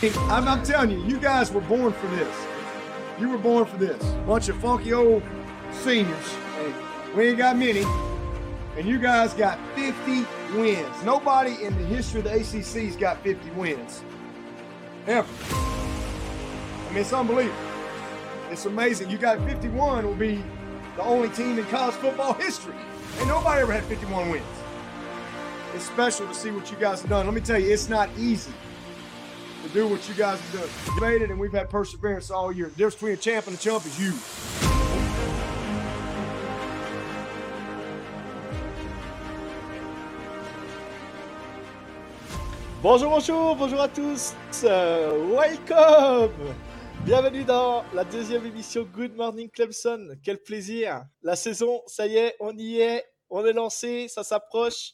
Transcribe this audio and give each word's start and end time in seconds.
I'm, 0.00 0.46
I'm 0.46 0.62
telling 0.62 0.90
you, 0.90 1.04
you 1.04 1.18
guys 1.18 1.50
were 1.50 1.60
born 1.62 1.92
for 1.92 2.06
this. 2.08 2.46
You 3.18 3.30
were 3.30 3.38
born 3.38 3.66
for 3.66 3.78
this. 3.78 4.00
Bunch 4.28 4.48
of 4.48 4.56
funky 4.60 4.92
old 4.92 5.24
seniors. 5.72 6.36
We 7.16 7.30
ain't 7.30 7.38
got 7.38 7.56
many. 7.56 7.84
And 8.76 8.86
you 8.86 9.00
guys 9.00 9.34
got 9.34 9.58
50 9.74 10.24
wins. 10.56 11.02
Nobody 11.02 11.64
in 11.64 11.76
the 11.76 11.84
history 11.86 12.20
of 12.20 12.26
the 12.26 12.32
ACC's 12.32 12.94
got 12.94 13.20
50 13.24 13.50
wins. 13.50 14.04
Ever. 15.08 15.28
I 15.50 16.90
mean, 16.90 16.98
it's 16.98 17.12
unbelievable. 17.12 17.58
It's 18.52 18.66
amazing. 18.66 19.10
You 19.10 19.18
got 19.18 19.44
51 19.48 20.06
will 20.06 20.14
be 20.14 20.44
the 20.94 21.02
only 21.02 21.28
team 21.30 21.58
in 21.58 21.64
college 21.66 21.96
football 21.96 22.34
history. 22.34 22.76
And 23.18 23.26
nobody 23.26 23.62
ever 23.62 23.72
had 23.72 23.82
51 23.84 24.30
wins. 24.30 24.44
It's 25.74 25.86
special 25.86 26.28
to 26.28 26.34
see 26.34 26.52
what 26.52 26.70
you 26.70 26.76
guys 26.76 27.00
have 27.00 27.10
done. 27.10 27.26
Let 27.26 27.34
me 27.34 27.40
tell 27.40 27.58
you, 27.58 27.72
it's 27.72 27.88
not 27.88 28.08
easy 28.16 28.52
to 29.68 29.74
do 29.74 29.88
what 29.88 30.08
you 30.08 30.14
guys 30.14 30.40
have 30.40 30.52
done. 30.52 30.94
You 30.94 31.00
made 31.00 31.22
it, 31.22 31.30
and 31.30 31.38
we've 31.38 31.52
had 31.52 31.68
perseverance 31.70 32.30
all 32.30 32.52
year. 32.52 32.66
The 32.66 32.76
difference 32.76 32.94
between 32.94 33.12
a 33.12 33.16
champ 33.16 33.46
and 33.46 33.56
a 33.56 33.60
chump 33.60 33.84
is 33.86 33.98
you. 34.00 34.12
Bonjour, 42.80 43.10
bonjour, 43.10 43.56
bonjour 43.56 43.80
à 43.80 43.88
tous. 43.88 44.34
Euh, 44.64 45.34
welcome. 45.34 46.32
Bienvenue 47.04 47.44
dans 47.44 47.84
la 47.92 48.04
deuxième 48.04 48.46
émission 48.46 48.84
Good 48.84 49.16
Morning 49.16 49.50
Clemson. 49.50 50.16
Quel 50.22 50.38
plaisir. 50.38 51.04
La 51.22 51.34
saison, 51.36 51.82
ça 51.86 52.06
y 52.06 52.16
est, 52.16 52.36
on 52.40 52.56
y 52.56 52.80
est. 52.80 53.04
On 53.30 53.44
est 53.44 53.52
lancé, 53.52 54.08
ça 54.08 54.22
s'approche. 54.22 54.92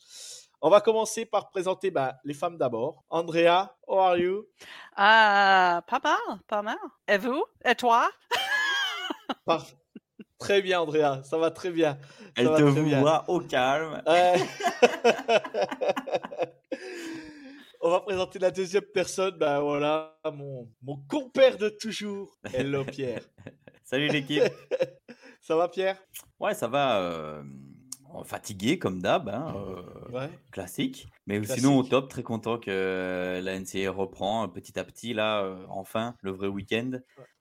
On 0.66 0.70
va 0.70 0.80
commencer 0.80 1.26
par 1.26 1.50
présenter 1.50 1.90
bah, 1.90 2.16
les 2.24 2.32
femmes 2.32 2.56
d'abord. 2.56 3.04
Andrea, 3.10 3.76
how 3.86 3.98
are 3.98 4.16
you? 4.16 4.46
Ah, 4.96 5.84
pas 5.86 6.00
mal, 6.02 6.38
pas 6.48 6.62
mal. 6.62 6.78
Et 7.06 7.18
vous? 7.18 7.44
Et 7.66 7.74
toi? 7.74 8.10
Parfait. 9.44 9.76
Très 10.38 10.62
bien, 10.62 10.80
Andrea, 10.80 11.22
ça 11.22 11.36
va 11.36 11.50
très 11.50 11.70
bien. 11.70 11.98
Ça 12.18 12.30
Elle 12.36 12.46
te 12.46 12.62
voit 12.62 13.24
au 13.28 13.40
calme. 13.40 14.02
Ouais. 14.06 14.36
On 17.82 17.90
va 17.90 18.00
présenter 18.00 18.38
la 18.38 18.50
deuxième 18.50 18.84
personne. 18.84 19.36
Bah 19.36 19.60
voilà, 19.60 20.16
mon, 20.32 20.66
mon 20.80 20.96
compère 21.10 21.58
de 21.58 21.68
toujours. 21.68 22.38
Hello 22.54 22.86
Pierre. 22.86 23.20
Salut 23.84 24.08
l'équipe. 24.08 24.42
Ça 25.42 25.56
va 25.56 25.68
Pierre? 25.68 26.02
Ouais, 26.40 26.54
ça 26.54 26.68
va. 26.68 27.02
euh, 27.02 27.42
fatigué 28.22 28.78
comme 28.78 29.00
d'hab, 29.02 29.28
hein, 29.28 29.54
euh, 29.56 30.12
Ouais. 30.12 30.28
classique. 30.52 31.08
Mais 31.26 31.38
Classique. 31.40 31.56
sinon 31.64 31.78
au 31.78 31.82
top, 31.82 32.08
très 32.10 32.22
content 32.22 32.58
que 32.58 33.40
la 33.42 33.58
NCA 33.58 33.90
reprend 33.90 34.46
petit 34.48 34.78
à 34.78 34.84
petit 34.84 35.14
là, 35.14 35.42
euh, 35.42 35.64
enfin 35.70 36.14
le 36.20 36.30
vrai 36.30 36.46
week-end. 36.48 36.92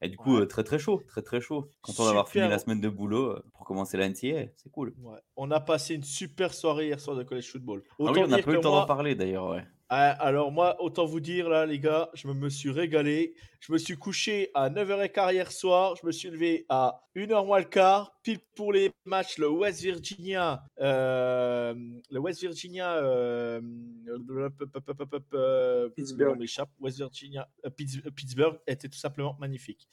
Et 0.01 0.09
du 0.09 0.17
coup 0.17 0.35
Ouais. 0.37 0.41
euh, 0.41 0.45
très 0.47 0.63
très 0.63 0.79
chaud, 0.79 1.01
très 1.07 1.21
très 1.21 1.41
chaud. 1.41 1.69
Content 1.81 2.05
d'avoir 2.05 2.27
fini 2.29 2.47
la 2.47 2.57
semaine 2.59 2.81
de 2.81 2.89
boulot 2.89 3.31
euh, 3.31 3.43
pour 3.53 3.65
commencer 3.65 3.97
la 3.97 4.07
NCA, 4.09 4.47
c'est 4.55 4.71
cool. 4.71 4.95
On 5.35 5.51
a 5.51 5.59
passé 5.59 5.95
une 5.95 6.03
super 6.03 6.53
soirée 6.53 6.87
hier 6.87 6.99
soir 6.99 7.15
de 7.17 7.23
college 7.23 7.51
football. 7.51 7.83
Ah 7.99 8.11
oui, 8.11 8.21
on 8.23 8.27
n'a 8.27 8.37
pas 8.41 8.51
eu 8.51 8.55
le 8.55 8.61
temps 8.61 8.71
d'en 8.71 8.85
parler 8.85 9.15
d'ailleurs, 9.15 9.49
ouais. 9.49 9.63
Ah, 9.95 10.09
alors 10.13 10.51
moi, 10.51 10.81
autant 10.81 11.05
vous 11.05 11.19
dire 11.19 11.47
là, 11.49 11.67
les 11.67 11.77
gars, 11.77 12.09
je 12.15 12.27
me, 12.27 12.49
suis 12.49 12.71
régalé. 12.71 13.35
Je 13.59 13.71
me 13.71 13.77
suis 13.77 13.95
couché 13.95 14.49
à 14.55 14.71
9h15 14.71 15.33
hier 15.33 15.51
soir. 15.51 15.95
Je 16.01 16.07
me 16.07 16.11
suis 16.11 16.31
levé 16.31 16.65
à 16.67 17.03
1h 17.15 17.45
moins 17.45 17.59
le 17.59 17.65
quart, 17.65 18.11
pile 18.23 18.39
pour 18.55 18.73
les 18.73 18.89
matchs, 19.05 19.37
le 19.37 19.47
West 19.49 19.83
Virginia, 19.83 20.63
euh, 20.81 21.75
le 22.09 22.19
West 22.19 22.41
Virginia, 22.41 22.95
euh, 22.95 23.61
euh, 25.35 25.89
Pittsburgh. 25.95 26.39
m'échappe. 26.39 26.69
West 26.79 26.97
Virginia, 26.97 27.47
euh, 27.63 27.69
Pitts- 27.69 28.09
Pittsburgh 28.15 28.57
était 28.65 28.89
tout 28.89 28.97
simplement 28.97 29.37
magnifique. 29.39 29.87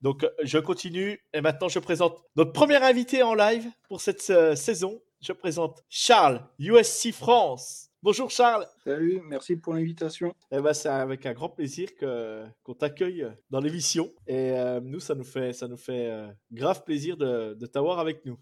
Donc 0.00 0.26
je 0.44 0.58
continue 0.58 1.20
et 1.34 1.42
maintenant 1.42 1.68
je 1.68 1.78
présente 1.78 2.22
notre 2.36 2.52
premier 2.52 2.76
invité 2.76 3.22
en 3.22 3.34
live 3.34 3.66
pour 3.90 4.00
cette 4.00 4.22
saison. 4.22 4.98
Je 5.20 5.32
présente 5.32 5.84
Charles, 5.90 6.40
USC 6.58 7.12
France. 7.12 7.85
Bonjour 8.06 8.30
Charles. 8.30 8.68
Salut, 8.84 9.20
merci 9.24 9.56
pour 9.56 9.74
l'invitation. 9.74 10.32
Eh 10.52 10.60
ben, 10.60 10.72
c'est 10.72 10.88
avec 10.88 11.26
un 11.26 11.32
grand 11.32 11.48
plaisir 11.48 11.88
que 11.96 12.44
qu'on 12.62 12.74
t'accueille 12.74 13.26
dans 13.50 13.58
l'émission 13.58 14.12
et 14.28 14.52
euh, 14.52 14.78
nous 14.80 15.00
ça 15.00 15.16
nous 15.16 15.24
fait 15.24 15.52
ça 15.52 15.66
nous 15.66 15.76
fait 15.76 16.08
euh, 16.08 16.28
grave 16.52 16.84
plaisir 16.84 17.16
de, 17.16 17.54
de 17.54 17.66
t'avoir 17.66 17.98
avec 17.98 18.24
nous. 18.24 18.38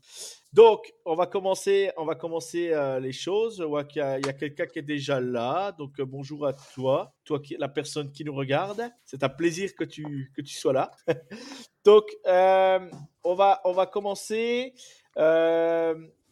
Donc 0.53 0.93
on 1.07 1.15
va 1.15 1.27
commencer 1.27 1.91
on 1.97 2.05
va 2.05 2.15
commencer 2.15 2.73
euh, 2.75 3.01
les 3.01 3.13
choses. 3.13 3.57
Je 3.57 3.65
vois 3.65 3.85
qu'il 3.85 4.01
y 4.01 4.03
a, 4.03 4.19
il 4.19 4.27
y 4.27 4.29
a 4.29 4.35
quelqu'un 4.35 4.67
qui 4.67 4.81
est 4.81 4.83
déjà 4.83 5.19
là. 5.19 5.73
Donc 5.73 5.99
bonjour 5.99 6.47
à 6.47 6.53
toi, 6.53 7.15
toi 7.25 7.41
qui 7.41 7.57
la 7.59 7.69
personne 7.69 8.13
qui 8.13 8.23
nous 8.23 8.35
regarde. 8.35 8.83
C'est 9.07 9.25
un 9.25 9.31
plaisir 9.31 9.75
que 9.75 9.85
tu 9.85 10.31
que 10.37 10.43
tu 10.43 10.53
sois 10.53 10.75
là. 10.75 10.91
Donc 11.87 12.05
on 12.27 13.35
va 13.35 13.63
on 13.65 13.73
va 13.73 13.87
commencer. 13.87 14.75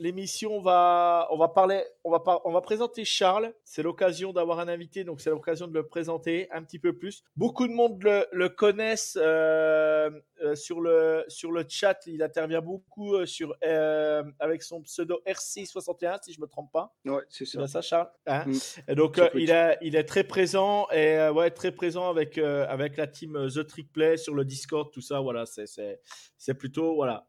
L'émission, 0.02 0.56
on 0.56 0.60
va, 0.60 1.28
on 1.30 1.38
va 1.38 1.46
parler, 1.46 1.84
on 2.02 2.10
va, 2.10 2.18
par- 2.18 2.44
on 2.44 2.50
va 2.50 2.60
présenter 2.60 3.04
Charles. 3.04 3.54
C'est 3.62 3.84
l'occasion 3.84 4.32
d'avoir 4.32 4.58
un 4.58 4.66
invité, 4.66 5.04
donc 5.04 5.20
c'est 5.20 5.30
l'occasion 5.30 5.68
de 5.68 5.74
le 5.74 5.86
présenter 5.86 6.48
un 6.50 6.64
petit 6.64 6.80
peu 6.80 6.92
plus. 6.92 7.22
Beaucoup 7.36 7.68
de 7.68 7.72
monde 7.72 8.02
le, 8.02 8.26
le 8.32 8.48
connaissent 8.48 9.16
euh, 9.20 10.10
euh, 10.42 10.56
sur 10.56 10.80
le 10.80 11.24
sur 11.28 11.52
le 11.52 11.64
chat. 11.68 12.00
Il 12.06 12.20
intervient 12.20 12.60
beaucoup 12.60 13.14
euh, 13.14 13.26
sur 13.26 13.54
euh, 13.64 14.24
avec 14.40 14.64
son 14.64 14.82
pseudo 14.82 15.20
RC61, 15.24 16.18
si 16.24 16.32
je 16.32 16.40
me 16.40 16.48
trompe 16.48 16.72
pas. 16.72 16.92
Ouais, 17.04 17.22
c'est 17.28 17.44
ça. 17.46 17.80
Charles 17.80 18.10
Hein 18.26 18.44
Mm. 18.46 18.52
Et 18.88 18.94
donc, 18.96 19.20
il, 19.34 19.52
a, 19.52 19.80
il 19.84 19.94
est 19.94 20.02
très 20.02 20.24
présent 20.24 20.88
et 20.90 21.28
ouais, 21.28 21.50
très 21.52 21.70
présent 21.70 22.08
avec, 22.10 22.38
avec 22.38 22.96
la 22.96 23.06
team 23.06 23.46
The 23.54 23.64
Trick 23.68 23.92
Play 23.92 24.16
sur 24.16 24.34
le 24.34 24.44
Discord, 24.44 24.90
tout 24.90 25.00
ça. 25.00 25.20
Voilà, 25.20 25.46
c'est, 25.46 25.66
c'est, 25.66 26.00
c'est 26.38 26.54
plutôt. 26.54 26.96
Voilà. 26.96 27.24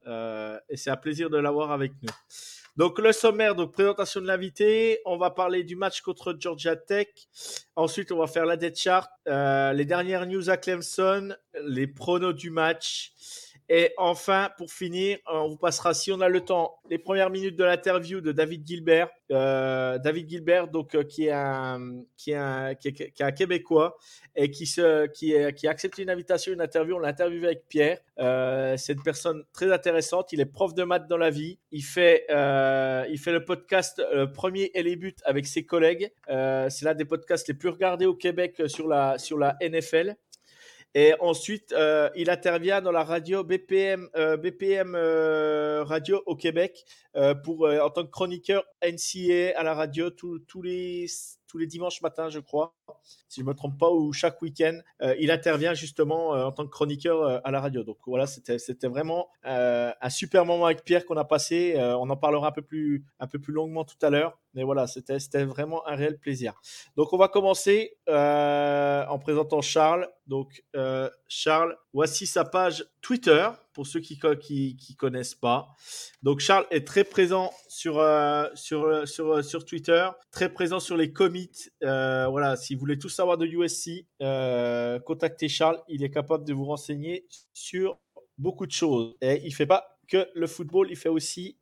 et 0.70 0.76
c'est 0.78 0.90
un 0.90 0.98
plaisir 0.98 1.30
de 1.30 1.38
l'avoir 1.38 1.72
avec 1.72 1.92
nous. 2.02 2.10
Donc, 2.76 2.98
le 2.98 3.12
sommaire, 3.12 3.54
donc 3.54 3.72
présentation 3.72 4.20
de 4.20 4.26
l'invité. 4.26 5.00
On 5.06 5.18
va 5.18 5.30
parler 5.30 5.64
du 5.64 5.76
match 5.76 6.02
contre 6.02 6.36
Georgia 6.40 6.76
Tech. 6.76 7.08
Ensuite, 7.76 8.12
on 8.12 8.18
va 8.18 8.26
faire 8.26 8.46
la 8.46 8.58
dead 8.58 8.76
chart, 8.76 9.12
euh, 9.28 9.74
les 9.74 9.86
dernières 9.86 10.26
news 10.26 10.50
à 10.50 10.58
Clemson, 10.58 11.36
les 11.66 11.86
pronos 11.86 12.34
du 12.34 12.50
match. 12.50 13.14
Et 13.70 13.94
enfin, 13.98 14.50
pour 14.58 14.72
finir, 14.72 15.18
on 15.32 15.48
vous 15.48 15.58
passera, 15.58 15.94
si 15.94 16.12
on 16.12 16.22
a 16.22 16.30
le 16.30 16.42
temps, 16.42 16.80
les 16.90 16.98
premières 16.98 17.30
minutes 17.30 17.56
de 17.56 17.64
l'interview 17.64 18.22
de 18.22 18.32
David 18.32 18.68
Gilbert. 18.68 19.10
Euh, 19.32 19.98
David 19.98 20.30
Gilbert, 20.30 20.68
donc, 20.68 20.96
euh, 20.96 21.04
qui, 21.04 21.26
est 21.26 21.32
un, 21.32 22.04
qui, 22.18 22.32
est 22.32 22.36
un, 22.36 22.76
qui, 22.76 22.90
est, 22.90 23.22
un 23.22 23.32
Québécois 23.32 23.98
et 24.36 24.52
qui, 24.52 24.66
se, 24.66 25.08
qui, 25.08 25.34
est, 25.34 25.54
qui 25.54 25.68
a 25.68 25.72
accepté 25.72 26.04
une 26.04 26.10
invitation, 26.10 26.54
une 26.54 26.62
interview. 26.62 26.96
On 26.96 27.00
l'a 27.00 27.10
interviewé 27.10 27.48
avec 27.48 27.68
Pierre. 27.68 28.00
Euh, 28.20 28.78
c'est 28.78 28.94
une 28.94 29.04
personne 29.04 29.44
très 29.54 29.72
intéressante. 29.72 30.32
Il 30.34 30.40
est 30.40 30.46
prof 30.46 30.74
de 30.74 30.84
maths 30.84 31.08
dans 31.08 31.18
la 31.18 31.30
vie. 31.30 31.58
Il 31.72 31.84
fait, 31.84 32.26
euh, 32.30 33.06
il 33.10 33.18
fait 33.18 33.32
le 33.32 33.44
podcast 33.44 34.00
euh, 34.00 34.28
Premier 34.28 34.72
et 34.74 34.84
les 34.84 34.96
buts 34.96 35.16
avec 35.26 35.48
ses 35.48 35.66
collègues. 35.66 36.12
Euh, 36.30 36.70
c'est 36.70 36.86
l'un 36.86 36.94
des 36.94 37.06
podcasts 37.06 37.48
les 37.48 37.54
plus 37.54 37.70
regardés 37.70 38.06
au 38.06 38.16
Québec 38.16 38.60
euh, 38.60 38.68
sur 38.68 38.88
la, 38.88 39.18
sur 39.18 39.38
la 39.38 39.58
NFL. 39.62 40.16
Et 40.96 41.16
ensuite, 41.20 41.72
euh, 41.72 42.10
il 42.16 42.30
intervient 42.30 42.82
dans 42.82 42.92
la 42.92 43.04
radio 43.04 43.44
BPM, 43.44 44.10
euh, 44.16 44.38
BPM 44.38 44.94
euh, 44.96 45.84
Radio 45.84 46.22
au 46.28 46.36
Québec 46.36 46.86
euh, 47.16 47.34
pour, 47.34 47.66
euh, 47.66 47.80
en 47.80 47.90
tant 47.90 48.04
que 48.06 48.12
chroniqueur 48.12 48.64
NCA 48.84 49.58
à 49.58 49.64
la 49.64 49.74
radio 49.74 50.12
tous 50.12 50.62
les, 50.62 51.08
tous 51.48 51.58
les 51.58 51.66
dimanches 51.66 52.02
matins, 52.02 52.30
je 52.30 52.40
crois, 52.40 52.76
si 53.34 53.42
je 53.42 53.46
me 53.46 53.54
trompe 53.54 53.80
pas, 53.80 53.90
ou 53.90 54.14
chaque 54.14 54.42
week-end. 54.42 54.80
Euh, 55.02 55.16
il 55.20 55.32
intervient 55.32 55.74
justement 55.74 56.36
euh, 56.36 56.46
en 56.46 56.52
tant 56.52 56.66
que 56.66 56.70
chroniqueur 56.70 57.22
euh, 57.22 57.40
à 57.44 57.52
la 57.52 57.60
radio. 57.60 57.84
Donc 57.84 57.98
voilà, 58.06 58.28
c'était 58.28 58.88
vraiment 58.88 59.28
un 59.44 60.10
super 60.10 60.46
moment 60.46 60.66
avec 60.66 60.84
Pierre 60.84 61.06
qu'on 61.06 61.18
a 61.18 61.26
passé. 61.26 61.76
On 61.78 62.10
en 62.10 62.18
parlera 62.18 62.50
un 62.50 62.52
peu 62.52 62.62
plus, 62.62 63.06
un 63.20 63.28
peu 63.28 63.40
plus 63.40 63.54
longuement 63.54 63.84
tout 63.84 63.98
à 64.02 64.10
l'heure. 64.10 64.38
Mais 64.54 64.64
voilà, 64.64 64.86
c'était 64.86 65.46
vraiment 65.46 65.86
un 65.88 65.96
réel 65.96 66.20
plaisir. 66.20 66.54
Donc 66.96 67.12
on 67.12 67.18
va 67.18 67.28
commencer 67.28 67.98
en 68.08 69.20
présentant 69.20 69.62
Charles. 69.62 70.08
Donc 70.28 70.64
Charles, 71.28 71.76
voici 71.94 72.28
sa 72.28 72.46
page 72.46 72.86
Twitter 73.02 73.50
pour 73.74 73.88
ceux 73.88 74.00
qui 74.00 74.20
qui, 74.40 74.96
connaissent 74.96 75.36
pas. 75.36 75.70
Donc 76.22 76.40
Charles 76.40 76.66
est 76.70 76.86
très 76.86 77.04
présent 77.04 77.52
sur 77.68 77.96
sur 78.54 79.08
sur 79.08 79.44
sur 79.44 79.66
Twitter, 79.66 80.08
très 80.32 80.50
présent 80.54 80.80
sur 80.80 80.98
les 80.98 81.12
commits. 81.12 81.70
Voilà, 81.82 82.56
si 82.56 82.76
vous 82.76 82.83
voulez 82.84 82.98
tout 83.00 83.10
savoir 83.10 83.38
de 83.38 83.46
USC, 83.46 84.06
euh, 84.22 85.00
contactez 85.00 85.48
Charles. 85.48 85.82
Il 85.88 86.04
est 86.04 86.10
capable 86.12 86.44
de 86.46 86.54
vous 86.54 86.66
renseigner 86.66 87.26
sur 87.54 88.00
beaucoup 88.38 88.66
de 88.66 88.72
choses. 88.72 89.16
Et 89.22 89.42
il 89.46 89.54
fait 89.54 89.66
pas 89.66 89.98
que 90.08 90.28
le 90.36 90.48
football, 90.48 90.88
il 90.90 90.98
fait 90.98 91.10
aussi 91.10 91.58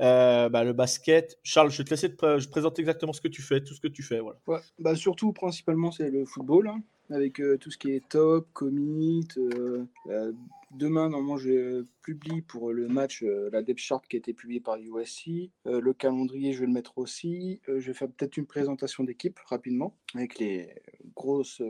euh, 0.00 0.48
bah, 0.48 0.64
le 0.64 0.72
basket. 0.72 1.38
Charles, 1.42 1.70
je 1.70 1.82
te 1.82 1.90
laisser 1.90 2.08
je 2.08 2.48
présente 2.48 2.78
exactement 2.78 3.12
ce 3.12 3.20
que 3.20 3.28
tu 3.28 3.42
fais, 3.42 3.62
tout 3.62 3.74
ce 3.74 3.80
que 3.80 3.88
tu 3.88 4.02
fais. 4.02 4.20
Voilà. 4.20 4.62
Bah 4.78 4.94
surtout, 4.96 5.32
principalement, 5.32 5.90
c'est 5.90 6.10
le 6.10 6.24
football. 6.24 6.68
hein. 6.68 6.82
Avec 7.10 7.40
euh, 7.40 7.56
tout 7.58 7.70
ce 7.70 7.78
qui 7.78 7.92
est 7.92 8.06
top, 8.08 8.48
commit. 8.52 9.26
euh, 9.36 9.84
euh, 10.08 10.32
demain, 10.72 11.08
normalement, 11.08 11.36
je 11.36 11.84
publie 12.02 12.42
pour 12.42 12.72
le 12.72 12.88
match 12.88 13.22
la 13.22 13.62
depth 13.62 13.78
chart 13.78 14.06
qui 14.06 14.16
a 14.16 14.18
été 14.18 14.32
publiée 14.32 14.60
par 14.60 14.76
USC. 14.76 15.50
Le 15.64 15.92
calendrier, 15.92 16.52
je 16.52 16.60
vais 16.60 16.66
le 16.66 16.72
mettre 16.72 16.98
aussi. 16.98 17.60
Je 17.66 17.74
vais 17.74 17.94
faire 17.94 18.08
peut-être 18.08 18.36
une 18.36 18.46
présentation 18.46 19.04
d'équipe 19.04 19.38
rapidement 19.46 19.96
avec 20.14 20.38
les 20.38 20.68
grosses 21.14 21.62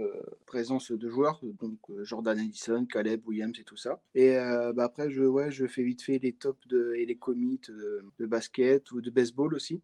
présences 0.47 0.91
de 0.91 1.09
joueurs, 1.09 1.41
donc 1.61 1.79
Jordan 2.03 2.39
Addison, 2.39 2.85
Caleb 2.87 3.21
Williams 3.27 3.57
et 3.61 3.65
tout 3.65 3.77
ça. 3.77 4.01
Et 4.17 4.33
bah, 4.75 4.85
après, 4.85 5.11
je, 5.11 5.23
ouais, 5.23 5.53
je 5.53 5.67
fais 5.67 5.85
vite 5.85 6.03
fait 6.03 6.19
les 6.19 6.33
tops 6.33 6.67
et 6.97 7.07
les 7.07 7.17
commits 7.17 7.61
de 7.69 8.27
basket 8.27 8.91
ou 8.91 9.01
de 9.01 9.11
baseball 9.11 9.55
aussi. 9.55 9.81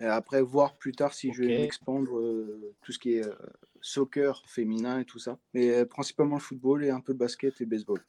Et 0.00 0.06
après, 0.06 0.40
voir 0.42 0.76
plus 0.76 0.92
tard 0.92 1.12
si 1.12 1.32
je 1.32 1.42
vais 1.42 1.58
m'expandre 1.58 2.18
euh, 2.18 2.74
tout 2.82 2.92
ce 2.92 2.98
qui 2.98 3.14
est 3.14 3.26
euh, 3.26 3.34
soccer 3.80 4.42
féminin 4.46 5.00
et 5.00 5.04
tout 5.04 5.18
ça. 5.18 5.38
Mais 5.54 5.70
euh, 5.70 5.84
principalement 5.84 6.36
le 6.36 6.40
football 6.40 6.84
et 6.84 6.90
un 6.90 7.00
peu 7.00 7.14
basket 7.14 7.60
et 7.60 7.66
baseball. 7.66 8.00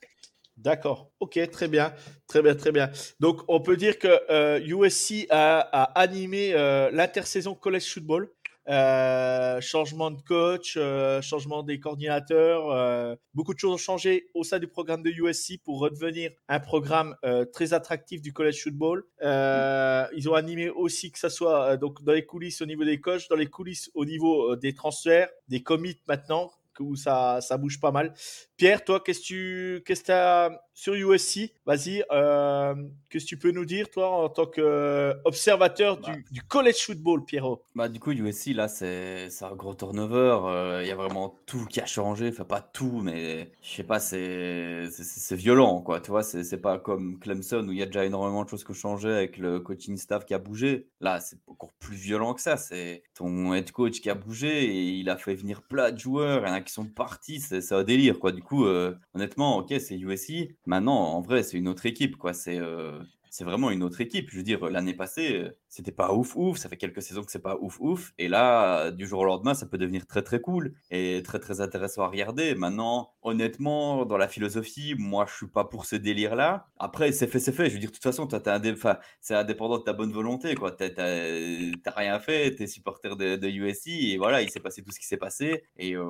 D'accord. 0.58 1.12
Ok, 1.20 1.40
très 1.52 1.68
bien, 1.70 1.94
très 2.28 2.42
bien, 2.42 2.54
très 2.54 2.72
bien. 2.72 2.92
Donc, 3.20 3.42
on 3.48 3.62
peut 3.62 3.78
dire 3.78 3.98
que 3.98 4.60
USC 4.60 5.26
a, 5.30 5.60
a 5.60 5.84
animé 6.00 6.52
l'intersaison 6.92 7.56
college 7.56 7.94
football. 7.94 8.30
Euh, 8.70 9.60
changement 9.62 10.12
de 10.12 10.22
coach, 10.22 10.76
euh, 10.78 11.24
changement 11.24 11.64
des 11.64 11.80
coordinateurs, 11.80 12.70
euh, 12.70 13.16
beaucoup 13.34 13.56
de 13.56 13.60
choses 13.60 13.74
ont 13.74 13.78
changé 13.78 14.28
au 14.36 14.44
sein 14.44 14.60
du 14.60 14.68
programme 14.68 15.02
de 15.02 15.10
USC 15.10 15.60
pour 15.64 15.80
redevenir 15.80 16.32
un 16.48 16.60
programme 16.60 17.16
très 17.52 17.74
attractif 17.74 18.22
du 18.22 18.32
college 18.32 18.62
football. 18.62 19.06
Ils 19.22 20.30
ont 20.30 20.34
animé 20.36 20.70
aussi 20.70 21.12
que 21.12 21.18
ça 21.18 21.30
soit 21.30 21.78
donc 21.78 22.04
dans 22.04 22.14
les 22.14 22.26
coulisses 22.26 22.62
au 22.62 22.66
niveau 22.66 22.84
des 22.84 23.00
coachs, 23.00 23.28
dans 23.30 23.36
les 23.36 23.48
coulisses 23.48 23.90
au 23.96 24.06
niveau 24.06 24.56
des 24.56 24.74
transferts, 24.74 25.30
des 25.48 25.64
commits 25.64 26.00
maintenant 26.08 26.52
où 26.80 26.96
ça, 26.96 27.40
ça 27.42 27.58
bouge 27.58 27.80
pas 27.80 27.92
mal. 27.92 28.14
Pierre, 28.58 28.84
toi, 28.84 29.00
qu'est-ce 29.00 29.20
que 29.22 29.26
tu 29.26 29.84
qu'est-ce 29.86 30.02
que 30.02 30.08
t'as 30.08 30.50
sur 30.74 30.94
USC 30.94 31.54
Vas-y, 31.66 32.04
euh, 32.12 32.74
qu'est-ce 33.10 33.26
que 33.26 33.30
tu 33.30 33.38
peux 33.38 33.52
nous 33.52 33.66
dire, 33.66 33.90
toi, 33.90 34.10
en 34.10 34.30
tant 34.30 34.46
qu'observateur 34.46 35.98
Bah. 36.00 36.12
du, 36.14 36.26
du 36.32 36.42
college 36.44 36.78
football, 36.86 37.26
Pierrot? 37.26 37.64
Bah, 37.76 37.90
du 37.90 38.00
coup, 38.00 38.12
USC, 38.12 38.54
là, 38.54 38.68
c'est 38.68 39.30
un 39.42 39.56
gros 39.56 39.74
turnover. 39.76 40.38
euh, 40.46 40.80
Il 40.84 40.88
y 40.88 40.92
a 40.92 40.96
vraiment 40.96 41.36
tout 41.46 41.66
qui 41.66 41.82
a 41.82 41.86
changé. 41.86 42.30
Enfin, 42.30 42.46
pas 42.46 42.62
tout, 42.62 43.02
mais 43.04 43.52
je 43.62 43.70
sais 43.76 43.84
pas, 43.84 44.00
c'est 44.00 44.90
violent, 45.36 45.82
quoi. 45.82 46.00
Tu 46.02 46.12
vois, 46.12 46.24
c'est 46.24 46.44
c'est 46.44 46.58
pas 46.58 46.80
comme 46.80 47.20
Clemson 47.20 47.66
où 47.68 47.72
il 47.72 47.78
y 47.80 47.84
a 47.84 47.86
déjà 47.86 48.06
énormément 48.06 48.44
de 48.44 48.50
choses 48.50 48.64
qui 48.64 48.72
ont 48.72 48.74
changé 48.74 49.10
avec 49.10 49.38
le 49.38 49.60
coaching 49.60 49.98
staff 49.98 50.26
qui 50.26 50.34
a 50.34 50.40
bougé. 50.40 50.88
Là, 51.02 51.20
c'est 51.20 51.38
encore 51.48 51.74
plus 51.80 51.96
violent 51.96 52.34
que 52.34 52.42
ça. 52.42 52.58
C'est 52.58 53.04
ton 53.14 53.54
head 53.54 53.72
coach 53.72 54.02
qui 54.02 54.10
a 54.10 54.16
bougé 54.16 54.64
et 54.66 54.90
il 54.92 55.10
a 55.10 55.18
fait 55.18 55.36
venir 55.36 55.62
plein 55.62 55.92
de 55.92 55.98
joueurs. 56.00 56.42
Il 56.44 56.48
y 56.48 56.52
en 56.52 56.54
a 56.54 56.62
sont 56.70 56.86
partis. 56.88 57.40
C'est 57.40 57.62
c'est 57.62 57.76
un 57.76 57.84
délire, 57.84 58.20
quoi. 58.20 58.32
Du 58.32 58.42
coup, 58.42 58.66
euh, 58.66 58.96
honnêtement, 59.14 59.58
ok, 59.58 59.74
c'est 59.80 59.98
USC. 59.98 60.58
Maintenant, 60.66 60.96
en 60.96 61.22
vrai, 61.22 61.44
c'est 61.44 61.58
une 61.58 61.68
autre 61.68 61.86
équipe, 61.86 62.16
quoi. 62.18 62.34
C'est. 62.34 62.58
euh, 62.60 63.00
c'est 63.30 63.44
vraiment 63.44 63.70
une 63.72 63.84
autre 63.84 64.02
équipe. 64.02 64.30
Je 64.32 64.38
veux 64.38 64.44
dire, 64.44 64.66
l'année 64.70 64.94
passée, 64.94 65.34
euh, 65.36 65.58
c'était 65.68 65.92
pas 65.92 66.14
ouf 66.14 66.36
ouf. 66.36 66.58
Ça 66.58 66.70
fait 66.70 66.78
quelques 66.78 67.02
saisons 67.02 67.24
que 67.24 67.32
c'est 67.32 67.40
pas 67.40 67.58
ouf 67.62 67.80
ouf. 67.80 68.14
Et 68.18 68.28
là, 68.28 68.88
euh, 68.88 68.92
du 68.92 69.08
jour 69.08 69.22
au 69.22 69.26
lendemain, 69.26 69.54
ça 69.54 69.66
peut 69.66 69.78
devenir 69.78 70.08
très 70.08 70.22
très 70.22 70.42
cool 70.42 70.74
et 70.92 71.22
très 71.24 71.40
très 71.40 71.62
intéressant 71.62 72.04
à 72.04 72.08
regarder. 72.08 72.56
Maintenant, 72.56 73.14
honnêtement, 73.22 74.06
dans 74.06 74.18
la 74.18 74.28
philosophie, 74.28 74.96
moi, 74.98 75.26
je 75.30 75.36
suis 75.36 75.48
pas 75.48 75.66
pour 75.66 75.86
ce 75.86 75.96
délire-là. 75.96 76.68
Après, 76.78 77.12
c'est 77.12 77.28
fait, 77.28 77.40
c'est 77.40 77.52
fait. 77.52 77.70
Je 77.70 77.74
veux 77.74 77.80
dire, 77.80 77.90
de 77.90 77.96
toute 77.96 78.04
façon, 78.04 78.28
toi, 78.28 78.42
enfin, 78.46 78.98
c'est 79.22 79.36
indépendant 79.36 79.78
de 79.78 79.84
ta 79.84 79.94
bonne 79.94 80.12
volonté, 80.12 80.56
quoi. 80.56 80.72
T'as 80.72 81.92
rien 81.96 82.20
fait, 82.20 82.56
t'es 82.56 82.68
supporter 82.68 83.16
de, 83.16 83.36
de 83.36 83.48
USC 83.48 83.88
et 83.88 84.18
voilà, 84.18 84.42
il 84.42 84.50
s'est 84.50 84.60
passé 84.60 84.82
tout 84.84 84.92
ce 84.92 85.00
qui 85.00 85.06
s'est 85.06 85.18
passé. 85.18 85.64
Et 85.78 85.96
euh, 85.96 86.10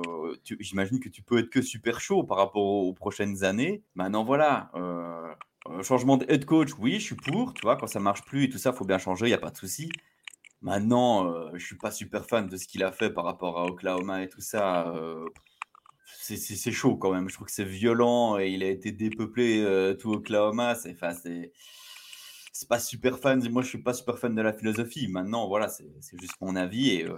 j'imagine 0.60 1.00
que 1.00 1.08
tu 1.08 1.22
peux 1.22 1.38
être 1.38 1.50
que 1.50 1.62
super 1.62 2.00
chaud 2.00 2.24
par 2.24 2.38
rapport 2.38 2.62
aux, 2.62 2.92
prochaines 2.94 3.44
années. 3.44 3.82
Maintenant, 3.94 4.24
voilà. 4.24 4.70
Euh, 5.68 5.82
changement 5.82 6.16
de 6.16 6.24
head 6.28 6.44
coach, 6.44 6.70
oui, 6.78 6.94
je 6.94 7.04
suis 7.04 7.14
pour. 7.16 7.54
Tu 7.54 7.62
vois, 7.62 7.76
quand 7.76 7.86
ça 7.86 8.00
marche 8.00 8.22
plus 8.24 8.44
et 8.44 8.48
tout 8.50 8.58
ça, 8.58 8.72
faut 8.72 8.84
bien 8.84 8.98
changer, 8.98 9.26
il 9.26 9.28
n'y 9.30 9.34
a 9.34 9.38
pas 9.38 9.50
de 9.50 9.56
souci. 9.56 9.90
Maintenant, 10.62 11.32
euh, 11.32 11.50
je 11.54 11.64
suis 11.66 11.76
pas 11.78 11.90
super 11.92 12.26
fan 12.26 12.48
de 12.48 12.56
ce 12.56 12.66
qu'il 12.68 12.84
a 12.84 12.92
fait 12.92 13.10
par 13.10 13.24
rapport 13.24 13.58
à 13.58 13.66
Oklahoma 13.66 14.22
et 14.22 14.28
tout 14.28 14.40
ça. 14.42 14.88
euh, 14.90 15.26
c'est- 16.22 16.72
chaud 16.72 16.96
quand 16.96 17.12
même. 17.12 17.28
Je 17.28 17.34
trouve 17.34 17.46
que 17.48 17.52
c'est 17.52 17.64
violent 17.64 18.38
et 18.38 18.50
il 18.50 18.62
a 18.64 18.68
été 18.68 18.92
dépeuplé 18.92 19.60
euh, 19.62 19.94
tout 19.94 20.12
Oklahoma. 20.12 20.74
C'est 20.74 20.96
c'est 22.52 22.68
pas 22.68 22.78
super 22.78 23.18
fan. 23.18 23.46
Moi, 23.50 23.62
je 23.62 23.68
suis 23.68 23.82
pas 23.82 23.94
super 23.94 24.18
fan 24.18 24.34
de 24.34 24.42
la 24.42 24.52
philosophie. 24.52 25.08
Maintenant, 25.08 25.48
voilà, 25.48 25.68
c'est 25.68 25.86
juste 26.20 26.34
mon 26.40 26.56
avis 26.56 26.90
et 26.90 27.06
euh, 27.08 27.16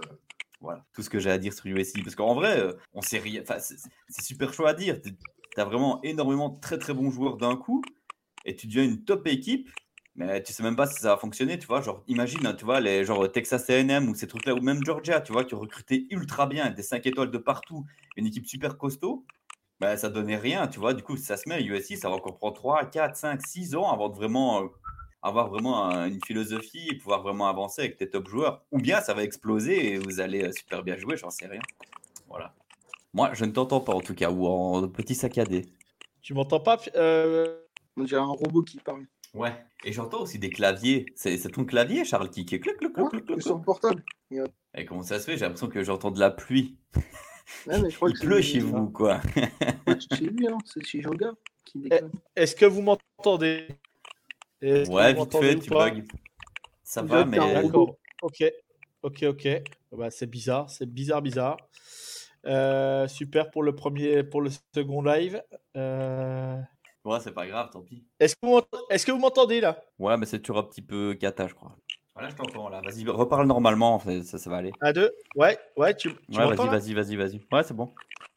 voilà 0.61 0.85
tout 0.93 1.01
ce 1.03 1.09
que 1.09 1.19
j'ai 1.19 1.31
à 1.31 1.37
dire 1.37 1.53
sur 1.53 1.65
USC. 1.67 2.03
Parce 2.03 2.15
qu'en 2.15 2.35
vrai, 2.35 2.63
on 2.93 3.01
sait 3.01 3.19
rien. 3.19 3.43
C'est 3.59 4.23
super 4.23 4.53
chaud 4.53 4.65
à 4.65 4.73
dire. 4.73 5.01
Tu 5.01 5.15
as 5.57 5.65
vraiment 5.65 6.01
énormément 6.03 6.49
de 6.49 6.59
très 6.59 6.77
très 6.77 6.93
bons 6.93 7.11
joueurs 7.11 7.37
d'un 7.37 7.55
coup 7.57 7.83
et 8.45 8.55
tu 8.55 8.67
deviens 8.67 8.83
une 8.83 9.03
top 9.03 9.27
équipe. 9.27 9.69
Mais 10.15 10.43
tu 10.43 10.53
sais 10.53 10.61
même 10.61 10.75
pas 10.75 10.85
si 10.85 11.01
ça 11.01 11.09
va 11.09 11.17
fonctionner, 11.17 11.57
tu 11.57 11.65
vois. 11.65 11.81
Genre, 11.81 12.03
imagine, 12.07 12.45
hein, 12.45 12.53
tu 12.53 12.65
vois, 12.65 12.79
les 12.79 13.03
genre 13.03 13.31
Texas 13.31 13.67
A&M 13.69 14.07
ou 14.09 14.13
ces 14.15 14.27
trucs-là, 14.27 14.53
ou 14.53 14.61
même 14.61 14.83
Georgia, 14.85 15.21
tu 15.21 15.31
vois, 15.31 15.43
qui 15.43 15.55
recruté 15.55 16.05
ultra 16.11 16.45
bien, 16.45 16.69
des 16.69 16.83
5 16.83 17.05
étoiles 17.07 17.31
de 17.31 17.37
partout, 17.39 17.85
une 18.15 18.27
équipe 18.27 18.45
super 18.45 18.77
costaud. 18.77 19.25
Bah, 19.79 19.97
ça 19.97 20.09
donnait 20.09 20.37
rien, 20.37 20.67
tu 20.67 20.79
vois. 20.79 20.93
Du 20.93 21.01
coup, 21.03 21.17
ça 21.17 21.35
se 21.35 21.49
met, 21.49 21.63
USC, 21.63 21.97
ça 21.97 22.09
va 22.09 22.15
encore 22.15 22.37
prendre 22.37 22.53
3, 22.53 22.85
4, 22.85 23.15
5, 23.17 23.41
6 23.41 23.75
ans 23.75 23.91
avant 23.91 24.07
de 24.09 24.15
vraiment 24.15 24.63
euh, 24.63 24.67
avoir 25.23 25.49
vraiment 25.49 25.85
un- 25.89 26.07
une 26.07 26.23
philosophie 26.23 26.87
et 26.89 26.97
pouvoir 26.97 27.23
vraiment 27.23 27.47
avancer 27.47 27.81
avec 27.81 27.97
tes 27.97 28.09
top 28.09 28.27
joueurs. 28.29 28.63
Ou 28.71 28.77
bien 28.79 29.01
ça 29.01 29.13
va 29.15 29.23
exploser 29.23 29.93
et 29.93 29.97
vous 29.97 30.19
allez 30.19 30.43
euh, 30.43 30.51
super 30.51 30.83
bien 30.83 30.95
jouer, 30.95 31.17
j'en 31.17 31.31
sais 31.31 31.47
rien. 31.47 31.61
Voilà. 32.29 32.53
Moi, 33.13 33.31
je 33.33 33.45
ne 33.45 33.51
t'entends 33.51 33.81
pas 33.81 33.93
en 33.93 34.01
tout 34.01 34.15
cas, 34.15 34.29
ou 34.31 34.45
en 34.47 34.87
petit 34.87 35.15
saccadé. 35.15 35.65
Tu 36.21 36.33
m'entends 36.33 36.59
pas 36.59 36.79
euh, 36.95 37.62
On 37.97 38.03
dirait 38.03 38.21
un 38.21 38.25
robot 38.25 38.63
qui 38.63 38.77
parle. 38.77 39.05
Ouais. 39.33 39.53
Et 39.83 39.91
j'entends 39.91 40.21
aussi 40.21 40.39
des 40.39 40.49
claviers. 40.49 41.05
C'est 41.15 41.37
c'est 41.37 41.49
ton 41.49 41.65
clavier, 41.65 42.05
Charles, 42.05 42.29
qui 42.29 42.45
qui 42.45 42.59
clic, 42.59 42.77
clic, 42.77 42.93
c'est 43.27 43.41
sur 43.41 43.57
le 43.57 43.63
portable. 43.63 44.03
Et 44.75 44.85
comment 44.85 45.03
ça 45.03 45.19
se 45.19 45.25
fait? 45.25 45.37
J'ai 45.37 45.45
l'impression 45.45 45.67
que 45.67 45.83
j'entends 45.83 46.11
de 46.11 46.19
la 46.19 46.31
pluie. 46.31 46.77
Ouais, 47.67 47.79
mais 47.81 47.89
je 47.89 47.95
crois 47.95 48.09
Il 48.09 48.17
que 48.17 48.25
pleut 48.25 48.41
chez 48.41 48.59
vous, 48.59 48.89
quoi. 48.89 49.21
C'est 50.09 50.21
lui, 50.21 50.47
hein. 50.47 50.57
c'est 50.65 50.83
chez 50.85 51.01
Joga 51.01 51.33
qui 51.65 51.79
déconne. 51.79 52.11
Est-ce 52.35 52.55
que 52.55 52.65
vous 52.65 52.81
m'entendez? 52.81 53.67
Ouais, 54.61 55.13
vous 55.13 55.23
vite 55.23 55.37
fait, 55.37 55.59
tu 55.59 55.69
bugs. 55.69 56.03
Ça 56.83 57.01
va, 57.01 57.25
mais. 57.25 57.37
D'accord. 57.37 57.97
Ok. 58.21 58.43
Ok, 59.01 59.23
ok. 59.23 59.47
Bah, 59.91 60.09
c'est 60.09 60.29
bizarre, 60.29 60.69
c'est 60.69 60.85
bizarre, 60.85 61.21
bizarre. 61.21 61.57
Euh, 62.45 63.07
super 63.07 63.51
pour 63.51 63.63
le 63.63 63.75
premier, 63.75 64.23
pour 64.23 64.41
le 64.41 64.49
second 64.73 65.01
live. 65.01 65.43
Euh, 65.75 66.57
Ouais, 67.05 67.19
c'est 67.19 67.33
pas 67.33 67.45
grave, 67.47 67.69
tant 67.69 67.81
pis. 67.81 68.05
Est-ce 68.19 68.35
que 68.35 68.45
vous 68.45 68.53
m'ent- 68.55 68.67
est-ce 68.89 69.05
que 69.05 69.11
vous 69.11 69.19
m'entendez 69.19 69.59
là? 69.59 69.81
Ouais, 69.99 70.15
mais 70.17 70.25
c'est 70.25 70.39
toujours 70.39 70.59
un 70.59 70.63
petit 70.63 70.81
peu 70.81 71.13
cata, 71.15 71.47
je 71.47 71.53
crois. 71.53 71.75
Voilà, 72.13 72.29
je 72.29 72.35
t'entends 72.35 72.69
là. 72.69 72.79
Vas-y, 72.81 73.05
reparle 73.07 73.47
normalement, 73.47 73.99
ça, 73.99 74.23
ça, 74.23 74.37
ça 74.37 74.49
va 74.49 74.57
aller. 74.57 74.71
Un, 74.81 74.93
deux 74.93 75.11
Ouais, 75.35 75.57
ouais, 75.77 75.95
tu, 75.95 76.09
tu 76.09 76.37
Ouais, 76.37 76.45
m'entends 76.45 76.65
vas-y, 76.67 76.93
là? 76.93 76.93
vas-y, 77.01 77.15
vas-y, 77.15 77.15
vas-y. 77.17 77.41
Ouais, 77.51 77.63
c'est 77.63 77.73
bon. 77.73 77.93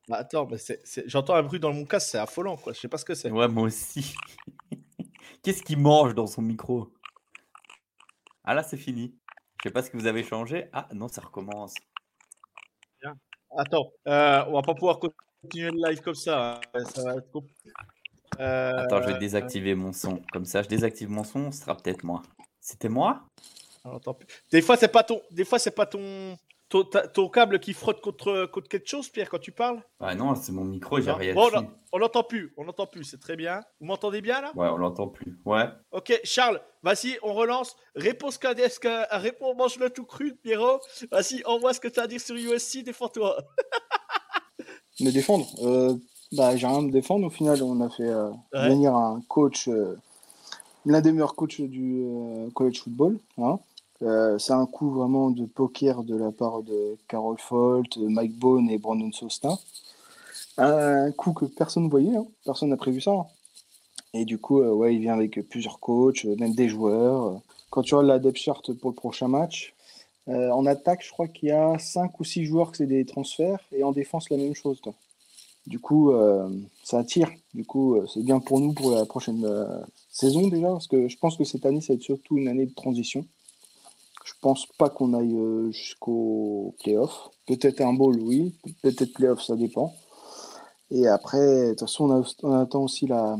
Bah, 0.09 0.17
Attends, 0.19 0.47
mais 0.47 0.59
c'est- 0.59 0.81
c'est- 0.85 1.09
j'entends 1.09 1.35
un 1.35 1.43
bruit 1.43 1.61
dans 1.61 1.73
mon 1.73 1.85
casque, 1.85 2.09
c'est 2.11 2.19
affolant 2.19 2.57
quoi. 2.57 2.73
Je 2.73 2.81
sais 2.81 2.89
pas 2.89 2.99
ce 2.99 3.05
que 3.05 3.15
c'est. 3.15 3.31
Ouais, 3.31 3.49
moi 3.49 3.65
aussi. 3.65 4.15
Qu'est-ce 5.43 5.63
qu'il 5.63 5.79
mange 5.79 6.15
dans 6.15 6.27
son 6.27 6.43
micro? 6.43 6.93
Ah 8.45 8.55
là, 8.55 8.63
c'est 8.63 8.77
fini. 8.77 9.15
Je 9.59 9.69
sais 9.69 9.73
pas 9.73 9.83
ce 9.83 9.91
que 9.91 9.97
vous 9.97 10.07
avez 10.07 10.23
changé. 10.25 10.69
Ah 10.73 10.89
non, 10.93 11.09
ça 11.09 11.21
recommence. 11.23 11.75
Attends, 13.59 13.91
euh, 14.09 14.45
on 14.49 14.53
va 14.55 14.63
pas 14.63 14.75
pouvoir 14.75 14.99
continuer 14.99 15.71
le 15.71 15.89
live 15.89 16.01
comme 16.03 16.15
ça. 16.15 16.61
hein. 16.75 16.85
Ça 16.85 17.03
va 17.05 17.15
être 17.17 17.31
compliqué. 17.31 17.71
Euh, 18.41 18.73
Attends, 18.79 19.03
je 19.03 19.09
vais 19.09 19.19
désactiver 19.19 19.75
mon 19.75 19.93
son. 19.93 20.21
Comme 20.33 20.45
ça, 20.45 20.63
je 20.63 20.69
désactive 20.69 21.11
mon 21.11 21.25
son, 21.25 21.51
ce 21.53 21.61
sera 21.61 21.77
peut-être 21.77 22.05
moi. 22.05 22.23
C'était 22.61 22.89
moi? 22.89 23.23
Plus. 24.19 24.27
Des 24.51 24.63
fois, 24.63 24.77
c'est 24.77 24.89
pas 24.89 25.05
ton, 25.05 25.23
des 25.31 25.45
fois, 25.45 25.61
c'est 25.61 25.71
pas 25.71 25.87
ton, 25.87 26.37
ton, 26.69 26.83
ta- 26.83 27.07
ton 27.07 27.29
câble 27.29 27.61
qui 27.61 27.73
frotte 27.73 28.01
contre, 28.01 28.47
contre 28.47 28.69
quelque 28.69 28.89
chose, 28.89 29.09
Pierre, 29.09 29.31
quand 29.31 29.39
tu 29.39 29.53
parles? 29.53 29.81
Ah 30.01 30.17
non, 30.17 30.35
c'est 30.35 30.51
mon 30.51 30.65
micro, 30.65 31.01
j'ai 31.01 31.13
rien 31.13 31.35
Bon, 31.35 31.49
on 31.93 31.99
l'entend 31.99 32.25
plus, 32.25 32.53
on 32.57 32.65
l'entend 32.65 32.89
plus, 32.89 33.05
c'est 33.05 33.21
très 33.21 33.37
bien. 33.37 33.61
Vous 33.79 33.87
m'entendez 33.87 34.21
bien 34.21 34.41
là? 34.41 34.51
Ouais, 34.57 34.67
on 34.69 34.77
l'entend 34.77 35.07
plus. 35.07 35.39
Ouais. 35.45 35.67
Ok, 35.93 36.19
Charles, 36.25 36.61
vas-y, 36.83 37.17
on 37.23 37.33
relance. 37.33 37.77
Réponse 37.95 38.39
cadesque, 38.39 38.89
réponds, 39.13 39.55
mange-le 39.55 39.89
tout 39.91 40.05
cru, 40.05 40.35
Pierrot. 40.43 40.81
Vas-y, 41.13 41.45
envoie 41.45 41.73
ce 41.73 41.79
que 41.79 41.87
tu 41.87 42.01
as 42.01 42.03
à 42.03 42.07
dire 42.09 42.21
sur 42.21 42.35
USC, 42.35 42.83
défends-toi. 42.83 43.37
Me 45.01 45.11
défendre 45.13 45.47
euh, 45.63 45.95
bah, 46.37 46.57
J'ai 46.57 46.67
rien 46.67 46.79
à 46.79 46.81
me 46.83 46.91
défendre. 46.91 47.27
Au 47.27 47.31
final, 47.31 47.63
on 47.63 47.81
a 47.81 47.89
fait 47.89 48.03
euh, 48.09 48.31
Ouais. 48.53 48.69
venir 48.71 48.95
un 48.95 49.23
coach, 49.29 49.69
euh, 49.69 49.97
l'un 50.85 51.01
des 51.01 51.13
meilleurs 51.13 51.35
coachs 51.35 51.61
du 51.61 52.03
euh, 52.07 52.49
college 52.55 52.81
football. 52.81 53.19
hein. 53.39 53.59
C'est 54.39 54.53
un 54.53 54.67
coup 54.67 54.91
vraiment 54.91 55.31
de 55.31 55.47
poker 55.47 56.03
de 56.03 56.15
la 56.17 56.31
part 56.31 56.63
de 56.63 56.97
Carol 57.09 57.39
Folt, 57.39 57.97
Mike 57.97 58.37
Bone 58.39 58.69
et 58.69 58.77
Brandon 58.79 59.11
Sosta. 59.11 59.57
Un 60.59 61.13
coup 61.13 61.33
que 61.33 61.47
personne 61.47 61.85
ne 61.85 61.89
voyait, 61.91 62.15
hein. 62.17 62.27
personne 62.45 62.69
n'a 62.71 62.77
prévu 62.77 63.01
ça. 63.01 63.13
hein. 63.13 63.27
Et 64.15 64.25
du 64.27 64.39
coup, 64.39 64.61
ouais, 64.61 64.95
il 64.95 65.01
vient 65.01 65.15
avec 65.15 65.41
plusieurs 65.49 65.81
coachs, 65.81 66.25
même 66.25 66.55
des 66.55 66.69
joueurs. 66.69 67.41
Quand 67.71 67.83
tu 67.83 67.95
regardes 67.95 68.09
la 68.09 68.19
depth 68.19 68.37
chart 68.39 68.73
pour 68.75 68.91
le 68.91 68.95
prochain 68.97 69.29
match, 69.29 69.75
en 70.27 70.67
attaque, 70.67 71.03
je 71.05 71.11
crois 71.13 71.29
qu'il 71.29 71.49
y 71.49 71.53
a 71.53 71.79
5 71.79 72.19
ou 72.21 72.25
6 72.25 72.45
joueurs 72.45 72.71
que 72.73 72.79
c'est 72.79 72.87
des 72.87 73.05
transferts, 73.07 73.61
et 73.73 73.83
en 73.83 73.93
défense, 73.93 74.29
la 74.31 74.37
même 74.39 74.55
chose. 74.55 74.81
toi. 74.83 74.93
Du 75.67 75.81
coup, 75.81 76.13
euh, 76.13 76.49
ça 76.85 76.99
attire. 76.99 77.29
Du 77.55 77.65
coup, 77.65 77.97
euh, 77.97 78.07
c'est 78.07 78.23
bien 78.23 78.39
pour 78.39 78.61
nous 78.61 78.73
pour 78.73 78.93
la 78.93 79.05
prochaine 79.05 79.45
euh, 79.45 79.81
saison 80.11 80.47
déjà, 80.47 80.69
parce 80.69 80.87
que 80.87 81.09
je 81.09 81.19
pense 81.19 81.37
que 81.37 81.45
cette 81.45 81.67
année, 81.67 81.81
ça 81.81 81.93
va 81.93 81.97
être 81.97 82.03
surtout 82.03 82.39
une 82.39 82.49
année 82.49 82.67
de 82.67 82.75
transition. 82.75 83.27
Je 84.25 84.33
pense 84.41 84.67
pas 84.79 84.89
qu'on 84.91 85.15
aille 85.15 85.37
jusqu'au 85.73 86.75
playoff. 86.83 87.31
Peut-être 87.47 87.81
un 87.81 87.93
bowl, 87.93 88.21
oui. 88.21 88.55
Peut-être 88.83 89.13
playoff, 89.13 89.43
ça 89.43 89.57
dépend. 89.57 89.95
Et 90.91 91.07
après, 91.07 91.39
de 91.39 91.71
toute 91.71 91.81
façon, 91.81 92.25
on 92.43 92.53
attend 92.53 92.83
aussi 92.83 93.07
la, 93.07 93.37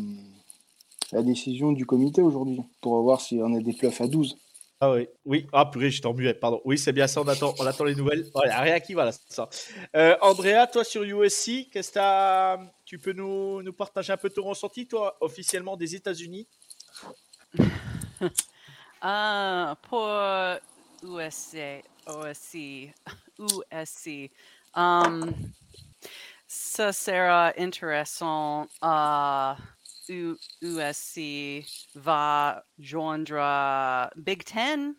la 1.13 1.23
décision 1.23 1.73
du 1.73 1.87
comité 1.87 2.23
aujourd'hui 2.23 2.61
pour 2.81 3.01
voir 3.03 3.21
si 3.21 3.41
on 3.43 3.55
a 3.55 3.61
des 3.61 3.73
playoffs 3.73 4.01
à 4.01 4.09
12. 4.09 4.37
Ah 4.81 4.93
oui, 4.93 5.09
oui. 5.25 5.47
Ah 5.53 5.67
purée, 5.67 5.91
j'étais 5.91 6.07
en 6.07 6.13
muet, 6.13 6.35
pardon. 6.35 6.61
Oui, 6.65 6.77
c'est 6.77 6.93
bien 6.93 7.07
ça, 7.07 7.23
on 7.23 7.29
attend, 7.29 7.55
on 7.59 7.67
attend 7.67 7.85
les 7.85 7.95
nouvelles. 7.95 8.27
Il 8.45 8.49
n'y 8.49 8.53
a 8.53 8.61
rien 8.61 8.79
qui 8.79 8.93
va 8.93 9.07
là, 9.07 9.13
ça. 9.13 9.49
Euh, 9.95 10.17
Andrea, 10.21 10.67
toi 10.71 10.85
sur 10.85 11.03
USC, 11.03 11.71
qu'est-ce 11.73 11.93
que 11.93 12.65
tu 12.85 12.99
peux 12.99 13.13
nous, 13.13 13.63
nous 13.63 13.73
partager 13.73 14.13
un 14.13 14.19
peu 14.19 14.29
ton 14.29 14.43
ressenti, 14.43 14.87
toi, 14.87 15.17
officiellement 15.21 15.77
des 15.77 15.95
États-Unis? 15.95 16.47
Ah, 19.03 19.77
pour 19.83 20.09
USC, 21.03 21.85
USC, 22.09 22.95
um, 24.75 25.35
ça 26.49 26.93
sera 26.93 27.53
intéressant. 27.59 28.67
Uh, 28.83 29.55
USC 30.09 31.65
va 31.95 32.65
joindre 32.79 34.11
Big 34.17 34.45
Ten 34.45 34.95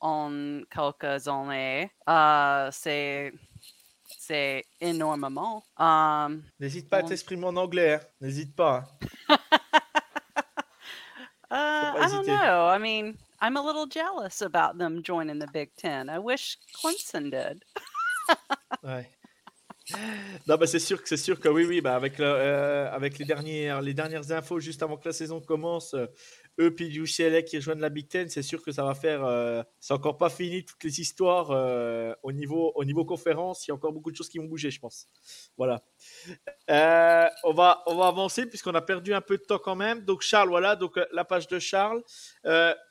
en- 0.00 0.60
quelques 0.70 1.28
années. 1.28 1.90
Uh, 2.08 2.68
c'est, 2.72 3.32
c'est 4.18 4.64
énormément. 4.80 5.64
Um, 5.78 6.42
N'hésite 6.60 6.88
pas 6.88 6.98
à 6.98 7.02
Bon. 7.02 7.08
t'exprimer 7.08 7.46
en 7.46 7.56
anglais, 7.56 7.94
hein. 7.94 8.00
n'hésite 8.20 8.54
pas. 8.54 8.84
Uh, 11.48 11.94
pas 11.94 11.94
I 12.02 12.08
don't 12.10 12.26
know. 12.26 12.66
I 12.66 12.76
mean, 12.78 13.16
I'm 13.40 13.56
a 13.56 13.62
little 13.62 13.86
jealous 13.86 14.42
about 14.42 14.78
them 14.78 15.00
joining 15.04 15.38
the 15.38 15.46
Big 15.52 15.70
Ten. 15.76 16.08
I 16.10 16.18
wish 16.18 16.58
Clemson 16.74 17.30
did. 17.30 17.64
Ouais. 18.82 19.08
Non, 20.46 20.56
bah 20.56 20.66
c'est 20.66 20.78
sûr 20.78 21.02
que 21.02 21.08
c'est 21.08 21.16
sûr 21.16 21.38
que 21.38 21.48
oui, 21.48 21.64
oui, 21.64 21.80
bah 21.80 21.94
avec, 21.94 22.18
le- 22.18 22.24
euh, 22.26 22.90
avec 22.92 23.18
les, 23.18 23.24
dernières, 23.24 23.80
les 23.82 23.94
dernières 23.94 24.32
infos 24.32 24.58
juste 24.60 24.82
avant 24.82 24.96
que 24.96 25.08
la 25.08 25.12
saison 25.12 25.40
commence, 25.40 25.94
eux 26.58 26.74
puis 26.74 26.86
UCLA 26.96 27.42
qui 27.42 27.56
rejoignent 27.56 27.80
la 27.80 27.88
Big 27.88 28.08
Ten, 28.08 28.28
c'est 28.28 28.42
sûr 28.42 28.62
que 28.62 28.72
ça 28.72 28.84
va 28.84 28.94
faire. 28.94 29.24
euh, 29.24 29.62
c'est 29.80 29.94
encore 29.94 30.16
pas 30.18 30.30
fini 30.30 30.64
toutes 30.64 30.82
les 30.84 31.00
histoires 31.00 31.50
euh, 31.50 32.14
au, 32.22 32.32
niveau, 32.32 32.72
au 32.74 32.84
niveau 32.84 33.04
conférence. 33.04 33.66
Il 33.66 33.70
y 33.70 33.72
a 33.72 33.74
encore 33.74 33.92
beaucoup 33.92 34.10
de 34.10 34.16
choses 34.16 34.28
qui 34.28 34.38
vont 34.38 34.44
bouger, 34.44 34.70
je 34.70 34.80
pense. 34.80 35.06
Voilà. 35.56 35.82
Euh, 36.70 37.26
on, 37.44 37.52
va, 37.52 37.82
on 37.86 37.94
va 37.96 38.06
avancer 38.06 38.46
puisqu'on 38.46 38.74
a 38.74 38.82
perdu 38.82 39.14
un 39.14 39.20
peu 39.20 39.36
de 39.36 39.42
temps 39.42 39.58
quand 39.58 39.76
même. 39.76 40.00
Donc, 40.04 40.22
Charles, 40.22 40.48
voilà, 40.48 40.76
donc 40.76 40.96
euh, 40.96 41.06
la 41.12 41.24
page 41.24 41.46
de 41.48 41.58
Charles. 41.58 42.02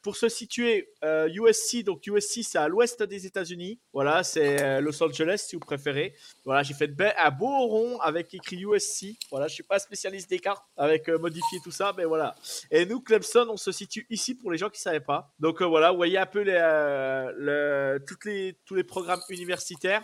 Pour 0.03 0.15
se 0.17 0.29
situer, 0.29 0.93
USC, 1.03 1.83
donc 1.83 2.05
USC, 2.05 2.43
c'est 2.43 2.59
à 2.59 2.67
l'ouest 2.67 3.01
des 3.01 3.25
États-Unis. 3.25 3.79
Voilà, 3.91 4.23
c'est 4.23 4.79
Los 4.81 5.01
Angeles 5.01 5.45
si 5.47 5.55
vous 5.55 5.61
préférez. 5.61 6.13
Voilà, 6.43 6.61
j'ai 6.61 6.75
fait 6.75 6.91
un 7.17 7.31
beau 7.31 7.65
rond 7.67 7.99
avec 7.99 8.33
écrit 8.33 8.57
USC. 8.57 9.17
Voilà, 9.31 9.47
je 9.47 9.55
suis 9.55 9.63
pas 9.63 9.79
spécialiste 9.79 10.29
des 10.29 10.39
cartes 10.39 10.63
avec 10.77 11.07
modifier 11.07 11.59
tout 11.63 11.71
ça, 11.71 11.93
mais 11.97 12.05
voilà. 12.05 12.35
Et 12.69 12.85
nous, 12.85 13.01
Clemson, 13.01 13.47
on 13.49 13.54
se 13.57 13.71
situe 13.71 14.05
ici 14.09 14.35
pour 14.35 14.51
les 14.51 14.57
gens 14.57 14.69
qui 14.69 14.79
savaient 14.79 14.99
pas. 14.99 15.33
Donc 15.39 15.61
euh, 15.61 15.65
voilà, 15.65 15.91
vous 15.91 15.97
voyez 15.97 16.17
un 16.17 16.25
peu 16.25 16.43
euh, 16.47 17.99
toutes 18.07 18.25
les, 18.25 18.57
tous 18.65 18.75
les 18.75 18.83
programmes 18.83 19.21
universitaires. 19.29 20.03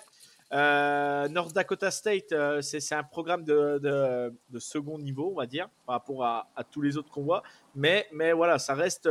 Euh, 0.54 1.30
North 1.30 1.54
Dakota 1.54 1.90
State, 1.92 2.34
c'est 2.62 2.94
un 2.94 3.04
programme 3.04 3.46
de, 3.46 3.80
de- 3.80 4.60
second 4.60 5.00
niveau, 5.00 5.32
on 5.32 5.36
va 5.40 5.46
dire, 5.46 5.70
par 5.86 5.96
rapport 5.96 6.26
à, 6.26 6.46
tous 6.70 6.82
les 6.82 6.98
autres 6.98 7.10
qu'on 7.10 7.24
voit. 7.24 7.42
Mais, 7.74 8.06
mais 8.12 8.34
voilà, 8.34 8.60
ça 8.60 8.74
reste, 8.74 9.10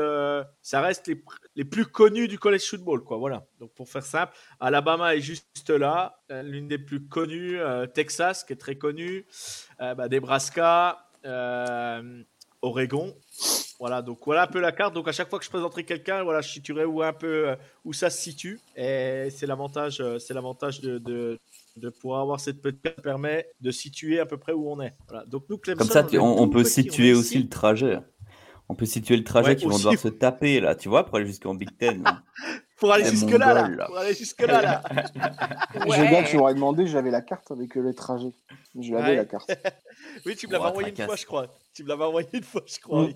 ça 0.60 0.80
reste 0.82 1.06
les, 1.06 1.22
les 1.56 1.64
plus 1.64 1.86
connus 1.86 2.28
du 2.28 2.38
college 2.38 2.68
football, 2.68 3.02
quoi. 3.02 3.16
Voilà. 3.16 3.46
Donc 3.58 3.72
pour 3.72 3.88
faire 3.88 4.04
simple, 4.04 4.34
Alabama 4.60 5.14
est 5.16 5.22
juste 5.22 5.70
là, 5.70 6.20
l'une 6.28 6.68
des 6.68 6.78
plus 6.78 7.08
connues. 7.08 7.58
Texas, 7.94 8.44
qui 8.44 8.52
est 8.52 8.56
très 8.56 8.76
connue. 8.76 9.24
bah, 9.78 10.08
Nebraska, 10.10 11.06
Oregon. 12.62 13.16
Voilà, 13.80 14.02
donc 14.02 14.18
voilà 14.26 14.42
un 14.42 14.46
peu 14.46 14.60
la 14.60 14.72
carte. 14.72 14.92
Donc 14.94 15.08
à 15.08 15.12
chaque 15.12 15.30
fois 15.30 15.38
que 15.38 15.44
je 15.44 15.50
présenterai 15.50 15.84
quelqu'un, 15.84 16.22
voilà, 16.22 16.42
je 16.42 16.50
situerai 16.50 16.84
où 16.84 17.02
un 17.02 17.14
peu 17.14 17.48
euh, 17.48 17.56
où 17.84 17.92
ça 17.94 18.10
se 18.10 18.20
situe. 18.20 18.60
Et 18.76 19.28
c'est 19.34 19.46
l'avantage, 19.46 20.00
euh, 20.00 20.18
c'est 20.18 20.34
l'avantage 20.34 20.80
de, 20.82 20.98
de, 20.98 21.38
de 21.76 21.88
pouvoir 21.88 22.20
avoir 22.20 22.40
cette 22.40 22.60
petite 22.60 22.82
carte 22.82 22.96
qui 22.96 23.02
permet 23.02 23.48
de 23.62 23.70
situer 23.70 24.20
à 24.20 24.26
peu 24.26 24.36
près 24.36 24.52
où 24.52 24.70
on 24.70 24.80
est. 24.82 24.92
Voilà. 25.08 25.24
Donc 25.24 25.44
nous, 25.48 25.56
Clemson, 25.56 25.78
Comme 25.78 25.90
ça, 25.92 26.02
tu- 26.04 26.18
on, 26.18 26.48
peut 26.50 26.62
petit, 26.62 26.70
situer 26.82 27.14
aussi 27.14 27.38
le 27.38 27.48
trajet. 27.48 27.98
On 28.68 28.74
peut 28.74 28.84
situer 28.86 29.16
le 29.16 29.24
trajet 29.24 29.48
Ouais, 29.48 29.56
qu'ils 29.56 29.68
vont 29.68 29.78
devoir 29.78 29.98
se 29.98 30.08
taper 30.08 30.60
là, 30.60 30.74
tu 30.76 30.88
vois, 30.90 31.04
pour 31.06 31.16
aller 31.16 31.26
jusqu'en 31.26 31.54
Big 31.54 31.76
Ten. 31.78 32.04
Pour 32.78 32.90
aller 32.94 33.04
Eh, 33.06 33.10
jusque 33.10 33.30
là, 33.32 33.52
là. 33.52 33.62
Mongol, 33.64 33.76
là. 33.76 33.86
Pour 33.88 33.98
aller 33.98 34.14
jusque 34.14 34.40
là, 34.40 34.62
là. 34.62 34.82
J'ai 35.94 36.08
bien 36.08 36.22
que 36.22 36.30
je 36.30 36.36
m'aurais 36.38 36.54
demandé, 36.54 36.86
j'avais 36.86 37.10
la 37.10 37.20
carte 37.20 37.50
avec 37.50 37.76
euh, 37.76 37.82
les 37.82 37.92
trajets. 37.94 38.32
Je 38.80 38.94
l'avais 38.94 39.10
Ouais. 39.10 39.16
la 39.16 39.24
carte. 39.26 39.50
Oui, 40.24 40.34
tu 40.34 40.46
me 40.46 40.52
l'avais 40.52 40.64
envoyé 40.64 40.88
une 40.88 40.96
fois, 41.04 41.14
je 41.14 41.26
crois. 41.26 41.54
Tu 41.74 41.84
me 41.84 41.88
l'avais 41.90 42.04
envoyé 42.04 42.26
une 42.32 42.42
fois, 42.42 42.62
je 42.66 42.78
crois. 42.80 43.08
Mm. 43.08 43.14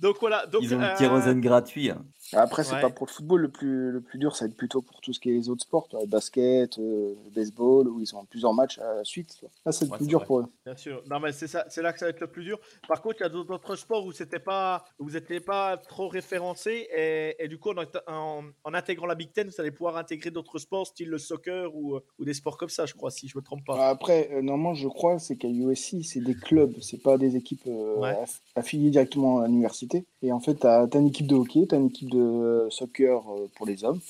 Donc 0.00 0.16
voilà. 0.20 0.46
Donc, 0.46 0.62
Ils 0.62 0.74
ont 0.74 0.80
euh, 0.80 0.92
le 0.92 0.98
kérosène 0.98 1.40
gratuit. 1.40 1.90
hein. 1.90 2.04
Après, 2.34 2.64
c'est 2.64 2.74
Ouais. 2.74 2.80
pas 2.80 2.90
pour 2.90 3.06
le 3.06 3.12
football 3.12 3.40
le 3.42 3.48
plus, 3.48 3.90
le 3.90 4.00
plus 4.00 4.18
dur, 4.18 4.36
ça 4.36 4.44
va 4.44 4.50
être 4.50 4.56
plutôt 4.56 4.82
pour 4.82 5.00
tout 5.00 5.12
ce 5.12 5.20
qui 5.20 5.30
est 5.30 5.34
les 5.34 5.48
autres 5.48 5.62
sports, 5.62 5.88
toi, 5.88 6.00
basket, 6.06 6.78
euh, 6.78 7.14
baseball, 7.34 7.88
où 7.88 8.00
ils 8.00 8.14
ont 8.14 8.24
plusieurs 8.24 8.52
matchs 8.54 8.78
à 8.78 8.94
la 8.96 9.04
suite. 9.04 9.34
tu 9.38 9.40
vois. 9.42 9.50
Là, 9.66 9.72
c'est 9.72 9.84
le 9.86 9.90
Ouais, 9.92 9.96
plus 9.98 10.06
dur 10.06 10.18
vrai. 10.20 10.26
pour 10.26 10.38
eux. 10.40 10.46
Bien 10.64 10.76
sûr. 10.76 11.02
Non, 11.08 11.20
mais 11.20 11.32
c'est 11.32 11.46
ça, 11.46 11.64
c'est 11.68 11.82
là 11.82 11.92
que 11.92 11.98
ça 11.98 12.06
va 12.06 12.10
être 12.10 12.20
le 12.20 12.26
plus 12.26 12.44
dur. 12.44 12.58
Par 12.86 13.00
contre, 13.02 13.16
il 13.20 13.22
y 13.22 13.26
a 13.26 13.28
d'autres 13.28 13.52
autres 13.54 13.76
sports 13.76 14.04
où 14.04 14.12
c'était 14.12 14.38
pas, 14.38 14.84
où 14.98 15.04
vous 15.04 15.12
n'étiez 15.12 15.40
pas 15.40 15.76
trop 15.76 16.08
référencé 16.08 16.88
et, 16.94 17.36
et 17.42 17.48
du 17.48 17.58
coup, 17.58 17.70
en, 17.70 17.82
en- 18.12 18.44
en 18.64 18.74
intégrant 18.74 19.06
la 19.06 19.14
Big 19.14 19.32
Ten, 19.32 19.48
vous 19.48 19.60
allez 19.60 19.70
pouvoir 19.70 19.96
intégrer 19.96 20.30
d'autres 20.30 20.58
sports, 20.58 20.86
style 20.86 21.08
le 21.08 21.18
soccer 21.18 21.74
ou, 21.74 21.98
ou 22.18 22.24
des 22.24 22.34
sports 22.34 22.56
comme 22.58 22.68
ça, 22.68 22.86
je 22.86 22.94
crois, 22.94 23.10
si 23.10 23.28
je 23.28 23.36
me 23.38 23.42
trompe 23.42 23.64
pas. 23.64 23.88
Après, 23.88 24.28
euh, 24.32 24.42
normalement, 24.42 24.74
je 24.74 24.88
crois, 24.88 25.18
c'est 25.18 25.36
qu'à 25.36 25.48
USC, 25.48 26.02
c'est 26.04 26.20
des 26.20 26.34
clubs, 26.34 26.74
c'est 26.80 27.02
pas 27.02 27.16
des 27.18 27.36
équipes 27.36 27.66
euh, 27.66 27.96
Ouais. 27.98 28.12
aff- 28.12 28.40
affiliées 28.54 28.90
directement 28.90 29.40
à 29.40 29.46
l'université. 29.46 30.04
Et 30.22 30.32
en 30.32 30.40
fait, 30.40 30.56
tu 30.56 30.66
as, 30.66 30.88
une 30.94 31.06
équipe 31.06 31.26
de 31.26 31.34
hockey, 31.36 31.66
tu 31.68 31.74
as 31.74 31.78
une 31.78 31.86
équipe 31.86 32.10
de 32.10 32.17
euh, 32.18 32.70
soccer 32.70 33.20
euh, 33.30 33.48
pour 33.56 33.66
les 33.66 33.84
hommes. 33.84 34.00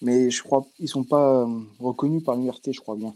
Mais 0.00 0.30
je 0.30 0.42
crois 0.42 0.64
ils 0.78 0.88
sont 0.88 1.04
pas 1.04 1.42
euh, 1.42 1.60
reconnus 1.80 2.22
par 2.24 2.34
l'université, 2.34 2.72
je 2.72 2.80
crois 2.80 2.96
bien. 2.96 3.14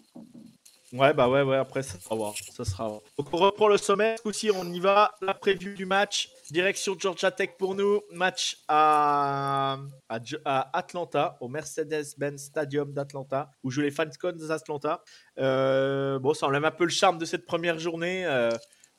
Ouais, 0.92 1.14
bah 1.14 1.26
ouais, 1.26 1.40
ouais. 1.40 1.56
Après, 1.56 1.82
ça 1.82 1.98
sera 1.98 2.14
voir. 2.14 2.34
Ça 2.50 2.66
sera 2.66 2.86
voir. 2.86 3.00
Donc, 3.16 3.28
on 3.32 3.38
reprend 3.38 3.68
le 3.68 3.78
sommet. 3.78 4.16
Ce 4.18 4.22
coup-ci, 4.22 4.50
on 4.50 4.70
y 4.70 4.78
va. 4.78 5.14
La 5.22 5.32
preview 5.32 5.72
du 5.72 5.86
match. 5.86 6.30
Direction 6.50 6.94
Georgia 6.98 7.30
Tech 7.30 7.52
pour 7.58 7.74
nous. 7.74 8.02
Match 8.12 8.58
à, 8.68 9.78
à, 10.10 10.78
Atlanta, 10.78 11.38
au 11.40 11.48
Mercedes-Benz 11.48 12.42
Stadium 12.42 12.92
d'Atlanta, 12.92 13.50
où 13.64 13.70
jouent 13.70 13.80
les 13.80 13.90
Falcons 13.90 14.36
d'Atlanta. 14.36 15.02
Euh, 15.38 16.18
bon, 16.18 16.34
ça 16.34 16.46
enlève 16.46 16.66
un 16.66 16.70
peu 16.70 16.84
le 16.84 16.90
charme 16.90 17.16
de 17.16 17.24
cette 17.24 17.46
première 17.46 17.78
journée. 17.78 18.26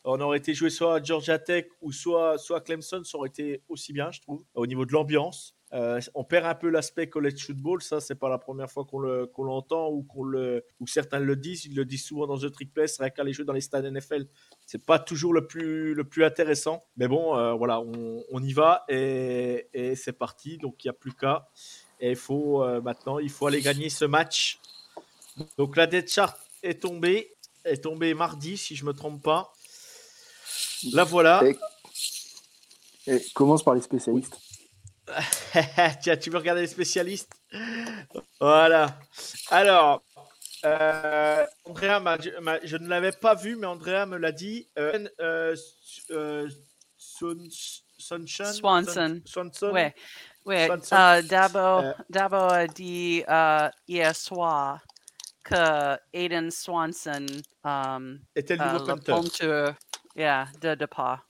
On 0.03 0.19
aurait 0.19 0.37
été 0.37 0.53
joué 0.53 0.69
soit 0.69 0.95
à 0.95 1.03
Georgia 1.03 1.39
Tech 1.39 1.65
ou 1.81 1.91
soit, 1.91 2.37
soit 2.37 2.57
à 2.57 2.61
Clemson, 2.61 3.03
ça 3.03 3.17
aurait 3.17 3.29
été 3.29 3.61
aussi 3.69 3.93
bien, 3.93 4.11
je 4.11 4.21
trouve, 4.21 4.43
au 4.53 4.65
niveau 4.67 4.85
de 4.85 4.91
l'ambiance. 4.91 5.55
Euh, 5.73 5.99
on 6.13 6.23
perd 6.23 6.45
un 6.45 6.53
peu 6.53 6.69
l'aspect 6.69 7.09
college 7.09 7.45
football, 7.47 7.81
ça 7.81 7.99
c'est 7.99 8.13
pas 8.13 8.29
la 8.29 8.37
première 8.37 8.69
fois 8.69 8.85
qu'on 8.85 8.99
le- 8.99 9.25
qu'on 9.25 9.43
l'entend 9.43 9.89
ou 9.89 10.03
qu'on 10.03 10.23
le 10.23 10.63
ou 10.79 10.85
certains 10.85 11.17
le 11.17 11.35
disent, 11.35 11.65
ils 11.65 11.73
le 11.73 11.83
disent 11.83 12.03
souvent 12.05 12.27
dans 12.27 12.37
The 12.37 12.51
Trick 12.51 12.71
Play, 12.71 12.85
c'est 12.85 13.01
vrai 13.01 13.09
qu'aller 13.09 13.33
jouer 13.33 13.43
dans 13.43 13.53
les 13.53 13.61
stades 13.61 13.85
NFL, 13.85 14.27
c'est 14.67 14.85
pas 14.85 14.99
toujours 14.99 15.33
le 15.33 15.47
plus 15.47 15.95
le 15.95 16.03
plus 16.03 16.25
intéressant, 16.25 16.83
mais 16.95 17.07
bon 17.07 17.35
euh, 17.35 17.53
voilà, 17.53 17.81
on, 17.81 18.39
y 18.43 18.53
va 18.53 18.85
et, 18.87 19.67
et 19.73 19.95
c'est 19.95 20.13
parti, 20.13 20.59
donc 20.59 20.83
il 20.83 20.87
n'y 20.87 20.91
a 20.91 20.93
plus 20.93 21.13
qu'à 21.13 21.49
et 21.99 22.11
il 22.11 22.15
faut 22.15 22.61
euh, 22.61 22.79
maintenant 22.79 23.17
il 23.17 23.31
faut 23.31 23.47
aller 23.47 23.61
gagner 23.61 23.89
ce 23.89 24.05
match. 24.05 24.59
Donc 25.57 25.75
la 25.75 25.87
dead 25.87 26.07
chart 26.07 26.37
est 26.61 26.83
tombée, 26.83 27.33
est 27.65 27.83
tombée 27.83 28.13
mardi 28.13 28.57
si 28.57 28.75
je 28.75 28.85
me 28.85 28.93
trompe 28.93 29.23
pas. 29.23 29.51
La 30.91 31.03
voilà. 31.03 31.41
Et, 31.45 31.57
et 33.07 33.21
commence 33.33 33.63
par 33.63 33.75
les 33.75 33.81
spécialistes. 33.81 34.37
Tiens, 36.01 36.17
tu 36.17 36.29
veux 36.29 36.37
regarder 36.37 36.61
les 36.61 36.67
spécialistes? 36.67 37.31
Voilà. 38.39 38.99
Alors, 39.49 40.01
euh, 40.65 41.45
Andrea, 41.65 41.99
m'a- 41.99 42.17
m'a- 42.41 42.59
je 42.65 42.77
ne 42.77 42.87
l'avais 42.87 43.11
pas 43.11 43.35
vu, 43.35 43.55
mais 43.55 43.67
Andrea 43.67 44.05
me 44.05 44.17
l'a 44.17 44.31
dit. 44.31 44.67
Euh, 44.77 45.07
euh, 46.11 46.47
Sun- 46.97 47.49
Sunshine 47.97 48.45
Swanson. 48.53 49.21
Swanson 49.25 49.71
Ouais, 49.71 49.93
ouais. 50.45 50.65
Swanson. 50.67 50.95
euh, 50.95 51.21
Dabo, 51.21 51.59
Euh, 51.59 51.93
Dabo 52.09 52.35
a 52.35 52.67
dit 52.67 53.23
euh, 53.29 53.69
hier 53.87 54.15
soir 54.15 54.81
que 55.43 55.97
Aiden 56.13 56.49
Swanson, 56.49 57.25
um, 57.65 58.19
était 58.35 58.55
le 58.55 58.61
euh, 58.61 58.73
nouveau 58.73 58.85
le 58.95 59.01
punter, 59.01 59.71
yeah, 60.15 60.47
de 60.61 60.75
départ. 60.75 61.27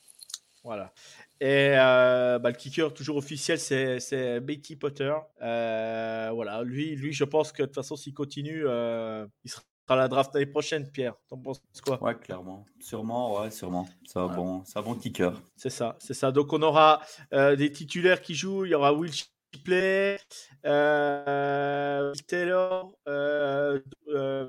Voilà. 0.63 0.94
Et 1.42 1.75
euh, 1.78 2.40
bah, 2.40 2.50
le 2.50 2.56
kicker 2.56 2.94
toujours 2.94 3.18
officiel, 3.18 3.60
c'est, 3.60 4.00
c'est 4.00 4.40
Betty 4.40 4.78
Potter. 4.78 5.13
Euh, 5.42 6.32
voilà, 6.34 6.63
lui, 6.63 6.96
lui, 6.96 7.12
je 7.12 7.25
pense 7.25 7.52
que 7.52 7.63
de 7.63 7.68
toute 7.68 7.75
façon, 7.75 7.98
s'il 7.98 8.13
continue, 8.13 8.63
euh, 8.66 9.28
il 9.44 9.52
sera 9.52 9.62
à 9.90 9.96
la 9.98 10.08
draft 10.08 10.34
l'année 10.34 10.46
prochaine, 10.46 10.90
Pierre. 10.90 11.16
T'en 11.28 11.38
penses 11.38 11.62
quoi? 11.86 12.02
Ouais, 12.02 12.16
clairement. 12.16 12.66
Sûrement, 12.80 13.42
ouais, 13.42 13.52
sûrement. 13.52 13.88
C'est 14.06 14.20
un, 14.20 14.28
bon, 14.28 14.63
c'est 14.63 14.80
un 14.80 14.82
bon 14.82 14.96
kicker. 14.96 15.34
C'est 15.58 15.70
ça, 15.70 15.98
c'est 16.00 16.13
ça. 16.13 16.32
Donc 16.32 16.54
on 16.54 16.62
aura 16.62 17.02
euh, 17.34 17.58
des 17.58 17.70
titulaires 17.72 18.22
qui 18.22 18.34
jouent. 18.34 18.63
Il 18.63 18.70
y 18.70 18.75
aura 18.75 18.94
Will 18.94 19.12
Shipley, 19.53 20.17
euh, 20.65 22.12
Taylor, 22.27 22.91
euh, 23.07 23.79
euh, 24.10 24.48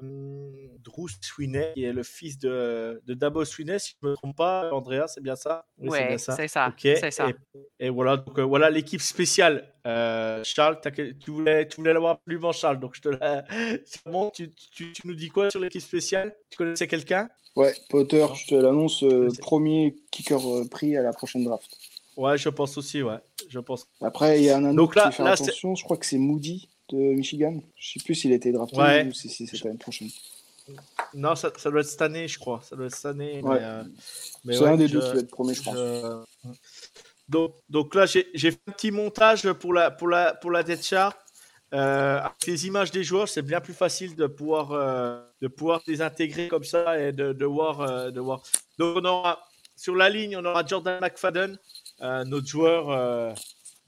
Drew 0.80 1.08
Sweeney, 1.20 1.73
qui 1.75 1.84
est 1.84 1.92
le 1.92 2.02
fils 2.02 2.38
de, 2.38 3.02
de 3.06 3.14
Dabo 3.14 3.44
Sweeney, 3.44 3.78
si 3.78 3.94
je 4.00 4.06
ne 4.06 4.12
me 4.12 4.16
trompe 4.16 4.37
pas. 4.37 4.70
Andrea, 4.73 5.06
c'est 5.06 5.23
bien 5.23 5.37
ça? 5.37 5.66
Oui, 5.78 5.99
c'est 6.18 6.49
ça. 6.49 6.68
Ok. 6.68 6.80
C'est 6.82 7.11
ça. 7.11 7.28
Et, 7.28 7.87
et 7.87 7.90
voilà, 7.90 8.16
donc 8.16 8.38
euh, 8.38 8.42
voilà 8.42 8.70
l'équipe 8.70 9.00
spéciale. 9.00 9.73
Euh, 9.87 10.42
Charles, 10.44 10.80
tu 11.20 11.30
voulais, 11.30 11.68
tu 11.68 11.76
voulais 11.76 11.92
l'avoir 11.92 12.12
absolument, 12.12 12.52
Charles. 12.52 12.80
Donc 12.80 12.94
je 12.94 13.02
te 13.02 13.08
la... 13.11 13.44
c'est 13.84 14.06
bon, 14.06 14.30
tu, 14.30 14.50
tu, 14.50 14.92
tu 14.92 15.06
nous 15.06 15.14
dis 15.14 15.28
quoi 15.28 15.50
sur 15.50 15.61
l'équipe 15.61 15.82
spéciale? 15.82 16.34
Tu 16.50 16.56
connaissais 16.56 16.87
quelqu'un? 16.87 17.28
Ouais, 17.56 17.73
Potter, 17.88 18.26
je 18.34 18.49
te 18.49 18.54
l'annonce, 18.56 19.04
euh, 19.04 19.28
premier 19.38 19.94
kicker 20.11 20.40
pris 20.70 20.96
à 20.96 21.02
la 21.02 21.12
prochaine 21.12 21.44
draft. 21.44 21.70
Ouais, 22.16 22.38
je 22.38 22.49
pense 22.49 22.76
aussi, 22.78 23.02
ouais. 23.02 23.18
Je 23.49 23.59
pense. 23.59 23.87
Après, 24.00 24.38
il 24.40 24.44
y 24.44 24.50
a 24.50 24.56
un 24.59 24.75
Donc 24.75 24.90
autre 24.90 24.99
là- 24.99 25.11
qui 25.11 25.16
fait 25.16 25.23
là, 25.25 25.37
c'est- 25.37 25.44
attention, 25.44 25.75
je 25.75 25.85
crois 25.85 25.97
que 25.97 26.06
c'est 26.06 26.18
Moody 26.18 26.68
de 26.90 26.97
Michigan. 26.97 27.61
Je 27.76 27.92
sais 27.92 28.04
plus 28.04 28.14
s'il 28.14 28.33
a 28.33 28.37
été 28.37 28.52
drafté 28.52 28.76
Ouais. 28.76 29.06
ou 29.06 29.12
si 29.12 29.28
si 29.28 29.47
c'est 29.47 29.62
l'année 29.64 29.78
prochaine. 29.78 30.09
Non, 31.12 31.35
ça, 31.35 31.50
ça 31.56 31.71
doit 31.71 31.80
être 31.80 31.87
cette 31.88 32.02
année, 32.02 32.26
je 32.28 32.38
crois. 32.38 32.61
Ça 32.62 32.75
doit 32.76 32.87
être 32.87 32.94
cette 32.94 33.06
année. 33.06 33.40
Ouais. 33.42 33.59
Euh, 33.61 33.85
C'est 34.44 34.59
ouais, 34.61 34.68
un 34.68 34.76
des 34.76 34.88
je- 34.88 34.92
deux 34.94 35.00
qui 35.00 35.12
va 35.14 35.18
être 35.21 35.30
premier, 35.30 35.54
je 35.54 35.62
pense. 35.62 35.75
je- 35.76 36.49
Donc, 37.28 37.54
donc 37.68 37.94
là, 37.94 38.06
j'ai 38.06 38.25
fait 38.35 38.59
un 38.66 38.73
petit 38.73 38.90
montage 38.90 39.50
pour 39.54 39.73
la, 39.73 39.90
pour 39.90 40.09
la, 40.09 40.35
pour 40.35 40.50
la 40.50 40.62
Chart. 40.80 41.16
Euh, 41.73 42.18
avec 42.21 42.47
les 42.47 42.66
images 42.68 42.92
des 42.92 43.02
joueurs, 43.02 43.28
c'est 43.28 43.42
bien 43.42 43.61
plus 43.61 43.73
facile 43.75 44.14
de 44.14 44.26
pouvoir, 44.28 44.71
euh, 44.73 45.21
de 45.40 45.49
pouvoir 45.49 45.83
les 45.88 46.02
intégrer 46.02 46.47
comme 46.47 46.62
ça 46.62 47.00
et 47.00 47.11
de, 47.12 47.33
de, 47.33 47.44
voir, 47.47 47.80
euh, 47.80 48.11
de 48.12 48.21
voir. 48.21 48.42
Donc, 48.78 48.99
on 48.99 49.04
aura, 49.04 49.40
sur 49.75 49.97
la 49.97 50.09
ligne, 50.09 50.37
on 50.37 50.44
aura 50.44 50.64
Jordan 50.64 51.00
McFadden, 51.00 51.59
euh, 52.04 52.25
notre 52.25 52.46
joueur, 52.46 52.90
euh, 52.90 53.32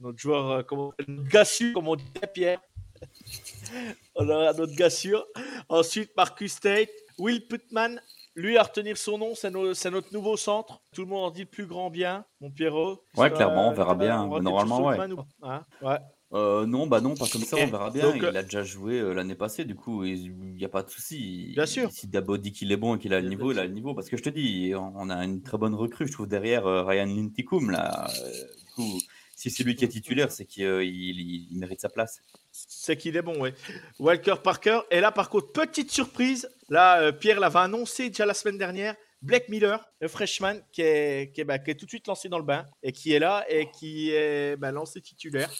notre 0.00 0.18
joueur, 0.18 0.50
euh, 0.50 0.62
comment 0.62 0.92
notre 1.06 1.28
gars 1.28 1.44
sûr, 1.44 1.72
comme 1.74 1.88
on 1.88 1.96
disait, 1.96 2.26
Pierre. 2.32 2.60
on 4.14 4.28
aura 4.28 4.52
notre 4.52 4.74
gars 4.74 4.90
sûr. 4.90 5.26
Ensuite, 5.68 6.10
Marcus 6.16 6.58
Tate, 6.60 6.88
Will 7.18 7.46
Putman, 7.46 8.00
lui 8.34 8.56
à 8.58 8.62
retenir 8.62 8.96
son 8.96 9.18
nom, 9.18 9.34
c'est 9.34 9.50
no- 9.50 9.74
c'est 9.74 9.90
notre 9.90 10.12
nouveau 10.12 10.36
centre. 10.36 10.80
Tout 10.94 11.02
le 11.02 11.08
monde 11.08 11.24
en 11.26 11.30
dit 11.30 11.40
le 11.42 11.46
plus 11.46 11.66
grand 11.66 11.90
bien, 11.90 12.24
mon 12.40 12.50
Pierrot. 12.50 13.02
Ouais, 13.16 13.30
clairement, 13.30 13.68
on 13.68 13.72
verra 13.72 13.94
bien. 13.94 14.26
Normalement, 14.26 14.80
ouais. 14.86 15.12
Ou 15.12 15.20
Hein 15.42 15.62
ouais. 15.82 15.98
Euh, 16.36 16.66
non, 16.66 16.86
bah 16.86 17.00
non, 17.00 17.14
pas 17.14 17.26
comme 17.26 17.42
ça, 17.42 17.56
on 17.56 17.66
verra 17.66 17.90
bien. 17.90 18.02
Donc, 18.10 18.16
il 18.18 18.24
euh, 18.24 18.34
a 18.38 18.42
déjà 18.42 18.62
joué 18.62 19.00
euh, 19.00 19.12
l'année 19.14 19.34
passée, 19.34 19.64
du 19.64 19.74
coup, 19.74 20.04
il 20.04 20.32
n'y 20.54 20.64
a 20.64 20.68
pas 20.68 20.82
de 20.82 20.90
souci. 20.90 21.52
Bien 21.54 21.66
sûr. 21.66 21.90
Si 21.90 22.06
Dabo 22.08 22.36
dit 22.36 22.52
qu'il 22.52 22.70
est 22.72 22.76
bon 22.76 22.96
et 22.96 22.98
qu'il 22.98 23.14
a 23.14 23.20
le 23.20 23.28
niveau, 23.28 23.52
il 23.52 23.58
a 23.58 23.64
le 23.64 23.72
niveau. 23.72 23.94
Parce 23.94 24.08
que 24.10 24.16
je 24.16 24.22
te 24.22 24.28
dis, 24.28 24.72
on 24.76 25.08
a 25.08 25.24
une 25.24 25.42
très 25.42 25.56
bonne 25.58 25.74
recrue, 25.74 26.06
je 26.06 26.12
trouve, 26.12 26.28
derrière 26.28 26.66
euh, 26.66 26.82
Ryan 26.84 27.06
Linticum. 27.06 27.70
Là. 27.70 28.10
Euh, 28.22 28.30
du 28.58 28.72
coup, 28.74 28.98
si 29.34 29.50
c'est 29.50 29.64
lui 29.64 29.74
qui 29.76 29.84
est 29.84 29.88
titulaire, 29.88 30.30
c'est 30.30 30.44
qu'il 30.44 30.64
euh, 30.64 30.84
il- 30.84 31.48
il 31.50 31.58
mérite 31.58 31.80
sa 31.80 31.88
place. 31.88 32.20
C'est 32.52 32.96
qu'il 32.96 33.16
est 33.16 33.22
bon, 33.22 33.36
oui. 33.40 33.50
Walker 33.98 34.36
Parker. 34.42 34.80
Et 34.90 35.00
là, 35.00 35.12
par 35.12 35.30
contre, 35.30 35.52
petite 35.52 35.90
surprise. 35.90 36.48
Là, 36.68 37.00
euh, 37.00 37.12
Pierre 37.12 37.40
l'avait 37.40 37.58
annoncé 37.60 38.08
déjà 38.08 38.26
la 38.26 38.34
semaine 38.34 38.58
dernière. 38.58 38.94
Blake 39.22 39.48
Miller, 39.48 39.82
le 40.00 40.08
freshman, 40.08 40.56
qui 40.72 40.82
est, 40.82 41.32
qui, 41.34 41.40
est, 41.40 41.44
bah, 41.44 41.58
qui 41.58 41.70
est 41.70 41.74
tout 41.74 41.86
de 41.86 41.90
suite 41.90 42.06
lancé 42.06 42.28
dans 42.28 42.38
le 42.38 42.44
bain 42.44 42.66
et 42.82 42.92
qui 42.92 43.12
est 43.12 43.18
là 43.18 43.44
et 43.48 43.70
qui 43.70 44.10
est 44.10 44.56
bah, 44.56 44.70
lancé 44.72 45.00
titulaire. 45.00 45.50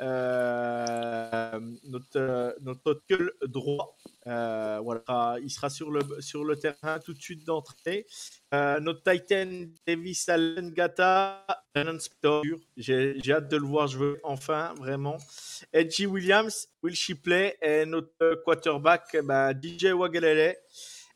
Euh, 0.00 1.60
notre, 1.84 2.16
euh, 2.16 2.52
notre 2.60 3.00
droit. 3.46 3.96
Euh, 4.26 4.80
voilà, 4.82 5.36
il 5.40 5.50
sera 5.50 5.70
sur 5.70 5.90
le, 5.90 6.00
sur 6.20 6.44
le 6.44 6.56
terrain 6.56 6.98
tout 6.98 7.14
de 7.14 7.20
suite 7.20 7.44
d'entrée. 7.44 8.06
Notre 8.52 9.02
Titan 9.02 9.66
Davis 9.86 10.28
Allen 10.28 10.70
Gata. 10.72 11.44
J'ai 12.76 13.32
hâte 13.32 13.48
de 13.48 13.56
le 13.56 13.66
voir 13.66 13.88
jouer 13.88 14.16
enfin, 14.22 14.74
vraiment. 14.78 15.16
Edgy 15.72 16.06
Williams, 16.06 16.68
Will 16.82 16.94
Shipley 16.94 17.56
et 17.60 17.84
notre 17.84 18.42
quarterback 18.44 19.16
bah, 19.24 19.52
DJ 19.52 19.86
Wagalele. 19.86 20.56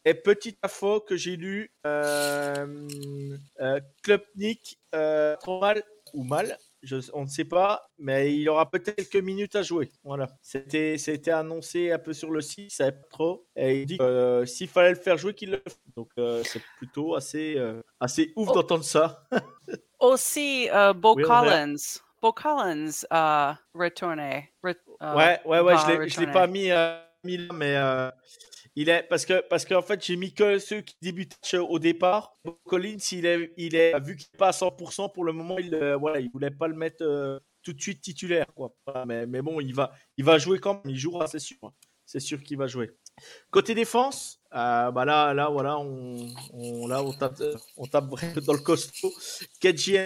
Et 0.05 0.15
petite 0.15 0.59
info 0.63 1.01
que 1.01 1.17
j'ai 1.17 1.37
lu, 1.37 1.71
euh, 1.85 2.89
euh, 3.61 3.81
Klubnik, 4.03 4.79
trop 5.41 5.61
mal 5.61 5.83
ou 6.15 6.25
mal, 6.25 6.57
je, 6.83 6.97
on 7.13 7.23
ne 7.23 7.29
sait 7.29 7.45
pas, 7.45 7.89
mais 7.99 8.35
il 8.35 8.49
aura 8.49 8.71
peut-être 8.71 8.95
quelques 8.97 9.25
minutes 9.25 9.57
à 9.57 9.63
jouer. 9.63 9.91
Voilà. 10.05 10.29
C'était, 10.43 10.97
c'était 10.99 11.31
annoncé 11.33 11.91
un 11.93 11.99
peu 11.99 12.13
sur 12.13 12.31
le 12.31 12.41
site, 12.41 12.71
ça 12.71 12.85
savait 12.85 12.93
pas 12.97 13.09
trop. 13.11 13.47
Et 13.57 13.81
il 13.81 13.87
dit 13.87 13.99
que 13.99 14.03
euh, 14.03 14.47
s'il 14.47 14.69
fallait 14.69 14.91
le 14.91 14.97
faire 14.97 15.17
jouer, 15.19 15.35
qu'il 15.35 15.51
le 15.51 15.63
fait. 15.67 15.77
Donc 15.97 16.11
euh, 16.19 16.43
c'est 16.45 16.63
plutôt 16.79 17.15
assez, 17.15 17.55
euh, 17.57 17.83
assez 18.01 18.33
ouf 18.37 18.49
Oh. 18.51 18.55
d'entendre 18.55 18.85
ça. 18.85 19.25
Aussi, 20.01 20.69
Bo 20.97 21.15
Oui. 21.17 21.25
Collins. 21.25 21.75
Bo 22.23 22.33
Collins 22.33 22.91
euh, 23.13 23.53
retourné. 23.75 24.53
Re- 24.65 24.77
ouais, 25.17 25.41
ouais, 25.45 25.61
ouais, 25.61 25.75
je 25.79 25.87
l'ai, 25.99 26.09
je 26.09 26.21
l'ai 26.21 26.31
pas 26.31 26.47
mis, 26.47 26.71
mis 27.25 27.37
là, 27.37 27.53
mais 27.55 27.77
il 28.81 28.89
est 28.91 29.03
parce 29.09 29.27
que 29.27 29.43
parce 29.49 29.65
qu'en 29.65 29.83
fait 29.83 30.05
j'ai 30.05 30.15
mis 30.15 30.33
que 30.33 30.61
ceux 30.61 30.83
qui 30.83 30.95
débutent 31.03 31.37
au 31.55 31.81
départ. 31.81 32.39
Collins, 32.65 32.99
il 33.11 33.27
est, 33.27 33.53
il 33.57 33.75
est 33.75 33.99
vu 33.99 34.15
qu'il 34.15 34.29
n'est 34.33 34.39
pas 34.39 34.49
à 34.49 34.53
100% 34.53 35.13
pour 35.13 35.25
le 35.25 35.33
moment, 35.33 35.59
il 35.59 35.75
euh, 35.75 35.99
il 36.21 36.31
voulait 36.31 36.53
pas 36.53 36.69
le 36.69 36.77
mettre 36.77 37.03
euh, 37.03 37.41
tout 37.65 37.73
de 37.73 37.81
suite 37.81 38.01
titulaire, 38.01 38.47
quoi. 38.55 38.73
Mais, 39.05 39.43
bon, 39.43 39.59
il 39.61 39.75
va, 39.75 39.91
il 40.17 40.25
va 40.25 40.39
jouer 40.39 40.61
quand 40.61 40.75
même, 40.75 40.95
il 40.95 40.97
jouera, 40.97 41.27
c'est 41.27 41.41
sûr, 41.41 41.57
c'est 42.07 42.21
sûr 42.21 42.41
qu'il 42.41 42.57
va 42.57 42.69
jouer. 42.69 42.93
Côté 43.51 43.75
défense, 43.75 44.41
euh, 44.55 44.93
bah 44.93 45.05
là, 45.05 45.35
là, 45.35 45.49
voilà, 45.49 45.77
on, 45.81 46.29
on, 46.53 46.87
là, 46.87 47.03
on 47.03 47.13
tape, 47.13 47.43
on 47.77 47.87
tape 47.87 48.09
dans 48.47 48.53
le 48.53 48.61
costaud. 48.61 49.13
Kedji 49.61 49.99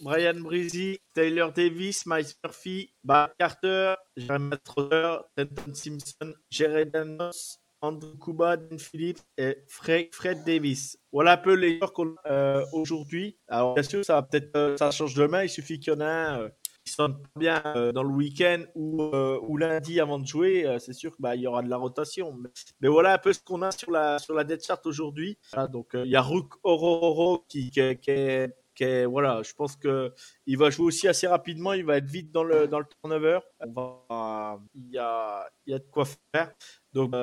Brian 0.00 0.38
Breezy, 0.38 1.00
Taylor 1.12 1.52
Davis, 1.52 2.06
Miles 2.06 2.34
Murphy, 2.44 2.94
Bar 3.02 3.30
Carter, 3.36 3.96
Jeremy 4.16 4.54
Trotter, 4.62 5.16
Trenton 5.36 5.74
Simpson, 5.74 6.34
Jared 6.50 6.92
Danos, 6.92 7.58
Andrew 7.82 8.16
Kuba, 8.16 8.56
Dan 8.56 8.78
Phillips 8.78 9.20
et 9.36 9.58
Fred, 9.66 10.44
Davis. 10.46 10.96
Voilà 11.12 11.32
un 11.32 11.36
peu 11.36 11.54
les 11.54 11.78
joueurs 11.78 11.92
qu'on 11.92 12.14
a 12.24 12.30
euh, 12.30 12.64
aujourd'hui. 12.72 13.36
Alors, 13.48 13.74
bien 13.74 13.82
sûr, 13.82 14.04
ça 14.04 14.14
va 14.14 14.22
peut-être, 14.22 14.56
euh, 14.56 14.76
ça 14.76 14.90
change 14.92 15.14
demain. 15.14 15.42
Il 15.42 15.48
suffit 15.48 15.80
qu'il 15.80 15.92
y 15.92 15.96
en 15.96 16.00
ait 16.00 16.04
un 16.04 16.40
euh, 16.42 16.48
qui 16.84 16.92
sonne 16.92 17.20
pas 17.20 17.40
bien 17.40 17.62
euh, 17.76 17.92
dans 17.92 18.04
le 18.04 18.10
week-end 18.10 18.62
ou, 18.76 19.56
lundi 19.56 20.00
avant 20.00 20.18
de 20.20 20.26
jouer. 20.26 20.76
c'est 20.78 20.92
sûr 20.92 21.14
qu'il 21.14 21.22
bah, 21.22 21.34
y 21.34 21.46
aura 21.46 21.62
de 21.62 21.68
la 21.68 21.76
rotation. 21.76 22.36
Mais, 22.80 22.88
voilà 22.88 23.14
un 23.14 23.18
peu 23.18 23.32
ce 23.32 23.40
qu'on 23.40 23.62
a 23.62 23.72
sur 23.72 23.90
la, 23.90 24.18
sur 24.18 24.42
dead 24.44 24.62
chart 24.62 24.84
aujourd'hui. 24.86 25.36
Donc, 25.70 25.90
il 25.94 26.10
y 26.10 26.16
a 26.16 26.22
Rook 26.22 26.54
Ororo 26.62 27.44
qui, 27.48 27.72
est 27.76 29.06
voilà, 29.06 29.42
je 29.42 29.52
pense 29.52 29.76
que 29.76 30.12
il 30.46 30.56
va 30.56 30.70
jouer 30.70 30.86
aussi 30.86 31.08
assez 31.08 31.26
rapidement. 31.26 31.72
Il 31.72 31.84
va 31.84 31.98
être 31.98 32.06
vite 32.06 32.32
dans 32.32 32.44
le 32.44 32.66
dans 32.66 32.82
turnover. 33.02 33.40
Il 33.60 34.90
y 34.90 34.98
a 34.98 35.44
a 35.68 35.78
de 35.78 35.86
quoi 35.90 36.04
faire. 36.04 36.52
Donc 36.92 37.14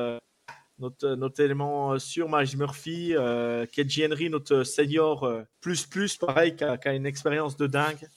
notre, 0.79 1.15
notre 1.15 1.41
élément 1.41 1.97
sûr, 1.99 2.27
Miles 2.29 2.57
Murphy, 2.57 3.15
euh, 3.15 3.65
Kedji 3.65 4.05
Henry, 4.05 4.29
notre 4.29 4.63
senior 4.63 5.23
euh, 5.23 5.43
plus 5.61 5.85
plus, 5.85 6.17
pareil, 6.17 6.55
qui 6.55 6.63
a, 6.63 6.77
qui 6.77 6.87
a 6.87 6.93
une 6.93 7.05
expérience 7.05 7.57
de 7.57 7.67
dingue. 7.67 8.07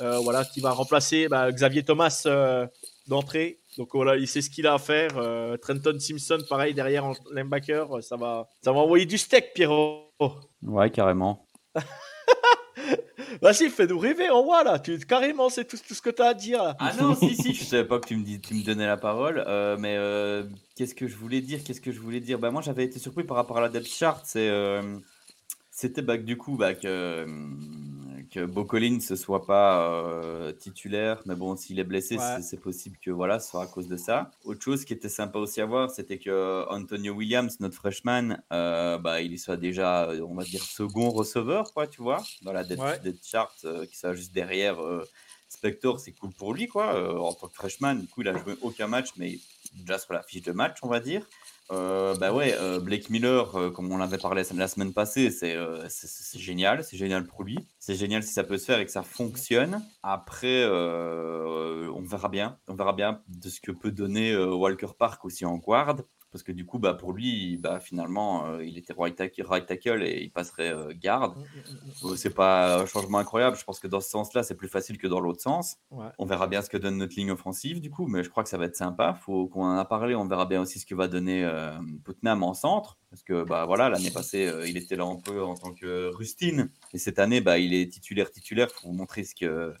Euh, 0.00 0.18
voilà, 0.18 0.44
qui 0.44 0.60
va 0.60 0.72
remplacer 0.72 1.28
bah, 1.28 1.50
Xavier 1.52 1.84
Thomas 1.84 2.22
euh, 2.26 2.66
d'entrée. 3.06 3.60
Donc 3.78 3.90
voilà, 3.94 4.16
il 4.16 4.26
sait 4.26 4.42
ce 4.42 4.50
qu'il 4.50 4.66
a 4.66 4.74
à 4.74 4.78
faire. 4.78 5.16
Euh, 5.16 5.56
Trenton 5.56 5.98
Simpson, 5.98 6.38
pareil, 6.48 6.74
derrière 6.74 7.04
en 7.04 7.14
linebacker, 7.32 8.02
ça 8.02 8.16
va, 8.16 8.48
ça 8.62 8.72
va 8.72 8.78
envoyer 8.78 9.06
du 9.06 9.18
steak, 9.18 9.52
Pierrot. 9.54 10.10
Ouais, 10.62 10.90
carrément. 10.90 11.46
Vas-y, 13.40 13.70
fais-nous 13.70 13.98
rêver, 13.98 14.30
on 14.30 14.44
voit 14.44 14.64
là. 14.64 14.78
Tu, 14.78 14.98
carrément, 14.98 15.48
c'est 15.48 15.64
tout, 15.64 15.76
ce 15.76 16.02
que 16.02 16.10
tu 16.10 16.22
as 16.22 16.26
à 16.26 16.34
dire. 16.34 16.62
Là. 16.62 16.76
Ah 16.78 16.92
non, 17.00 17.14
si, 17.14 17.34
si, 17.34 17.54
je 17.54 17.64
savais 17.64 17.84
pas 17.84 17.98
que 17.98 18.08
tu 18.08 18.16
me, 18.16 18.24
tu 18.38 18.54
me 18.54 18.64
donnais 18.64 18.86
la 18.86 18.96
parole, 18.96 19.44
euh, 19.46 19.76
mais 19.78 19.96
euh, 19.96 20.44
qu'est-ce 20.76 20.94
que 20.94 21.06
je 21.06 21.16
voulais 21.16 21.40
dire 21.40 21.62
Qu'est-ce 21.64 21.80
que 21.80 21.92
je 21.92 22.00
voulais 22.00 22.20
dire? 22.20 22.38
Bah, 22.38 22.50
Moi, 22.50 22.62
j'avais 22.62 22.84
été 22.84 22.98
surpris 22.98 23.24
par 23.24 23.36
rapport 23.36 23.58
à 23.58 23.60
la 23.60 23.68
depth 23.68 23.86
chart. 23.86 24.20
C'est, 24.24 24.48
euh, 24.48 24.98
c'était 25.70 26.02
bah, 26.02 26.16
du 26.16 26.36
coup 26.36 26.56
bah, 26.56 26.74
que, 26.74 27.26
que 28.30 28.44
Bo 28.44 28.64
Collins 28.64 28.98
ne 29.10 29.16
soit 29.16 29.46
pas 29.46 29.88
euh, 29.90 30.52
titulaire, 30.52 31.22
mais 31.26 31.34
bon, 31.34 31.56
s'il 31.56 31.78
est 31.78 31.84
blessé, 31.84 32.16
Ouais. 32.16 32.42
c'est, 32.42 32.60
possible 32.60 32.96
que 33.02 33.10
voilà, 33.10 33.40
ce 33.40 33.50
soit 33.50 33.62
à 33.62 33.66
cause 33.66 33.88
de 33.88 33.96
ça. 33.96 34.30
Autre 34.44 34.62
chose 34.62 34.84
qui 34.84 34.92
était 34.92 35.08
sympa 35.08 35.38
aussi 35.38 35.60
à 35.60 35.66
voir, 35.66 35.90
c'était 35.90 36.18
que 36.18 36.64
Antonio 36.70 37.12
Williams, 37.14 37.58
notre 37.60 37.76
freshman, 37.76 38.38
euh, 38.52 38.98
bah, 38.98 39.20
il 39.20 39.38
soit 39.38 39.56
déjà, 39.56 40.04
euh, 40.10 40.20
on 40.28 40.34
va 40.34 40.44
dire, 40.44 40.62
second 40.62 41.10
receveur, 41.10 41.72
quoi, 41.72 41.86
tu 41.86 42.02
vois, 42.02 42.22
dans 42.42 42.52
la 42.52 42.62
Ouais. 42.62 42.98
depth 43.00 43.24
chart, 43.26 43.54
euh, 43.64 43.86
qui 43.86 43.96
soit 43.96 44.14
juste 44.14 44.32
derrière. 44.32 44.76
Spector, 45.48 46.00
c'est 46.00 46.12
cool 46.12 46.32
pour 46.32 46.52
lui, 46.52 46.66
quoi. 46.66 47.20
en 47.22 47.32
tant 47.32 47.46
que 47.48 47.54
freshman, 47.54 47.94
du 47.94 48.08
coup, 48.08 48.22
il 48.22 48.28
a 48.28 48.36
joué 48.36 48.56
aucun 48.62 48.88
match, 48.88 49.10
mais 49.16 49.38
déjà 49.74 49.98
sur 49.98 50.12
la 50.12 50.22
fiche 50.22 50.42
de 50.42 50.52
match, 50.52 50.78
on 50.82 50.88
va 50.88 51.00
dire. 51.00 51.24
Euh, 51.72 52.14
bah 52.16 52.32
ouais, 52.32 52.54
euh, 52.60 52.78
Blake 52.78 53.08
Miller, 53.08 53.56
euh, 53.56 53.70
comme 53.70 53.90
on 53.90 53.96
l'avait 53.96 54.18
parlé 54.18 54.42
la 54.54 54.68
semaine 54.68 54.92
passée, 54.92 55.30
c'est 55.30 55.54
euh, 55.56 55.88
c'est- 55.88 56.38
génial, 56.38 56.84
c'est 56.84 56.98
génial 56.98 57.26
pour 57.26 57.42
lui. 57.42 57.56
C'est 57.78 57.94
génial 57.94 58.22
si 58.22 58.32
ça 58.34 58.44
peut 58.44 58.58
se 58.58 58.66
faire 58.66 58.78
et 58.80 58.84
que 58.84 58.90
ça 58.92 59.02
fonctionne. 59.02 59.82
Après, 60.02 60.64
on 60.66 62.02
verra 62.02 62.28
bien, 62.28 62.58
on 62.68 62.74
verra 62.74 62.92
bien 62.92 63.22
de 63.28 63.48
ce 63.48 63.60
que 63.60 63.72
peut 63.72 63.90
donner 63.92 64.36
Walker 64.36 64.88
Park 64.98 65.24
aussi 65.24 65.44
en 65.46 65.56
guard. 65.56 65.96
Parce 66.34 66.42
que 66.42 66.50
du 66.50 66.66
coup, 66.66 66.80
bah, 66.80 66.94
pour 66.94 67.12
lui, 67.12 67.58
bah, 67.58 67.78
finalement, 67.78 68.44
euh, 68.46 68.64
il 68.64 68.76
était 68.76 68.92
right 68.92 69.14
tackle, 69.14 69.46
right 69.46 69.64
tackle 69.66 70.02
et 70.02 70.20
il 70.20 70.32
passerait 70.32 70.74
euh, 70.74 70.92
garde. 70.92 71.36
Mm, 71.36 71.40
mm, 71.42 72.08
mm, 72.08 72.10
Euh, 72.10 72.16
C'est 72.16 72.34
pas 72.34 72.80
un 72.80 72.86
changement 72.86 73.18
incroyable. 73.18 73.56
Je 73.56 73.62
pense 73.62 73.78
que 73.78 73.86
dans 73.86 74.00
ce 74.00 74.10
sens-là, 74.10 74.42
c'est 74.42 74.56
plus 74.56 74.66
facile 74.66 74.98
que 74.98 75.06
dans 75.06 75.20
l'autre 75.20 75.40
sens. 75.40 75.76
Ouais. 75.92 76.08
On 76.18 76.26
verra 76.26 76.48
bien 76.48 76.60
ce 76.60 76.68
que 76.68 76.76
donne 76.76 76.96
notre 76.96 77.14
ligne 77.14 77.30
offensive, 77.30 77.80
du 77.80 77.88
coup, 77.88 78.08
mais 78.08 78.24
je 78.24 78.30
crois 78.30 78.42
que 78.42 78.48
ça 78.48 78.58
va 78.58 78.64
être 78.64 78.74
sympa. 78.74 79.14
Faut 79.14 79.46
qu'on 79.46 79.62
en 79.62 79.76
a 79.78 79.84
parlé. 79.84 80.16
On 80.16 80.26
verra 80.26 80.46
bien 80.46 80.60
aussi 80.60 80.80
ce 80.80 80.86
que 80.86 80.96
va 80.96 81.06
donner 81.06 81.44
euh, 81.44 81.70
Putnam 82.04 82.42
en 82.42 82.52
centre, 82.52 82.98
parce 83.10 83.22
que 83.22 83.44
bah 83.44 83.64
voilà, 83.66 83.88
l'année 83.88 84.10
passée, 84.10 84.52
il 84.66 84.76
était 84.76 84.96
là 84.96 85.04
un 85.04 85.20
peu 85.20 85.40
en 85.40 85.54
tant 85.54 85.72
que 85.72 86.10
rustine, 86.16 86.68
et 86.92 86.98
cette 86.98 87.20
année, 87.20 87.40
bah, 87.40 87.58
il 87.60 87.74
est 87.74 87.92
titulaire 87.92 88.32
titulaire. 88.32 88.72
Faut 88.72 88.90
montrer 88.90 89.22
ce 89.22 89.36
que 89.36 89.72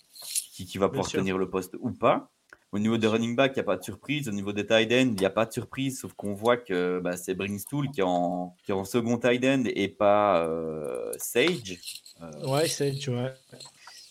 qui, 0.52 0.66
qui 0.66 0.78
va 0.78 0.88
pouvoir 0.88 1.08
tenir 1.10 1.36
le 1.36 1.50
poste 1.50 1.74
ou 1.80 1.90
pas. 1.90 2.30
Au 2.74 2.80
niveau 2.80 2.98
des 2.98 3.06
running 3.06 3.36
back, 3.36 3.52
il 3.54 3.58
n'y 3.58 3.60
a 3.60 3.64
pas 3.64 3.76
de 3.76 3.84
surprise. 3.84 4.28
Au 4.28 4.32
niveau 4.32 4.52
des 4.52 4.66
tight 4.66 4.90
end, 4.90 5.06
il 5.12 5.14
n'y 5.14 5.24
a 5.24 5.30
pas 5.30 5.46
de 5.46 5.52
surprise, 5.52 6.00
sauf 6.00 6.12
qu'on 6.14 6.34
voit 6.34 6.56
que 6.56 6.98
bah, 6.98 7.16
c'est 7.16 7.36
Bringstool 7.36 7.88
qui 7.92 8.00
est, 8.00 8.04
en, 8.04 8.56
qui 8.64 8.72
est 8.72 8.74
en 8.74 8.82
second 8.84 9.16
tight 9.16 9.44
end 9.44 9.62
et 9.66 9.86
pas 9.86 10.44
euh, 10.44 11.12
Sage. 11.16 11.78
Euh, 12.20 12.48
Ouais, 12.48 12.66
tu 12.98 13.10
vois. 13.12 13.30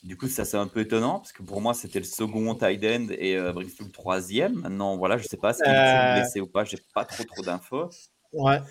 du 0.01 0.15
coup, 0.15 0.29
ça 0.29 0.45
c'est 0.45 0.55
un 0.55 0.67
peu 0.67 0.79
étonnant 0.79 1.19
parce 1.19 1.33
que 1.33 1.43
pour 1.43 1.59
moi 1.59 1.73
c'était 1.73 1.99
le 1.99 2.05
second 2.05 2.55
tight 2.55 2.81
end 2.85 3.07
et 3.09 3.35
euh, 3.35 3.51
Bristol 3.51 3.87
le 3.87 3.91
troisième. 3.91 4.53
Maintenant, 4.61 4.95
voilà, 4.95 5.17
je 5.17 5.27
sais 5.27 5.35
pas 5.35 5.53
s'il 5.53 5.65
est 5.67 5.69
Euh. 5.69 6.13
blessé 6.13 6.39
ou 6.39 6.47
pas, 6.47 6.63
j'ai 6.63 6.77
pas 6.93 7.03
trop 7.03 7.25
trop 7.25 7.43
d'infos. 7.43 7.89
Ouais. 8.31 8.61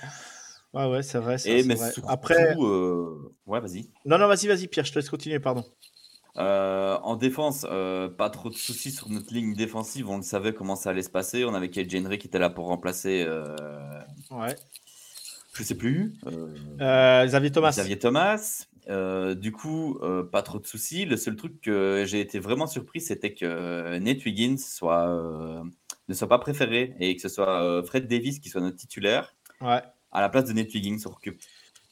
Ouais, 0.73 0.87
ouais, 0.87 1.03
c'est 1.03 1.19
vrai. 1.19 1.37
ça, 1.37 1.51
Et 1.51 1.63
mais 1.65 1.75
vrai. 1.75 1.93
surtout, 1.93 2.09
Après. 2.11 2.57
ouais, 2.57 3.61
vas-y. 3.61 3.91
Non, 4.07 4.17
non, 4.17 4.27
vas-y, 4.27 4.47
vas-y, 4.47 4.69
Pierre, 4.69 4.87
je 4.87 4.93
te 4.93 4.99
laisse 4.99 5.11
continuer, 5.11 5.39
pardon. 5.39 5.63
Euh, 6.39 6.97
en 7.03 7.17
défense, 7.17 7.67
euh, 7.71 8.09
pas 8.09 8.31
trop 8.31 8.49
de 8.49 8.55
soucis 8.55 8.91
sur 8.91 9.09
notre 9.11 9.35
ligne 9.35 9.55
défensive. 9.55 10.09
On 10.09 10.17
le 10.17 10.23
savait 10.23 10.55
comment 10.55 10.77
ça 10.77 10.91
allait 10.91 11.03
se 11.03 11.11
passer. 11.11 11.45
On 11.45 11.55
avait 11.55 11.69
KJ 11.69 11.97
Henry 11.97 12.19
qui 12.19 12.27
était 12.29 12.39
là 12.39 12.49
pour 12.51 12.67
remplacer, 12.67 13.23
euh, 13.27 13.55
Ouais. 14.31 14.57
je 15.55 15.63
sais 15.63 15.75
plus, 15.75 16.15
Xavier 16.79 17.51
Thomas. 17.53 17.71
Xavier 17.73 17.99
Thomas. 17.99 18.65
Du 19.37 19.53
coup, 19.53 19.99
pas 20.33 20.43
trop 20.43 20.59
de 20.59 20.67
soucis. 20.67 21.05
Le 21.05 21.17
seul 21.19 21.37
truc 21.37 21.61
que 21.61 22.05
j'ai 22.07 22.21
été 22.21 22.39
vraiment 22.39 22.67
surpris, 22.67 23.01
c'était 23.03 23.35
que 23.35 23.99
Nate 23.99 24.25
Wiggins 24.25 24.57
soit, 24.59 25.63
ne 26.09 26.15
soit 26.15 26.29
pas 26.29 26.39
préféré 26.39 26.95
et 26.99 27.15
que 27.15 27.21
ce 27.23 27.29
soit 27.29 27.83
Fred 27.85 28.07
Davis 28.09 28.39
qui 28.41 28.49
soit 28.49 28.61
notre 28.63 28.77
titulaire 28.79 29.35
Ouais. 29.61 29.83
à 30.11 30.21
la 30.23 30.29
place 30.31 30.45
de 30.47 30.53
Nate 30.55 30.73
Wiggins. 30.75 30.97
Que- 31.23 31.31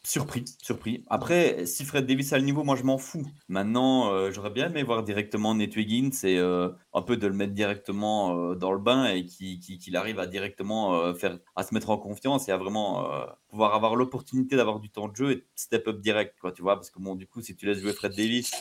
Surpris, 0.03 0.47
surpris. 0.63 1.05
Après, 1.09 1.67
si 1.67 1.85
Fred 1.85 2.07
Davis 2.07 2.33
a 2.33 2.39
le 2.39 2.45
niveau, 2.45 2.65
moi 2.65 2.75
je 2.75 2.85
m'en 2.85 2.97
fous. 2.97 3.27
Maintenant, 3.49 4.11
euh, 4.11 4.31
j'aurais 4.33 4.49
bien 4.49 4.71
aimé 4.71 4.83
voir 4.83 5.03
directement 5.03 5.55
Nate 5.55 5.77
Wiggins 5.77 6.11
et 6.25 6.39
euh, 6.39 6.71
un 6.95 7.03
peu 7.03 7.19
de 7.19 7.27
le 7.27 7.35
mettre 7.35 7.53
directement 7.53 8.35
euh, 8.35 8.55
dans 8.55 8.73
le 8.73 8.79
bain 8.79 9.05
et 9.13 9.27
qu'il 9.27 9.61
qui, 9.61 9.79
qu'il 9.79 9.97
arrive 9.99 10.19
à 10.19 10.27
directement 10.27 11.13
faire, 11.15 11.39
à 11.55 11.65
se 11.65 11.75
mettre 11.75 11.91
en 11.91 11.99
confiance 11.99 12.49
et 12.49 12.53
à 12.53 12.57
vraiment 12.57 13.07
pouvoir 13.51 13.75
avoir 13.75 13.95
l'opportunité 13.95 14.57
d'avoir 14.57 14.81
du 14.81 14.89
temps 14.89 15.09
de 15.09 15.15
jeu 15.17 15.33
et 15.33 15.45
step 15.55 15.87
up 15.89 16.01
direct, 16.01 16.35
tu 16.55 16.63
vois. 16.63 16.77
Parce 16.77 16.91
que 16.91 16.99
bon, 16.99 17.15
du 17.15 17.27
coup, 17.27 17.43
si 17.43 17.55
tu 17.55 17.67
laisses 17.67 17.81
jouer 17.81 17.93
Fred 17.93 18.17
Davis, 18.17 18.53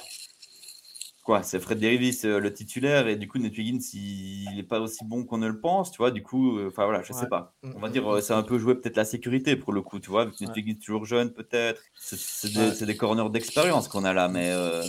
quoi, 1.30 1.44
c'est 1.44 1.60
Fred 1.60 1.80
Davis 1.80 2.26
euh, 2.26 2.40
le 2.40 2.52
titulaire 2.52 3.08
et 3.08 3.16
du 3.16 3.28
coup, 3.28 3.38
Nate 3.38 3.56
Wiggins, 3.56 3.78
il 3.94 4.48
n'est 4.56 4.64
pas 4.64 4.80
aussi 4.80 5.06
bon 5.06 5.24
qu'on 5.26 5.38
ne 5.38 5.48
le 5.48 5.60
pense, 5.60 5.92
tu 5.92 5.98
vois. 6.00 6.10
Du 6.10 6.24
coup, 6.24 6.58
euh, 6.58 6.70
enfin 6.70 6.86
voilà, 6.86 7.04
je 7.04 7.14
Ouais. 7.14 7.20
sais 7.20 7.28
pas. 7.28 7.54
Mm, 7.62 7.72
On 7.76 7.80
va 7.80 7.88
mm, 7.88 7.92
dire, 7.92 8.04
mm. 8.04 8.08
euh, 8.16 8.22
c'est 8.22 8.34
un 8.34 8.42
peu 8.42 8.58
jouer 8.58 8.74
peut-être 8.74 8.98
la 8.98 9.06
sécurité 9.06 9.56
pour 9.56 9.72
le 9.72 9.84
coup, 9.84 10.00
tu 10.00 10.10
vois, 10.10 10.26
Nate. 10.26 10.56
Wiggins 10.56 10.80
toujours 10.84 11.06
jeune, 11.06 11.32
peut-être. 11.32 11.80
C'est- 11.94 12.52
des, 12.52 12.60
Ouais. 12.60 12.74
c'est 12.74 12.88
des 12.88 12.98
corners 12.98 13.30
d'expérience 13.30 13.88
qu'on 13.88 14.06
a 14.06 14.14
là, 14.14 14.28
mais 14.28 14.50
euh, 14.52 14.82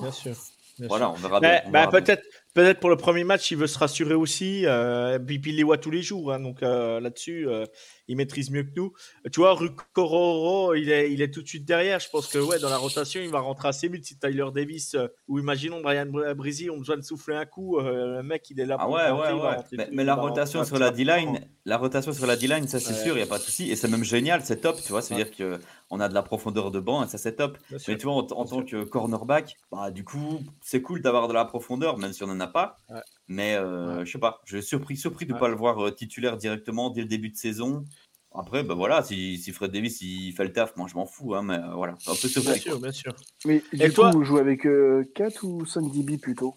Bien 0.00 0.10
sûr. 0.10 0.32
bien 0.80 0.88
voilà, 0.88 1.04
sûr. 1.06 1.14
on 1.16 1.28
verra 1.28 1.38
bah, 1.38 1.60
bien. 1.70 1.86
peut-être, 1.92 2.24
peut-être 2.54 2.80
pour 2.80 2.90
le 2.90 2.96
premier 2.96 3.22
match, 3.22 3.48
il 3.52 3.56
veut 3.58 3.68
se 3.68 3.78
rassurer 3.78 4.14
aussi. 4.14 4.66
Euh, 4.66 5.20
puis, 5.20 5.38
puis 5.38 5.52
il 5.52 5.56
les 5.58 5.62
voit 5.62 5.78
tous 5.78 5.92
les 5.92 6.02
jours, 6.02 6.32
hein, 6.32 6.40
donc 6.40 6.64
euh, 6.64 6.98
là-dessus, 6.98 7.46
il 8.08 8.16
maîtrise 8.16 8.50
mieux 8.50 8.62
que 8.64 8.70
nous. 8.76 8.92
Tu 9.32 9.40
vois, 9.40 9.54
Rukororo, 9.54 10.74
il 10.74 10.90
est, 10.90 11.12
il 11.12 11.22
est 11.22 11.30
tout 11.30 11.42
de 11.42 11.48
suite 11.48 11.64
derrière. 11.64 12.00
Je 12.00 12.08
pense 12.10 12.26
que 12.28 12.38
ouais, 12.38 12.58
dans 12.58 12.68
la 12.68 12.76
rotation, 12.76 13.20
il 13.20 13.30
va 13.30 13.40
rentrer 13.40 13.68
assez 13.68 13.88
vite. 13.88 14.04
Si 14.04 14.18
Tyler 14.18 14.46
Davis 14.54 14.94
euh, 14.94 15.08
ou 15.28 15.38
imaginons 15.38 15.80
Brian 15.80 16.06
Br- 16.06 16.34
Breezy 16.34 16.70
ont 16.70 16.78
besoin 16.78 16.96
de 16.96 17.02
souffler 17.02 17.34
un 17.36 17.46
coup, 17.46 17.78
euh, 17.78 18.16
le 18.16 18.22
mec, 18.22 18.48
il 18.50 18.60
est 18.60 18.66
là 18.66 18.76
Ah 18.78 18.84
pour 18.84 18.94
ouais, 18.94 19.10
rentrer, 19.10 19.28
ouais, 19.32 19.36
il 19.36 19.42
va 19.42 19.48
ouais. 19.50 19.56
rentrer 19.56 19.76
Mais, 19.76 19.88
mais 19.92 20.04
la 20.04 20.14
rotation 20.14 20.60
rentrer 20.60 20.76
sur 20.76 20.78
la. 20.78 20.90
D-line, 20.90 21.40
la 21.64 21.76
rotation 21.78 22.12
sur 22.12 22.26
la 22.26 22.36
D-line, 22.36 22.66
ça 22.68 22.78
c'est 22.80 22.92
Ouais. 22.94 23.02
sûr, 23.02 23.14
il 23.14 23.18
n'y 23.18 23.22
a 23.22 23.26
pas 23.26 23.38
de 23.38 23.42
souci. 23.42 23.70
Et 23.70 23.76
c'est 23.76 23.88
même 23.88 24.04
génial, 24.04 24.44
c'est 24.44 24.60
top, 24.60 24.76
tu 24.82 24.90
vois. 24.90 25.02
C'est-à-dire 25.02 25.30
que 25.30 25.58
on 25.90 26.00
a 26.00 26.08
de 26.08 26.14
la 26.14 26.22
profondeur 26.22 26.70
de 26.70 26.80
banc 26.80 27.04
et 27.04 27.08
ça 27.08 27.18
c'est 27.18 27.36
top. 27.36 27.58
Bien 27.70 27.78
sûr. 27.78 27.92
Mais 27.92 27.98
tu 27.98 28.06
vois, 28.06 28.14
en, 28.14 28.26
en 28.26 28.44
tant 28.44 28.62
que 28.64 28.84
cornerback, 28.84 29.56
bah, 29.72 29.90
du 29.90 30.04
coup, 30.04 30.40
c'est 30.60 30.82
cool 30.82 31.00
d'avoir 31.02 31.28
de 31.28 31.32
la 31.32 31.44
profondeur, 31.44 31.98
même 31.98 32.12
si 32.12 32.22
on 32.22 32.26
n'en 32.26 32.40
a 32.40 32.46
pas. 32.48 32.76
Mais 33.28 33.54
euh, 33.56 34.04
je 34.04 34.12
sais 34.12 34.18
pas, 34.18 34.40
je 34.44 34.58
suis 34.58 34.66
surpris, 34.68 34.96
surpris 34.96 35.26
de 35.26 35.32
ne 35.32 35.36
Ouais. 35.36 35.38
pas 35.38 35.48
le 35.48 35.56
voir 35.56 35.78
euh, 35.86 35.90
titulaire 35.90 36.36
directement 36.36 36.90
dès 36.90 37.02
le 37.02 37.08
début 37.08 37.30
de 37.30 37.36
saison. 37.36 37.84
Après, 38.34 38.64
bah 38.64 38.74
voilà, 38.74 39.02
si, 39.02 39.38
si 39.38 39.52
Fred 39.52 39.70
Davis 39.72 40.00
il 40.02 40.32
fait 40.32 40.44
le 40.44 40.52
taf, 40.52 40.76
moi 40.76 40.88
je 40.88 40.94
m'en 40.96 41.06
fous, 41.06 41.34
hein, 41.34 41.42
mais 41.42 41.54
euh, 41.58 41.74
voilà, 41.74 41.94
un 42.06 42.16
peu 42.16 42.28
Bien 42.42 42.54
surpris. 42.54 42.60
sûr, 42.60 42.80
bien 42.80 42.92
sûr. 42.92 43.14
Mais 43.44 43.62
Et 43.80 43.90
du 43.90 43.92
toi 43.92 44.10
coup, 44.10 44.10
vous 44.10 44.24
jouez 44.24 44.40
avec 44.40 44.66
euh, 44.66 45.04
4 45.14 45.44
ou 45.44 45.64
5 45.66 45.90
DB 45.90 46.18
plutôt? 46.18 46.54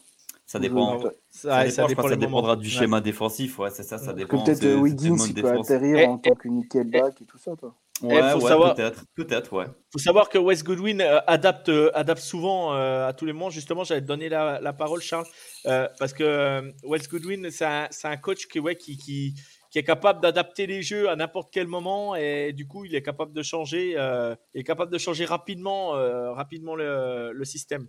Ça 0.49 0.60
dépend. 0.60 0.97
Ça, 1.29 1.60
ouais, 1.60 1.67
dépend, 1.69 1.88
dépend 1.88 2.15
dépendra 2.15 2.55
du 2.55 2.67
Ouais. 2.67 2.73
schéma 2.73 3.01
défensif, 3.01 3.60
ouais, 3.60 3.69
c'est 3.69 3.83
ça, 3.83 3.97
ça 3.97 4.13
dépend. 4.13 4.41
Peut-être 4.43 4.65
Wiggins, 4.79 5.17
il 5.27 5.33
peut 5.33 5.41
défense. 5.41 5.69
atterrir 5.69 5.97
Et- 5.97 6.05
en 6.05 6.17
tant 6.17 6.36
que 6.36 6.47
nickelback 6.47 7.21
et 7.21 7.25
tout 7.25 7.38
ça, 7.38 7.53
toi. 7.57 7.75
Ouais, 8.01 8.21
faut 8.31 8.39
ouais, 8.41 8.47
savoir- 8.49 8.73
peut-être, 8.75 9.03
peut-être, 9.15 9.51
ouais. 9.53 9.65
faut 9.91 9.99
savoir 9.99 10.29
que 10.29 10.38
Wes 10.38 10.63
Goodwin 10.63 11.01
euh, 11.01 11.19
adapte, 11.27 11.67
euh, 11.67 11.91
adapte 11.95 12.21
souvent 12.21 12.73
euh, 12.73 13.07
à 13.07 13.12
tous 13.13 13.25
les 13.25 13.33
moments. 13.33 13.49
Justement, 13.49 13.83
j'allais 13.83 14.01
te 14.01 14.05
donner 14.05 14.29
la, 14.29 14.62
la 14.62 14.71
parole, 14.71 15.01
Charles, 15.01 15.25
euh, 15.65 15.88
parce 15.99 16.13
que 16.13 16.23
euh, 16.23 16.71
Wes 16.83 17.10
Goodwin, 17.10 17.49
c'est 17.51 17.65
un, 17.65 17.88
c'est 17.91 18.07
un 18.07 18.15
coach 18.17 18.47
qui, 18.47 18.60
ouais, 18.60 18.75
qui, 18.75 18.95
qui, 18.97 19.33
qui 19.69 19.79
est 19.79 19.83
capable 19.83 20.21
d'adapter 20.21 20.65
les 20.67 20.81
jeux 20.81 21.10
à 21.10 21.15
n'importe 21.17 21.49
quel 21.51 21.67
moment 21.67 22.15
et 22.15 22.53
du 22.53 22.67
coup, 22.67 22.86
il 22.86 22.95
est 22.95 23.01
capable 23.01 23.33
de 23.33 23.41
changer, 23.41 23.95
euh, 23.97 24.33
il 24.53 24.62
est 24.62 24.63
capable 24.63 24.93
de 24.93 24.97
changer 24.97 25.25
rapidement, 25.25 25.95
euh, 25.95 26.31
rapidement 26.31 26.75
le, 26.75 27.31
le 27.33 27.45
système. 27.45 27.88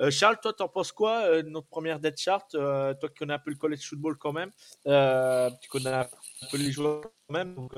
Euh, 0.00 0.10
Charles, 0.10 0.38
toi, 0.40 0.52
t'en 0.52 0.68
penses 0.68 0.92
quoi 0.92 1.22
euh, 1.24 1.42
notre 1.42 1.66
première 1.66 1.98
dead 1.98 2.16
chart 2.16 2.46
euh, 2.54 2.94
Toi 2.94 3.08
qui 3.08 3.16
connais 3.16 3.34
un 3.34 3.38
peu 3.38 3.50
le 3.50 3.56
college 3.56 3.84
football 3.88 4.16
quand 4.16 4.32
même, 4.32 4.50
euh, 4.86 5.50
tu 5.60 5.68
connais 5.68 5.90
un 5.90 6.06
peu 6.50 6.56
les 6.56 6.70
joueurs 6.70 7.02
quand 7.02 7.34
même. 7.34 7.54
donc, 7.56 7.72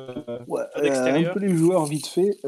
Ouais, 0.47 0.63
un 0.75 1.33
peu 1.33 1.41
les 1.41 1.55
joueurs 1.55 1.87
vite 1.87 2.07
fait. 2.07 2.39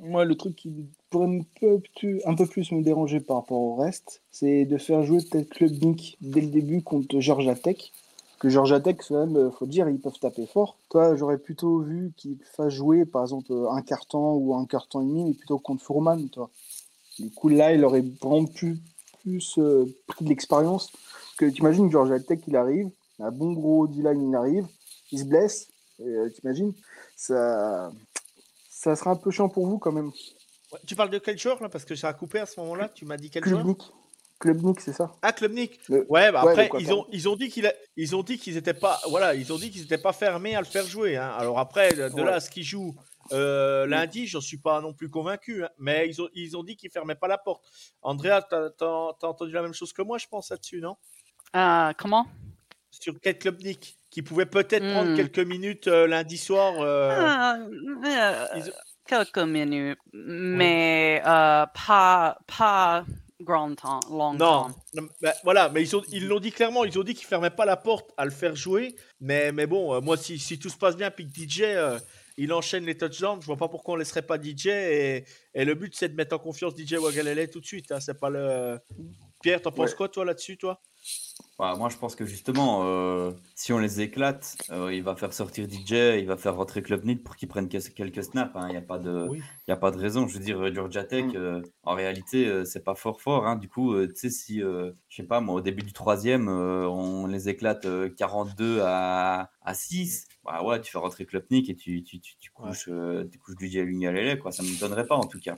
Moi, 0.00 0.24
le 0.24 0.34
truc 0.34 0.56
qui 0.56 0.72
pourrait 1.10 1.26
un 1.28 1.40
peu, 1.60 1.80
plus- 1.96 2.20
un 2.26 2.34
peu 2.34 2.46
plus 2.46 2.72
me 2.72 2.82
déranger 2.82 3.20
par 3.20 3.36
rapport 3.36 3.58
au 3.58 3.76
reste, 3.76 4.22
c'est 4.30 4.64
de 4.64 4.76
faire 4.76 5.02
jouer 5.02 5.20
peut-être 5.30 5.48
Klubnik 5.48 6.16
dès 6.20 6.40
le 6.42 6.48
début 6.48 6.82
contre 6.82 7.20
Georgia 7.20 7.54
Tech. 7.54 7.92
Que 8.38 8.48
Georgia 8.48 8.80
Tech, 8.80 8.96
quand 9.08 9.24
même, 9.24 9.52
faut 9.52 9.66
dire, 9.66 9.88
ils 9.88 10.00
peuvent 10.00 10.18
taper 10.18 10.46
fort. 10.46 10.76
Toi, 10.90 11.14
j'aurais 11.14 11.38
plutôt 11.38 11.78
vu 11.78 12.12
qu'ils 12.16 12.38
fassent 12.56 12.72
jouer, 12.72 13.04
par 13.06 13.22
exemple, 13.22 13.52
un 13.70 13.82
carton 13.82 14.34
ou 14.34 14.54
un 14.56 14.66
carton 14.66 15.00
et 15.00 15.04
demi, 15.04 15.24
mais 15.24 15.34
plutôt 15.34 15.60
contre 15.60 15.84
Fourman, 15.84 16.28
toi. 16.28 16.50
Du 17.18 17.30
coup, 17.30 17.48
là, 17.48 17.72
il 17.74 17.84
aurait 17.84 18.04
vraiment 18.22 18.46
plus, 18.46 18.78
plus 19.22 19.58
euh, 19.58 19.84
pris 20.06 20.24
de 20.24 20.28
l'expérience. 20.30 20.90
Que 21.38 21.46
tu 21.46 21.60
imagines 21.60 21.90
Georgia 21.90 22.18
Tech, 22.20 22.40
il 22.46 22.56
arrive, 22.56 22.88
un 23.18 23.30
bon 23.30 23.52
gros 23.52 23.86
D-line, 23.86 24.28
il 24.30 24.34
arrive, 24.36 24.66
il 25.10 25.18
se 25.18 25.24
blesse, 25.24 25.68
euh, 26.00 26.28
t'imagines 26.30 26.72
ça, 27.16 27.90
ça 28.70 28.96
sera 28.96 29.10
un 29.12 29.16
peu 29.16 29.30
chiant 29.30 29.48
pour 29.48 29.66
vous 29.66 29.78
quand 29.78 29.92
même. 29.92 30.08
Ouais, 30.72 30.78
Tu 30.86 30.94
parles 30.96 31.10
de 31.10 31.18
quel 31.18 31.38
joueur 31.38 31.62
là? 31.62 31.68
Parce 31.68 31.84
que 31.84 31.94
ça 31.94 32.08
a 32.08 32.12
coupé 32.14 32.38
à 32.40 32.46
ce 32.46 32.58
moment-là. 32.60 32.88
Tu 32.94 33.04
m'as 33.04 33.16
dit 33.16 33.30
quel 33.30 33.44
joueur? 33.44 33.62
Klubnik. 33.62 33.82
Klubnik, 34.38 34.80
c'est 34.80 34.92
ça. 34.92 35.12
Ah, 35.22 35.32
Klubnik. 35.32 35.78
Le- 35.88 36.04
Ouais, 36.10 36.32
bah 36.32 36.44
ouais, 36.44 36.50
après 36.52 36.70
ils 36.80 36.92
ont 36.92 37.06
ils 37.12 37.28
ont 37.28 37.36
dit 37.36 37.48
qu'il 37.48 37.66
a- 37.66 37.74
ils 37.96 38.16
ont 38.16 38.22
dit 38.24 38.38
qu'ils 38.38 38.56
étaient 38.56 38.74
pas 38.74 39.00
voilà 39.08 39.34
ils 39.34 39.52
ont 39.52 39.56
dit 39.58 39.70
qu'ils 39.70 39.82
étaient 39.82 39.98
pas 39.98 40.12
fermés 40.12 40.56
à 40.56 40.60
le 40.60 40.66
faire 40.66 40.84
jouer. 40.86 41.16
hein. 41.16 41.30
Alors 41.38 41.58
après 41.60 41.92
de, 41.94 42.08
Ouais. 42.12 42.24
là 42.24 42.34
à 42.36 42.40
ce 42.40 42.50
qu'il 42.50 42.64
joue 42.64 42.94
euh, 43.32 43.86
lundi, 43.86 44.26
j'en 44.26 44.40
suis 44.40 44.58
pas 44.58 44.80
non 44.80 44.92
plus 44.92 45.08
convaincu. 45.08 45.64
hein. 45.64 45.70
Mais 45.78 46.08
ils 46.08 46.20
ont 46.20 46.28
ils 46.34 46.56
ont 46.56 46.62
dit 46.64 46.76
qu'ils 46.76 46.90
fermaient 46.90 47.14
pas 47.14 47.28
la 47.28 47.38
porte. 47.38 47.64
Andrea, 48.02 48.40
t'as 48.48 48.70
t'as- 48.70 49.12
t'as 49.20 49.26
entendu 49.28 49.52
la 49.52 49.62
même 49.62 49.74
chose 49.74 49.92
que 49.92 50.02
moi, 50.02 50.18
je 50.18 50.26
pense 50.26 50.50
là-dessus, 50.50 50.80
non? 50.80 50.96
Euh, 51.56 51.92
comment? 51.98 52.26
Sur 52.90 53.18
Kate 53.20 53.38
Klubnik, 53.38 53.98
qui 54.10 54.22
pouvait 54.22 54.46
peut-être 54.46 54.86
prendre 54.92 55.10
Hmm. 55.12 55.16
quelques 55.16 55.38
minutes 55.38 55.86
euh, 55.88 56.06
lundi 56.06 56.36
soir. 56.36 56.74
euh, 56.80 57.10
Ah, 57.18 57.56
euh, 57.58 58.46
ils 58.56 58.72
Quelques 59.04 59.38
minutes, 59.38 59.98
mais 60.12 61.20
euh, 61.26 61.66
pas, 61.86 62.38
pas 62.46 63.04
grand 63.40 63.74
temps, 63.74 63.98
long 64.08 64.32
Non, 64.34 64.38
temps. 64.38 64.70
non, 64.94 65.08
voilà, 65.42 65.68
mais 65.70 65.82
ils 65.82 65.96
ont- 65.96 66.04
ils 66.12 66.28
l'ont 66.28 66.38
dit 66.38 66.52
clairement, 66.52 66.84
ils 66.84 66.96
ont 66.98 67.02
dit 67.02 67.14
qu'ils 67.14 67.26
fermaient 67.26 67.50
pas 67.50 67.64
la 67.64 67.76
porte 67.76 68.10
à 68.16 68.24
le 68.24 68.30
faire 68.30 68.54
jouer. 68.54 68.94
Mais, 69.20 69.50
mais 69.50 69.66
bon, 69.66 69.92
euh, 69.94 70.00
moi, 70.00 70.16
si, 70.16 70.38
si 70.38 70.56
tout 70.58 70.68
se 70.68 70.76
passe 70.76 70.96
bien, 70.96 71.10
puis 71.10 71.26
que 71.26 71.32
DJ, 71.32 71.62
euh, 71.62 71.98
il 72.36 72.52
enchaîne 72.52 72.84
les 72.84 72.96
touchdowns, 72.96 73.40
je 73.40 73.46
vois 73.46 73.56
pas 73.56 73.68
pourquoi 73.68 73.94
on 73.94 73.96
laisserait 73.96 74.22
pas 74.26 74.38
DJ. 74.40 74.66
Et, 74.66 75.24
et 75.54 75.64
le 75.64 75.74
but, 75.74 75.94
c'est 75.94 76.08
de 76.08 76.14
mettre 76.14 76.34
en 76.34 76.38
confiance 76.38 76.74
DJ 76.76 76.94
Wagalele 76.94 77.50
tout 77.50 77.60
de 77.60 77.66
suite. 77.66 77.92
Hein, 77.92 78.00
c'est 78.00 78.18
pas 78.18 78.30
le. 78.30 78.78
Pierre, 79.42 79.60
t'en 79.60 79.72
penses 79.72 79.90
Ouais. 79.90 79.96
quoi, 79.96 80.08
toi, 80.08 80.24
là-dessus, 80.24 80.56
toi? 80.56 80.80
Bah, 81.58 81.74
moi, 81.76 81.88
je 81.88 81.96
pense 81.96 82.14
que 82.16 82.24
justement, 82.24 82.82
euh, 82.84 83.32
si 83.54 83.72
on 83.72 83.78
les 83.78 84.00
éclate, 84.00 84.56
euh, 84.70 84.92
il 84.92 85.02
va 85.02 85.14
faire 85.16 85.32
sortir 85.32 85.66
DJ, 85.68 86.18
il 86.18 86.26
va 86.26 86.36
faire 86.36 86.56
rentrer 86.56 86.82
Club 86.82 87.04
Nid 87.04 87.16
pour 87.22 87.36
qu'ils 87.36 87.48
prennent 87.48 87.68
que- 87.68 87.88
quelques 87.90 88.24
snaps. 88.24 88.50
hein. 88.54 88.66
Il 88.68 88.72
n'y 88.72 88.76
a, 88.76 88.82
pas 88.82 88.98
de- 88.98 89.26
Oui. 89.28 89.40
il 89.66 89.70
y 89.70 89.72
a 89.72 89.76
pas 89.76 89.90
de 89.90 89.98
raison. 89.98 90.26
Je 90.26 90.38
veux 90.38 90.44
dire, 90.44 90.72
Georgia 90.74 91.04
Tech, 91.04 91.24
Mm. 91.26 91.32
euh, 91.36 91.62
en 91.84 91.94
réalité, 91.94 92.64
c'est 92.64 92.82
pas 92.84 92.94
fort 92.94 93.20
fort. 93.20 93.46
hein. 93.46 93.56
Du 93.56 93.68
coup, 93.68 93.94
tu 94.06 94.12
sais, 94.14 94.30
si, 94.30 94.60
je 94.60 94.92
sais 95.08 95.22
pas, 95.24 95.40
moi, 95.40 95.56
au 95.56 95.60
début 95.60 95.82
du 95.82 95.92
troisième, 95.92 96.48
on 96.48 97.26
les 97.26 97.48
éclate 97.48 97.84
euh, 97.86 98.08
42 98.08 98.80
à, 98.82 99.50
à 99.62 99.74
6, 99.74 100.26
bah 100.44 100.62
ouais, 100.64 100.80
tu 100.80 100.90
fais 100.90 100.98
rentrer 100.98 101.26
Club 101.26 101.44
Nid 101.50 101.68
et 101.70 101.76
tu, 101.76 102.02
tu, 102.02 102.20
tu, 102.20 102.36
tu 102.38 102.50
Ouais. 102.58 102.68
couches, 102.70 102.88
euh, 102.88 103.24
tu 103.30 103.38
couches 103.38 103.56
DJ 103.60 103.76
Lungalele, 103.84 104.38
quoi. 104.38 104.50
Ça 104.52 104.62
ne 104.62 104.68
me 104.68 104.78
donnerait 104.80 105.06
pas, 105.06 105.16
en 105.16 105.26
tout 105.26 105.40
cas. 105.40 105.56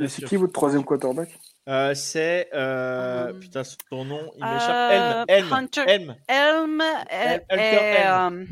Et 0.00 0.08
c'est 0.08 0.24
qui 0.24 0.36
votre 0.36 0.52
troisième 0.52 0.84
quarterback? 0.84 1.38
Euh, 1.68 1.94
c'est. 1.94 2.48
euh, 2.54 3.30
Um, 3.32 3.40
putain, 3.40 3.62
son 3.64 4.04
nom, 4.04 4.32
il 4.36 4.42
euh, 4.44 4.52
m'échappe. 4.54 4.92
Elm. 5.28 5.44
Elm. 5.44 5.52
Hunter- 5.52 5.84
Elm. 5.86 6.16
Elm 6.28 6.82
El- 7.10 7.44
et, 7.50 7.54
Elm. 7.54 8.12
um, 8.14 8.46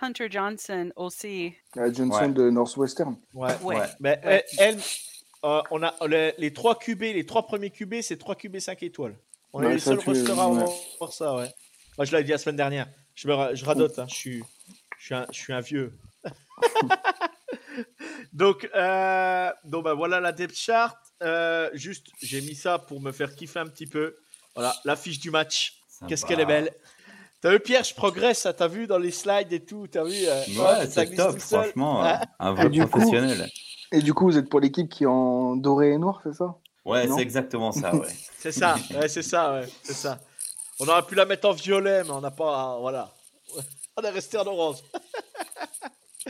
Hunter 0.00 0.26
Johnson 0.30 0.90
aussi. 0.96 1.54
Ah, 1.76 1.90
Johnson 1.92 2.10
Ouais. 2.26 2.28
de 2.28 2.50
Northwestern. 2.50 3.16
Ouais. 3.32 3.48
Ouais. 3.62 3.76
Ouais. 3.76 3.86
Mais 4.00 4.20
Ouais. 4.24 4.44
euh, 4.60 4.62
Elm, 4.62 4.80
euh, 5.44 5.62
on 5.70 5.82
a 5.82 5.94
les, 6.06 6.34
les 6.38 6.52
trois 6.52 6.78
QB, 6.78 7.00
les 7.00 7.24
trois 7.26 7.46
premiers 7.46 7.70
QB, 7.70 8.02
c'est 8.02 8.18
trois 8.18 8.34
QB 8.34 8.58
5 8.58 8.82
étoiles. 8.82 9.16
On 9.52 9.62
est 9.62 9.70
les 9.70 9.78
seuls 9.78 9.98
tu- 9.98 10.10
rosters 10.10 10.38
à 10.38 10.48
ouais. 10.50 10.62
avoir 10.62 11.12
ça, 11.12 11.34
ouais. 11.36 11.48
Moi, 11.96 12.04
je 12.04 12.12
l'avais 12.12 12.24
dit 12.24 12.32
la 12.32 12.38
semaine 12.38 12.56
dernière. 12.56 12.88
Je, 13.14 13.28
me 13.28 13.54
je 13.54 13.64
radote, 13.64 13.98
hein, 13.98 14.06
je, 14.08 14.14
suis, 14.14 14.42
je, 14.98 15.04
suis 15.06 15.14
un, 15.14 15.26
je 15.32 15.38
suis 15.38 15.52
un 15.52 15.60
vieux. 15.60 15.92
donc, 18.32 18.68
euh, 18.74 19.50
donc 19.64 19.84
bah, 19.84 19.94
voilà 19.94 20.20
la 20.20 20.32
depth 20.32 20.54
chart. 20.56 20.96
Euh, 21.22 21.70
juste, 21.74 22.06
j'ai 22.22 22.40
mis 22.40 22.54
ça 22.54 22.78
pour 22.78 23.00
me 23.00 23.12
faire 23.12 23.34
kiffer 23.34 23.60
un 23.60 23.66
petit 23.66 23.86
peu. 23.86 24.16
Voilà, 24.54 24.74
l'affiche 24.84 25.18
du 25.20 25.30
match. 25.30 25.78
Qu'est-ce 26.08 26.24
qu'elle 26.26 26.40
est 26.40 26.46
belle. 26.46 26.72
T'as 27.40 27.50
vu, 27.50 27.60
Pierre, 27.60 27.84
je 27.84 27.94
progresse, 27.94 28.40
ça, 28.40 28.52
t'as 28.52 28.68
vu 28.68 28.86
dans 28.86 28.98
les 28.98 29.10
slides 29.10 29.52
et 29.52 29.64
tout, 29.64 29.86
t'as 29.86 30.02
vu 30.04 30.14
euh, 30.26 30.40
Ouais, 30.56 30.86
c'est 30.88 31.14
top, 31.14 31.34
tout 31.34 31.40
seul. 31.40 31.62
franchement. 31.64 32.00
Ah. 32.02 32.22
Un 32.38 32.52
vrai 32.54 32.70
du 32.70 32.80
coup- 32.82 32.88
professionnel. 32.88 33.50
Et 33.92 34.00
du 34.00 34.14
coup, 34.14 34.24
vous 34.24 34.38
êtes 34.38 34.48
pour 34.48 34.60
l'équipe 34.60 34.88
qui 34.88 35.04
est 35.04 35.08
en 35.08 35.54
doré 35.56 35.92
et 35.92 35.98
noir, 35.98 36.20
c'est 36.24 36.32
ça? 36.34 36.56
Ouais, 36.84 37.06
Non? 37.06 37.16
c'est 37.16 37.22
exactement 37.22 37.70
ça, 37.72 37.94
ouais. 37.94 38.08
C'est 38.38 38.52
ça, 38.52 38.76
ouais, 38.94 39.08
c'est 39.08 39.22
ça, 39.22 39.54
ouais, 39.54 39.66
c'est 39.82 39.94
ça. 39.94 40.20
On 40.80 40.86
aurait 40.88 41.02
pu 41.02 41.14
la 41.14 41.24
mettre 41.24 41.48
en 41.48 41.52
violet, 41.52 42.02
mais 42.04 42.10
on 42.10 42.20
n'a 42.20 42.30
pas. 42.30 42.78
Voilà. 42.80 43.10
On 43.96 44.02
est 44.02 44.10
resté 44.10 44.36
en 44.36 44.46
orange. 44.46 44.78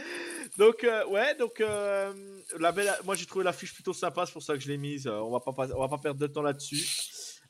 donc, 0.58 0.84
euh, 0.84 1.06
ouais, 1.06 1.34
donc, 1.34 1.60
euh, 1.60 2.12
la 2.58 2.72
belle, 2.72 2.92
moi 3.04 3.14
j'ai 3.14 3.26
trouvé 3.26 3.44
l'affiche 3.44 3.74
plutôt 3.74 3.92
sympa, 3.92 4.24
c'est 4.26 4.32
pour 4.32 4.42
ça 4.42 4.54
que 4.54 4.60
je 4.60 4.68
l'ai 4.68 4.76
mise. 4.76 5.06
Euh, 5.06 5.18
On 5.20 5.30
va 5.30 5.40
pas, 5.40 5.52
on 5.74 5.80
va 5.80 5.88
pas 5.88 5.98
perdre 5.98 6.20
de 6.20 6.26
temps 6.26 6.42
là-dessus. 6.42 6.86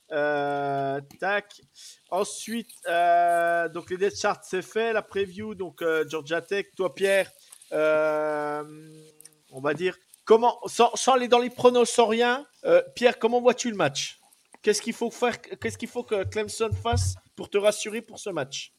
Tac. 0.08 1.60
Ensuite, 2.10 2.70
donc 3.74 3.90
les 3.90 3.96
death 3.96 4.18
charts, 4.18 4.44
c'est 4.44 4.62
fait. 4.62 4.92
La 4.92 5.02
preview, 5.02 5.54
donc 5.54 5.82
Georgia 6.08 6.40
Tech, 6.40 6.66
toi 6.76 6.94
Pierre, 6.94 7.30
on 7.72 9.60
va 9.60 9.74
dire, 9.74 9.96
comment, 10.24 10.60
sans, 10.66 10.92
aller 11.08 11.28
dans 11.28 11.40
les 11.40 11.50
pronos, 11.50 11.90
sans 11.90 12.06
rien, 12.06 12.46
Pierre, 12.94 13.18
comment 13.18 13.40
vois-tu 13.40 13.70
le 13.70 13.76
match? 13.76 14.20
Qu'est-ce 14.62 14.80
qu'il 14.80 14.94
faut 14.94 15.10
faire 15.10 15.40
Qu'est-ce 15.42 15.76
qu'il 15.76 15.88
faut 15.88 16.04
que 16.04 16.24
Clemson 16.24 16.70
fasse 16.82 17.16
pour 17.36 17.50
te 17.50 17.58
rassurer 17.58 18.00
pour 18.00 18.18
ce 18.18 18.30
match? 18.30 18.72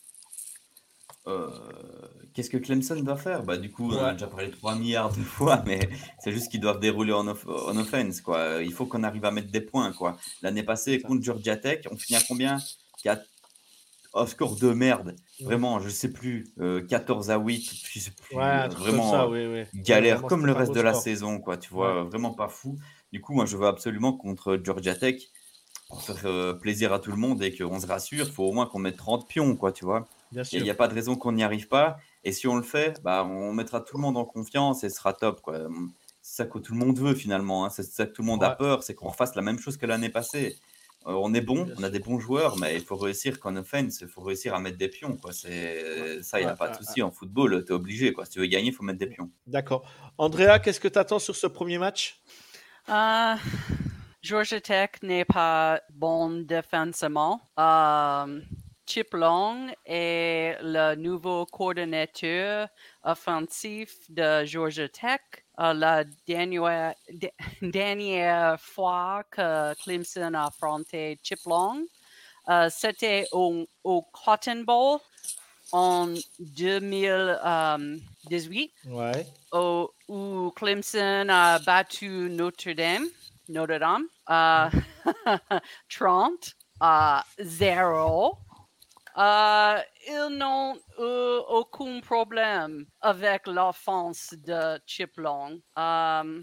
Euh, 1.28 1.50
Qu'est-ce 2.36 2.50
que 2.50 2.58
Clemson 2.58 2.98
doit 2.98 3.16
faire? 3.16 3.44
Bah 3.44 3.58
du 3.58 3.72
coup, 3.72 3.92
on 3.92 3.98
a 3.98 4.12
déjà 4.12 4.28
parlé 4.28 4.52
3 4.52 4.76
milliards 4.76 5.10
de 5.12 5.22
fois, 5.24 5.64
mais 5.66 5.80
c'est 6.20 6.34
juste 6.34 6.52
qu'ils 6.52 6.60
doivent 6.60 6.80
dérouler 6.82 7.14
en, 7.14 7.28
off- 7.28 7.48
en 7.48 7.76
offense, 7.78 8.20
quoi. 8.22 8.62
Il 8.62 8.74
faut 8.74 8.86
qu'on 8.86 9.04
arrive 9.04 9.24
à 9.26 9.32
mettre 9.32 9.52
des 9.52 9.62
points, 9.62 9.94
quoi. 9.94 10.18
L'année 10.42 10.64
passée, 10.64 11.00
contre 11.02 11.24
Georgia 11.24 11.56
Tech, 11.56 11.86
on 11.90 11.96
finit 11.98 12.18
à 12.18 12.22
combien? 12.28 12.58
4... 13.04 13.26
Oh, 14.14 14.26
score 14.26 14.56
de 14.58 14.72
merde. 14.74 15.16
Vraiment, 15.42 15.80
je 15.80 15.90
sais 15.90 16.12
plus. 16.12 16.46
euh, 16.60 16.86
14 16.86 17.32
à 17.32 17.38
8, 17.38 17.70
je 17.92 18.00
sais 18.00 18.12
plus. 18.12 18.36
Ouais, 18.36 18.44
un 18.44 18.60
euh, 18.60 18.68
truc 18.70 18.80
vraiment 18.80 19.12
ça, 19.12 19.26
euh, 19.26 19.30
oui, 19.30 19.46
oui. 19.46 19.82
galère 19.82 20.16
Vraiment, 20.16 20.28
comme 20.30 20.46
le 20.46 20.52
reste 20.54 20.74
de 20.74 20.82
la 20.82 20.92
score. 20.92 21.04
saison, 21.04 21.40
quoi. 21.40 21.58
Tu 21.58 21.70
vois, 21.70 22.04
vraiment 22.04 22.34
pas 22.34 22.50
fou. 22.50 22.78
Du 23.14 23.22
coup, 23.22 23.34
moi, 23.34 23.46
je 23.46 23.56
veux 23.58 23.68
absolument 23.68 24.14
contre 24.14 24.60
Georgia 24.64 24.96
Tech, 24.96 25.22
pour 25.90 26.02
faire 26.02 26.26
euh, 26.26 26.54
plaisir 26.54 26.94
à 26.94 27.00
tout 27.00 27.12
le 27.12 27.18
monde 27.18 27.44
et 27.44 27.56
qu'on 27.56 27.80
se 27.80 27.88
rassure, 27.88 28.26
il 28.26 28.32
faut 28.32 28.44
au 28.44 28.54
moins 28.54 28.66
qu'on 28.66 28.80
mette 28.80 28.98
30 28.98 29.28
pions, 29.28 29.56
quoi, 29.56 29.72
tu 29.72 29.86
vois. 29.86 30.08
Il 30.52 30.64
n'y 30.64 30.70
a 30.70 30.76
pas 30.76 30.88
de 30.88 30.94
raison 30.94 31.16
qu'on 31.16 31.34
n'y 31.34 31.44
arrive 31.44 31.68
pas. 31.68 31.98
Et 32.26 32.32
si 32.34 32.48
on 32.48 32.56
le 32.58 32.64
fait, 32.64 33.02
bah, 33.04 33.24
on 33.24 33.54
mettra 33.54 33.80
tout 33.80 33.96
le 33.98 34.02
monde 34.02 34.18
en 34.18 34.26
confiance 34.26 34.84
et 34.84 34.90
ce 34.90 34.98
sera 34.98 35.14
top. 35.14 35.42
quoi. 35.42 35.60
C'est 36.22 36.38
ça 36.38 36.46
que 36.46 36.58
tout 36.58 36.74
le 36.74 36.80
monde 36.80 36.98
veut 37.00 37.14
finalement. 37.16 37.64
hein. 37.66 37.70
C'est 37.70 37.84
ça 37.84 38.06
que 38.08 38.12
tout 38.12 38.24
le 38.24 38.28
monde 38.28 38.44
a 38.44 38.50
peur, 38.50 38.84
c'est 38.84 38.96
qu'on 38.96 39.10
refasse 39.10 39.36
la 39.36 39.44
même 39.44 39.60
chose 39.60 39.78
que 39.78 39.86
l'année 39.86 40.10
passée. 40.10 40.58
Euh, 41.08 41.12
on 41.14 41.36
est 41.36 41.42
bon, 41.42 41.66
Bien 41.66 41.76
on 41.78 41.84
a 41.84 41.90
des 41.92 42.00
bons 42.00 42.18
joueurs, 42.18 42.58
mais 42.58 42.74
il 42.76 42.82
faut 42.84 42.96
réussir 42.96 43.40
qu'en 43.40 43.56
offense, 43.58 44.02
il 44.02 44.08
faut 44.08 44.22
réussir 44.22 44.56
à 44.56 44.60
mettre 44.60 44.80
des 44.80 44.88
pions. 44.88 45.16
Quoi. 45.18 45.34
C'est... 45.34 46.24
Ça, 46.24 46.40
il 46.40 46.46
n'y 46.46 46.48
a 46.50 46.54
Ouais, 46.54 46.58
pas 46.58 46.70
de 46.70 46.78
ouais, 46.78 46.84
souci. 46.84 47.04
En 47.04 47.12
football, 47.12 47.64
tu 47.64 47.72
es 47.72 47.76
obligé. 47.76 48.12
Quoi. 48.12 48.26
Si 48.26 48.32
tu 48.32 48.40
veux 48.40 48.48
gagner, 48.48 48.70
il 48.70 48.74
faut 48.74 48.82
mettre 48.84 48.98
des 48.98 49.06
pions. 49.06 49.30
D'accord. 49.46 49.88
Andrea, 50.18 50.58
qu'est-ce 50.58 50.80
que 50.80 50.88
tu 50.88 50.98
attends 50.98 51.20
sur 51.20 51.36
ce 51.36 51.46
premier 51.46 51.78
match? 51.78 52.20
Euh, 52.90 53.36
Georgia 54.24 54.60
Tech 54.60 54.90
n'est 55.04 55.26
pas 55.26 55.80
bon 55.94 56.42
défensivement. 56.44 57.40
Euh, 57.60 58.42
Chip 58.88 59.14
Long 59.14 59.68
est 59.86 60.58
le 60.62 60.96
nouveau 60.96 61.46
coordinateur 61.48 62.68
offensif 63.04 63.92
de 64.10 64.46
Georgia 64.46 64.88
Tech. 64.90 65.20
Euh, 65.60 65.74
la 65.74 66.04
dernière, 66.28 66.94
de- 67.10 67.30
dernière 67.62 68.60
fois 68.60 69.24
que 69.32 69.74
Clemson 69.84 70.34
a 70.34 70.48
affronté 70.48 71.18
Chip 71.24 71.40
Long, 71.46 71.86
euh, 72.50 72.70
c'était 72.70 73.26
au, 73.32 73.66
au 73.84 74.02
Cotton 74.12 74.64
Bowl 74.66 75.00
en 75.72 76.08
2018 76.40 78.72
Ouais. 78.88 79.26
au- 79.52 79.92
où 80.08 80.52
Clemson 80.56 81.28
a 81.30 81.58
battu 81.60 82.08
Notre 82.30 82.72
Dame, 82.74 83.06
Notre 83.50 83.78
Dame, 83.80 84.06
euh, 84.30 84.70
30 85.90 86.54
à 86.80 87.26
0. 87.40 88.38
Euh, 89.18 89.80
ils 90.08 90.28
n'ont 90.38 90.76
eu 91.00 91.40
aucun 91.48 92.02
problème 92.02 92.86
avec 93.02 93.48
l'offense 93.48 94.34
de 94.34 94.80
Chip 94.86 95.16
Long. 95.18 95.62
Euh, 95.80 96.42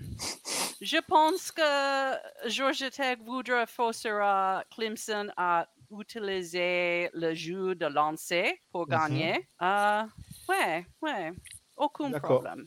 je 0.80 0.98
pense 1.06 1.52
que 1.52 2.48
Georgia 2.48 2.90
Tech 2.90 3.18
voudra 3.24 3.66
forcer 3.66 4.08
à 4.10 4.64
Clemson 4.74 5.28
à 5.36 5.66
utiliser 5.90 7.10
le 7.12 7.34
jeu 7.34 7.74
de 7.74 7.86
lancer 7.86 8.58
pour 8.72 8.82
Mhm. 8.82 8.90
gagner. 8.90 9.48
Euh, 9.60 10.02
ouais, 10.48 10.86
ouais. 11.02 11.32
Aucun 11.76 12.10
problème. 12.20 12.66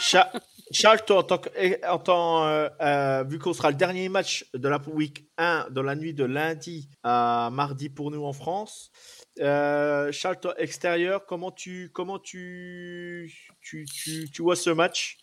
Cha- 0.00 0.30
Charles, 0.72 1.04
toi, 1.06 1.18
en 1.18 1.22
tant 1.22 1.38
que- 1.38 1.86
en 1.88 1.98
tant, 1.98 2.44
euh, 2.44 2.68
euh, 2.80 3.24
vu 3.28 3.38
qu'on 3.38 3.52
sera 3.52 3.70
le 3.70 3.76
dernier 3.76 4.08
match 4.08 4.48
de 4.52 4.68
la 4.68 4.80
week 4.92 5.28
1 5.38 5.66
dans 5.70 5.82
la 5.82 5.94
nuit 5.94 6.12
de 6.12 6.24
lundi 6.24 6.88
à 7.04 7.50
mardi 7.52 7.88
pour 7.88 8.10
nous 8.10 8.24
en 8.24 8.32
France, 8.32 8.90
euh, 9.40 10.10
Charles, 10.10 10.40
toi, 10.40 10.54
extérieur, 10.60 11.24
comment 11.26 11.52
tu, 11.52 11.90
comment 11.94 12.18
tu, 12.18 13.32
tu, 13.60 13.84
tu, 13.86 14.28
tu 14.28 14.42
vois 14.42 14.56
ce 14.56 14.70
match? 14.70 15.18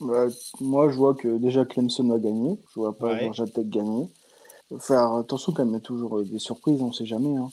Bah, 0.00 0.26
moi, 0.60 0.88
je 0.88 0.94
vois 0.96 1.14
que 1.14 1.38
déjà 1.38 1.64
Clemson 1.64 2.06
va 2.08 2.20
gagner. 2.20 2.56
Je 2.72 2.78
vois 2.80 2.96
pas 2.96 3.08
Ouais. 3.14 3.20
Georgia 3.24 3.46
Tech 3.46 3.66
gagner. 3.66 4.08
Faire 4.80 5.14
attention 5.14 5.52
quand 5.52 5.64
même, 5.64 5.72
il 5.74 5.78
y 5.78 5.78
a 5.78 5.80
toujours 5.80 6.18
euh, 6.18 6.24
des 6.24 6.38
surprises, 6.38 6.80
on 6.82 6.92
sait 6.92 7.06
jamais. 7.06 7.34
hein. 7.36 7.48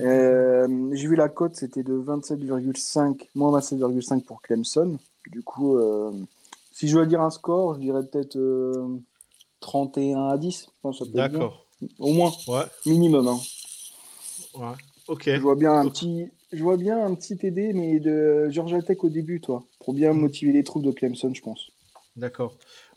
Euh, 0.00 0.90
J'ai 0.92 1.08
vu 1.08 1.16
la 1.16 1.28
cote, 1.28 1.56
c'était 1.56 1.82
de 1.82 1.94
27,5, 1.94 3.28
moins 3.34 3.50
27,5 3.58 4.24
pour 4.24 4.40
Clemson. 4.40 4.98
Du 5.30 5.42
coup, 5.42 5.76
euh, 5.76 6.12
si 6.72 6.88
je 6.88 6.94
dois 6.94 7.06
dire 7.06 7.20
un 7.20 7.30
score, 7.30 7.74
je 7.74 7.80
dirais 7.80 8.02
peut-être 8.04 8.36
euh, 8.36 8.98
31 9.60 10.28
à 10.28 10.36
10. 10.38 10.66
Je 10.66 10.70
pense 10.82 10.98
que 10.98 11.04
ça 11.04 11.10
peut 11.10 11.18
être 11.18 11.30
bien. 11.30 11.38
D'accord. 11.40 11.66
Au 11.98 12.12
moins, 12.12 12.32
Ouais. 12.48 12.64
minimum. 12.86 13.28
hein. 13.28 13.38
ouais. 14.54 14.74
Ok. 15.06 15.24
Je 15.26 15.40
vois 15.40 15.54
bien 15.54 15.72
un 15.74 15.88
petit, 15.88 16.26
je 16.52 16.62
vois 16.62 16.76
bien 16.76 17.04
un 17.04 17.14
petit 17.14 17.36
TD, 17.36 17.72
mais 17.72 18.00
de 18.00 18.48
Georgia 18.50 18.82
Tech 18.82 18.98
au 19.04 19.08
début, 19.08 19.40
toi, 19.40 19.64
pour 19.80 19.94
bien 19.94 20.12
motiver 20.12 20.52
les 20.52 20.64
troupes 20.64 20.82
de 20.82 20.90
Clemson, 20.92 21.32
je 21.34 21.40
pense. 21.42 21.70
D'accord. 22.16 22.54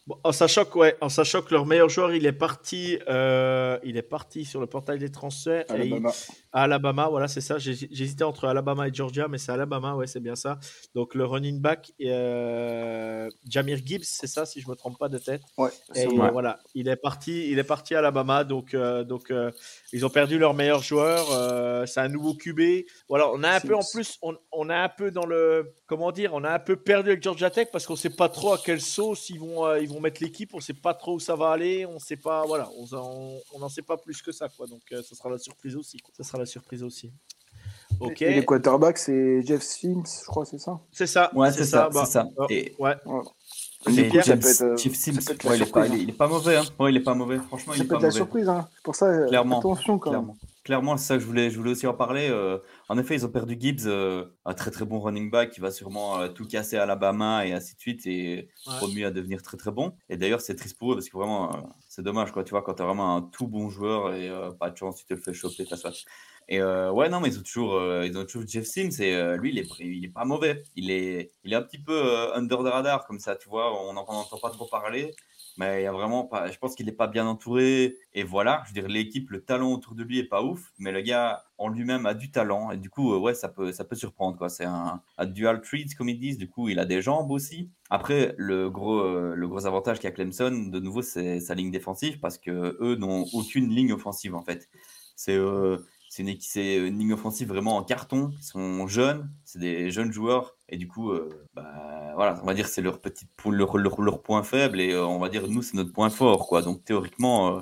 Bon, 0.07 0.17
en 0.23 0.31
sachant 0.31 0.65
que, 0.65 0.77
ouais, 0.79 0.97
en 0.99 1.09
sachant 1.09 1.43
que 1.43 1.53
leur 1.53 1.65
meilleur 1.67 1.87
joueur, 1.87 2.11
il 2.13 2.25
est 2.25 2.31
parti, 2.31 2.97
euh, 3.07 3.77
il 3.83 3.97
est 3.97 4.01
parti 4.01 4.45
sur 4.45 4.59
le 4.59 4.65
portail 4.65 4.97
des 4.97 5.11
transferts 5.11 5.65
et 5.69 5.85
il- 5.85 5.93
Alabama. 5.93 6.11
à 6.51 6.63
Alabama. 6.63 7.07
Voilà, 7.07 7.27
c'est 7.27 7.39
ça. 7.41 7.59
J'hésitais 7.59 8.23
entre 8.23 8.45
Alabama 8.47 8.87
et 8.87 8.93
Georgia, 8.93 9.27
mais 9.27 9.37
c'est 9.37 9.51
Alabama, 9.51 9.93
ouais, 9.95 10.07
c'est 10.07 10.19
bien 10.19 10.35
ça. 10.35 10.57
Donc 10.95 11.13
le 11.13 11.23
running 11.25 11.59
back, 11.61 11.91
euh, 12.01 13.29
Jamir 13.47 13.79
Gibbs, 13.85 14.03
c'est 14.03 14.27
ça, 14.27 14.45
si 14.45 14.59
je 14.61 14.69
me 14.69 14.75
trompe 14.75 14.97
pas 14.97 15.07
de 15.09 15.17
tête. 15.17 15.41
Ouais, 15.57 15.69
Et 15.95 16.05
voilà, 16.31 16.59
il 16.73 16.87
est 16.87 16.95
parti, 16.95 17.49
il 17.51 17.59
est 17.59 17.63
parti 17.63 17.93
à 17.95 17.99
Alabama, 17.99 18.43
donc 18.43 18.73
euh, 18.73 19.03
donc 19.03 19.31
ils 19.93 20.05
ont 20.05 20.09
perdu 20.09 20.39
leur 20.39 20.53
meilleur 20.53 20.81
joueur. 20.81 21.87
c'est 21.87 21.99
un 21.99 22.07
nouveau 22.09 22.33
QB. 22.33 22.85
Voilà, 23.07 23.29
on 23.31 23.43
a 23.43 23.49
un 23.51 23.59
peu 23.59 23.75
en 23.75 23.83
plus, 23.93 24.17
on, 24.23 24.35
on 24.51 24.69
a 24.69 24.77
un 24.77 24.89
peu 24.89 25.11
dans 25.11 25.25
le, 25.25 25.75
comment 25.85 26.11
dire, 26.11 26.31
on 26.33 26.43
a 26.43 26.49
un 26.51 26.59
peu 26.59 26.75
perdu 26.75 27.09
avec 27.11 27.21
Georgia 27.23 27.49
Tech 27.51 27.67
parce 27.71 27.85
qu'on 27.85 27.95
sait 27.95 28.09
pas 28.09 28.29
trop 28.29 28.53
à 28.53 28.57
quelle 28.57 28.81
sauce 28.81 29.29
ils 29.29 29.39
vont 29.39 29.75
ils 29.75 29.89
vont 29.89 29.90
mettre 29.99 30.21
l'équipe. 30.23 30.53
On 30.53 30.57
ne 30.57 30.61
sait 30.61 30.73
pas 30.73 30.93
trop 30.93 31.15
où 31.15 31.19
ça 31.19 31.35
va 31.35 31.49
aller. 31.51 31.85
On 31.85 31.99
sait 31.99 32.15
pas, 32.17 32.45
voilà, 32.45 32.69
on 33.53 33.59
n'en 33.59 33.69
sait 33.69 33.81
pas 33.81 33.97
plus 33.97 34.21
que 34.21 34.31
ça, 34.31 34.47
quoi. 34.49 34.67
Donc, 34.67 34.81
euh, 34.91 35.01
ça 35.03 35.15
sera 35.15 35.29
la 35.29 35.37
surprise 35.37 35.75
aussi. 35.75 35.97
Quoi. 35.97 36.13
Ça 36.15 36.23
sera 36.23 36.37
la 36.37 36.45
surprise 36.45 36.83
aussi. 36.83 37.11
Ok. 37.99 38.21
Et 38.21 38.33
les 38.33 38.45
quarterbacks, 38.45 38.97
c'est 38.97 39.45
Jeff 39.45 39.61
Sims, 39.61 40.03
je 40.21 40.25
crois, 40.25 40.45
c'est 40.45 40.57
ça? 40.57 40.79
C'est 40.91 41.05
ça. 41.07 41.31
Ouais, 41.35 41.51
c'est 41.51 41.65
ça. 41.65 41.89
Bah, 41.89 42.03
c'est 42.05 42.11
ça. 42.13 42.27
oh, 42.37 42.45
Et- 42.49 42.73
ouais. 42.79 42.95
Ça 43.03 43.91
peut 44.37 44.47
être, 44.47 44.61
euh, 44.61 44.77
Jeff 44.77 44.93
Sims, 44.95 45.19
ça 45.21 45.33
ouais, 45.33 45.57
il, 45.57 45.61
est 45.63 45.71
pas, 45.71 45.87
il 45.87 45.93
est- 45.95 45.99
il 46.03 46.09
est 46.09 46.13
pas 46.13 46.27
mauvais. 46.27 46.55
Hein. 46.57 46.63
Ouais, 46.79 46.91
il 46.91 46.97
est 46.97 47.01
pas 47.01 47.13
mauvais. 47.13 47.37
Franchement, 47.39 47.73
il 47.73 47.77
Ça 47.77 47.83
est 47.83 47.87
peut 47.87 47.93
pas 47.93 47.95
être 47.97 48.01
la 48.03 48.07
mauvais. 48.09 48.17
surprise, 48.17 48.49
hein. 48.49 48.67
Pour 48.83 48.95
ça, 48.95 49.05
euh, 49.07 49.27
Clairement, 49.27 49.59
attention 49.59 49.99
quand 49.99 50.11
même. 50.11 50.33
Clairement. 50.63 50.95
C'est 50.97 51.07
ça 51.07 51.15
que 51.15 51.21
je 51.21 51.25
voulais, 51.25 51.49
je 51.49 51.57
voulais 51.57 51.71
aussi 51.71 51.87
en 51.87 51.93
parler. 51.95 52.27
euh, 52.29 52.59
en 52.87 52.97
effet, 52.99 53.15
ils 53.15 53.25
ont 53.25 53.29
perdu 53.31 53.57
Gibbs, 53.59 53.87
euh, 53.87 54.25
un 54.45 54.53
très 54.53 54.69
très 54.69 54.85
bon 54.85 54.99
running 54.99 55.31
back 55.31 55.49
qui 55.49 55.59
va 55.59 55.71
sûrement 55.71 56.19
euh, 56.19 56.27
tout 56.27 56.45
casser 56.45 56.77
à 56.77 56.83
Alabama 56.83 57.47
et 57.47 57.53
ainsi 57.53 57.73
de 57.75 57.79
suite 57.79 58.05
et 58.05 58.47
Ouais. 58.67 58.75
promu 58.77 59.03
à 59.05 59.11
devenir 59.11 59.41
très 59.41 59.57
très 59.57 59.71
bon. 59.71 59.95
Et 60.09 60.17
d'ailleurs, 60.17 60.39
c'est 60.41 60.55
triste 60.55 60.77
pour 60.77 60.91
eux 60.91 60.95
parce 60.95 61.09
que 61.09 61.17
vraiment, 61.17 61.73
c'est 61.87 62.03
dommage 62.03 62.31
quoi. 62.31 62.43
Tu 62.43 62.51
vois, 62.51 62.61
quand 62.61 62.75
tu 62.75 62.83
as 62.83 62.85
vraiment 62.85 63.15
un 63.15 63.21
tout 63.23 63.47
bon 63.47 63.69
joueur 63.69 64.13
et 64.13 64.29
pas 64.59 64.69
de 64.69 64.77
chance, 64.77 64.97
tu 64.97 65.05
te 65.05 65.13
le 65.15 65.19
fais 65.21 65.33
choper, 65.33 65.65
ça 65.65 65.77
se 65.77 65.81
passe. 65.83 66.05
Et 66.47 66.61
ouais, 66.61 67.09
non, 67.09 67.21
mais 67.21 67.29
ils 67.29 67.39
ont 67.39 67.43
toujours, 67.43 67.81
ils 68.03 68.15
ont 68.17 68.25
toujours 68.25 68.43
Jeff 68.47 68.65
Sims 68.65 68.99
et 69.01 69.37
lui, 69.37 69.49
il 69.51 69.57
est, 69.59 69.67
il 69.79 70.05
est 70.05 70.09
pas 70.13 70.25
mauvais. 70.25 70.61
Il 70.75 70.91
est, 70.91 71.31
il 71.43 71.53
est 71.53 71.55
un 71.55 71.61
petit 71.63 71.79
peu 71.79 72.33
under 72.35 72.59
the 72.59 72.67
radar 72.67 73.05
comme 73.07 73.19
ça, 73.19 73.35
tu 73.35 73.49
vois. 73.49 73.73
On 73.81 73.93
n'en 73.93 74.01
entend 74.07 74.37
pas 74.37 74.49
trop 74.51 74.67
parler. 74.67 75.15
Mais 75.57 75.81
il 75.81 75.83
y 75.83 75.87
a 75.87 75.91
vraiment 75.91 76.25
pas. 76.25 76.49
Je 76.49 76.57
pense 76.57 76.75
qu'il 76.75 76.85
n'est 76.85 76.91
pas 76.91 77.07
bien 77.07 77.27
entouré. 77.27 77.97
Et 78.13 78.23
voilà, 78.23 78.63
je 78.65 78.69
veux 78.69 78.81
dire, 78.81 78.89
l'équipe, 78.89 79.29
le 79.29 79.43
talent 79.43 79.73
autour 79.73 79.95
de 79.95 80.03
lui 80.03 80.19
est 80.19 80.23
pas 80.23 80.41
ouf. 80.43 80.71
Mais 80.79 80.91
le 80.91 81.01
gars 81.01 81.43
en 81.57 81.67
lui-même 81.69 82.05
a 82.05 82.13
du 82.13 82.31
talent. 82.31 82.71
Et 82.71 82.77
du 82.77 82.89
coup, 82.89 83.13
euh, 83.13 83.19
ouais, 83.19 83.33
ça 83.33 83.49
peut, 83.49 83.71
ça 83.71 83.83
peut 83.83 83.95
surprendre. 83.95 84.37
quoi. 84.37 84.49
C'est 84.49 84.65
un, 84.65 85.01
dual 85.25 85.61
treat, 85.61 85.93
comme 85.95 86.09
ils 86.09 86.19
disent. 86.19 86.37
Du 86.37 86.49
coup, 86.49 86.69
il 86.69 86.79
a 86.79 86.85
des 86.85 87.01
jambes 87.01 87.31
aussi. 87.31 87.69
Après, 87.89 88.33
le 88.37 88.69
gros, 88.69 88.99
euh, 88.99 89.35
le 89.35 89.47
gros 89.47 89.65
avantage 89.65 89.99
qu'a 89.99 90.11
Clemson, 90.11 90.69
de 90.71 90.79
nouveau, 90.79 91.01
c'est 91.01 91.39
sa 91.39 91.53
ligne 91.55 91.71
défensive. 91.71 92.19
Parce 92.19 92.37
que 92.37 92.77
eux 92.81 92.95
n'ont 92.95 93.25
aucune 93.33 93.69
ligne 93.69 93.93
offensive, 93.93 94.35
en 94.35 94.43
fait. 94.43 94.69
C'est. 95.15 95.35
euh, 95.35 95.77
c'est 96.11 96.23
une, 96.23 96.99
ligne 96.99 97.13
offensive 97.13 97.47
vraiment 97.47 97.77
en 97.77 97.83
carton. 97.83 98.31
Ils 98.37 98.43
sont 98.43 98.85
jeunes, 98.85 99.31
c'est 99.45 99.59
des 99.59 99.91
jeunes 99.91 100.11
joueurs. 100.11 100.57
Et 100.67 100.77
du 100.77 100.85
coup, 100.85 101.11
euh, 101.11 101.29
bah, 101.53 102.11
voilà, 102.15 102.37
on 102.43 102.45
va 102.45 102.53
dire 102.53 102.65
que 102.65 102.71
c'est 102.71 102.81
leur, 102.81 102.99
petit, 102.99 103.25
leur, 103.49 103.77
leur, 103.77 104.01
leur 104.01 104.21
point 104.21 104.43
faible. 104.43 104.81
Et 104.81 104.91
euh, 104.91 105.05
on 105.05 105.19
va 105.19 105.29
dire, 105.29 105.47
nous, 105.47 105.61
c'est 105.61 105.75
notre 105.77 105.93
point 105.93 106.09
fort. 106.09 106.49
Quoi. 106.49 106.63
Donc 106.63 106.83
théoriquement, 106.83 107.55
euh, 107.55 107.61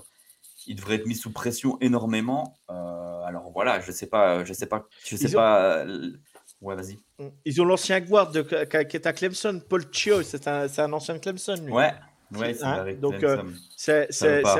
ils 0.65 0.75
devraient 0.75 0.95
être 0.95 1.05
mis 1.05 1.13
sous 1.13 1.31
pression 1.31 1.77
énormément. 1.79 2.57
Alors 2.67 3.51
voilà, 3.53 3.81
je 3.81 3.91
sais 3.91 4.07
pas, 4.07 4.43
je 4.43 4.53
sais 4.53 4.65
pas, 4.65 4.87
je 5.05 5.15
sais 5.15 5.25
Ils 5.25 5.35
ont- 5.37 5.39
pas. 5.39 5.77
euh, 5.85 6.13
Ouais, 6.61 6.75
vas-y. 6.75 6.97
Ils 7.45 7.61
ont 7.61 7.65
l'ancien 7.65 8.01
guard 8.01 8.31
de, 8.31 8.41
qui 8.41 8.97
est 8.97 9.07
à 9.07 9.13
Clemson, 9.13 9.61
Paul 9.69 9.85
Chio. 9.93 10.23
C'est 10.23 10.45
un, 10.47 10.67
un 10.77 10.93
ancien 10.93 11.17
Clemson, 11.17 11.55
lui. 11.63 11.71
Ouais, 11.71 11.93
ouais, 12.37 12.53
c'est 12.53 12.63
Hein, 12.63 12.85
donc, 13.01 13.17
Clemson. 13.17 13.47
C'est 13.75 14.09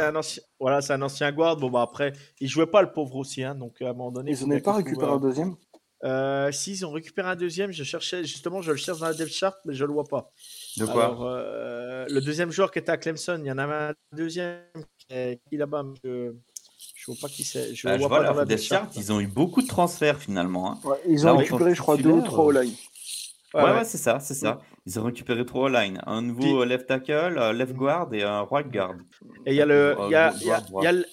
un 0.01 0.15
ancien, 0.15 0.43
voilà, 0.59 0.81
c'est 0.81 0.93
un 0.93 1.01
ancien 1.01 1.31
guard. 1.31 1.57
Bon 1.57 1.69
bah 1.69 1.81
après, 1.81 2.13
il 2.39 2.47
jouait 2.47 2.65
pas 2.67 2.81
le 2.81 2.91
pauvre 2.91 3.15
aussi, 3.17 3.43
hein, 3.43 3.55
donc 3.55 3.81
à 3.81 3.85
un 3.89 3.93
moment 3.93 4.11
donné. 4.11 4.31
Ils 4.31 4.37
faut 4.37 4.45
n'en 4.45 4.51
ont 4.53 4.55
bien 4.55 4.63
pas 4.63 4.73
récupéré 4.77 5.07
trouve, 5.07 5.17
un 5.17 5.19
deuxième? 5.27 5.55
Euh, 6.05 6.49
si, 6.53 6.71
ils 6.71 6.85
ont 6.85 6.91
récupéré 6.91 7.27
un 7.29 7.35
deuxième. 7.35 7.71
Je 7.71 7.83
cherchais, 7.83 8.23
justement, 8.23 8.61
je 8.61 8.71
le 8.71 8.77
cherche 8.77 8.99
dans 8.99 9.07
la 9.07 9.13
depth 9.13 9.33
chart, 9.33 9.57
mais 9.65 9.73
je 9.73 9.83
le 9.83 9.91
vois 9.91 10.05
pas. 10.05 10.31
De 10.77 10.85
quoi? 10.85 11.05
Alors, 11.05 11.25
euh, 11.25 12.05
le 12.09 12.21
deuxième 12.21 12.51
joueur 12.51 12.71
qui 12.71 12.79
était 12.79 12.91
à 12.91 12.97
Clemson, 12.97 13.37
il 13.43 13.47
y 13.47 13.51
en 13.51 13.57
avait 13.57 13.73
un 13.91 13.93
deuxième 14.15 14.61
qui 14.97 15.13
est 15.13 15.39
là-bas. 15.51 15.83
mais 15.83 15.95
Je, 16.03 16.31
je 16.95 17.05
vois 17.07 17.15
pas 17.21 17.27
qui 17.27 17.43
c'est. 17.43 17.75
Je 17.75 17.85
Ah, 17.87 17.91
le 17.91 17.97
je 17.97 17.99
vois 17.99 18.07
vois 18.07 18.17
pas 18.19 18.23
dans 18.31 18.33
la 18.39 18.45
depth 18.45 18.61
chart, 18.63 18.83
chart. 18.85 18.95
ils 18.95 19.11
ont 19.11 19.19
eu 19.19 19.27
beaucoup 19.27 19.61
de 19.61 19.67
transferts 19.67 20.19
finalement. 20.19 20.71
hein. 20.71 20.79
Ouais, 20.85 20.97
Ils 21.07 21.23
Là, 21.25 21.33
ont 21.33 21.35
en 21.35 21.39
récupéré, 21.39 21.75
je 21.75 21.81
crois, 21.81 21.97
deux 21.97 22.11
ou 22.11 22.21
trois 22.21 22.45
au 22.45 22.55
euh, 22.55 22.61
line. 22.63 22.73
Ouais, 23.53 23.61
Ouais, 23.63 23.69
ouais. 23.71 23.77
ouais, 23.79 23.83
c'est 23.85 23.97
ça, 23.97 24.19
c'est 24.21 24.35
ça. 24.35 24.61
Ils 24.89 24.99
ont 24.99 25.03
récupéré 25.03 25.45
trois 25.45 25.69
lines. 25.69 26.01
Un 26.07 26.23
nouveau 26.23 26.65
left 26.65 26.87
tackle, 26.87 27.51
left 27.55 27.73
guard 27.75 28.11
et 28.11 28.23
un 28.23 28.41
right 28.41 28.71
guard. 28.71 28.95
Et 29.45 29.51
il 29.51 29.55
y 29.55 29.61
a 29.61 29.65
le, 29.67 29.95
il 30.07 30.11
y 30.11 30.15
a, 30.15 30.33
il 30.41 30.47
y 30.47 30.51
a, 30.51 30.61
droit. 30.61 30.81
il 30.81 30.85
y 30.85 30.87
a 30.87 30.91
le- 30.93 31.05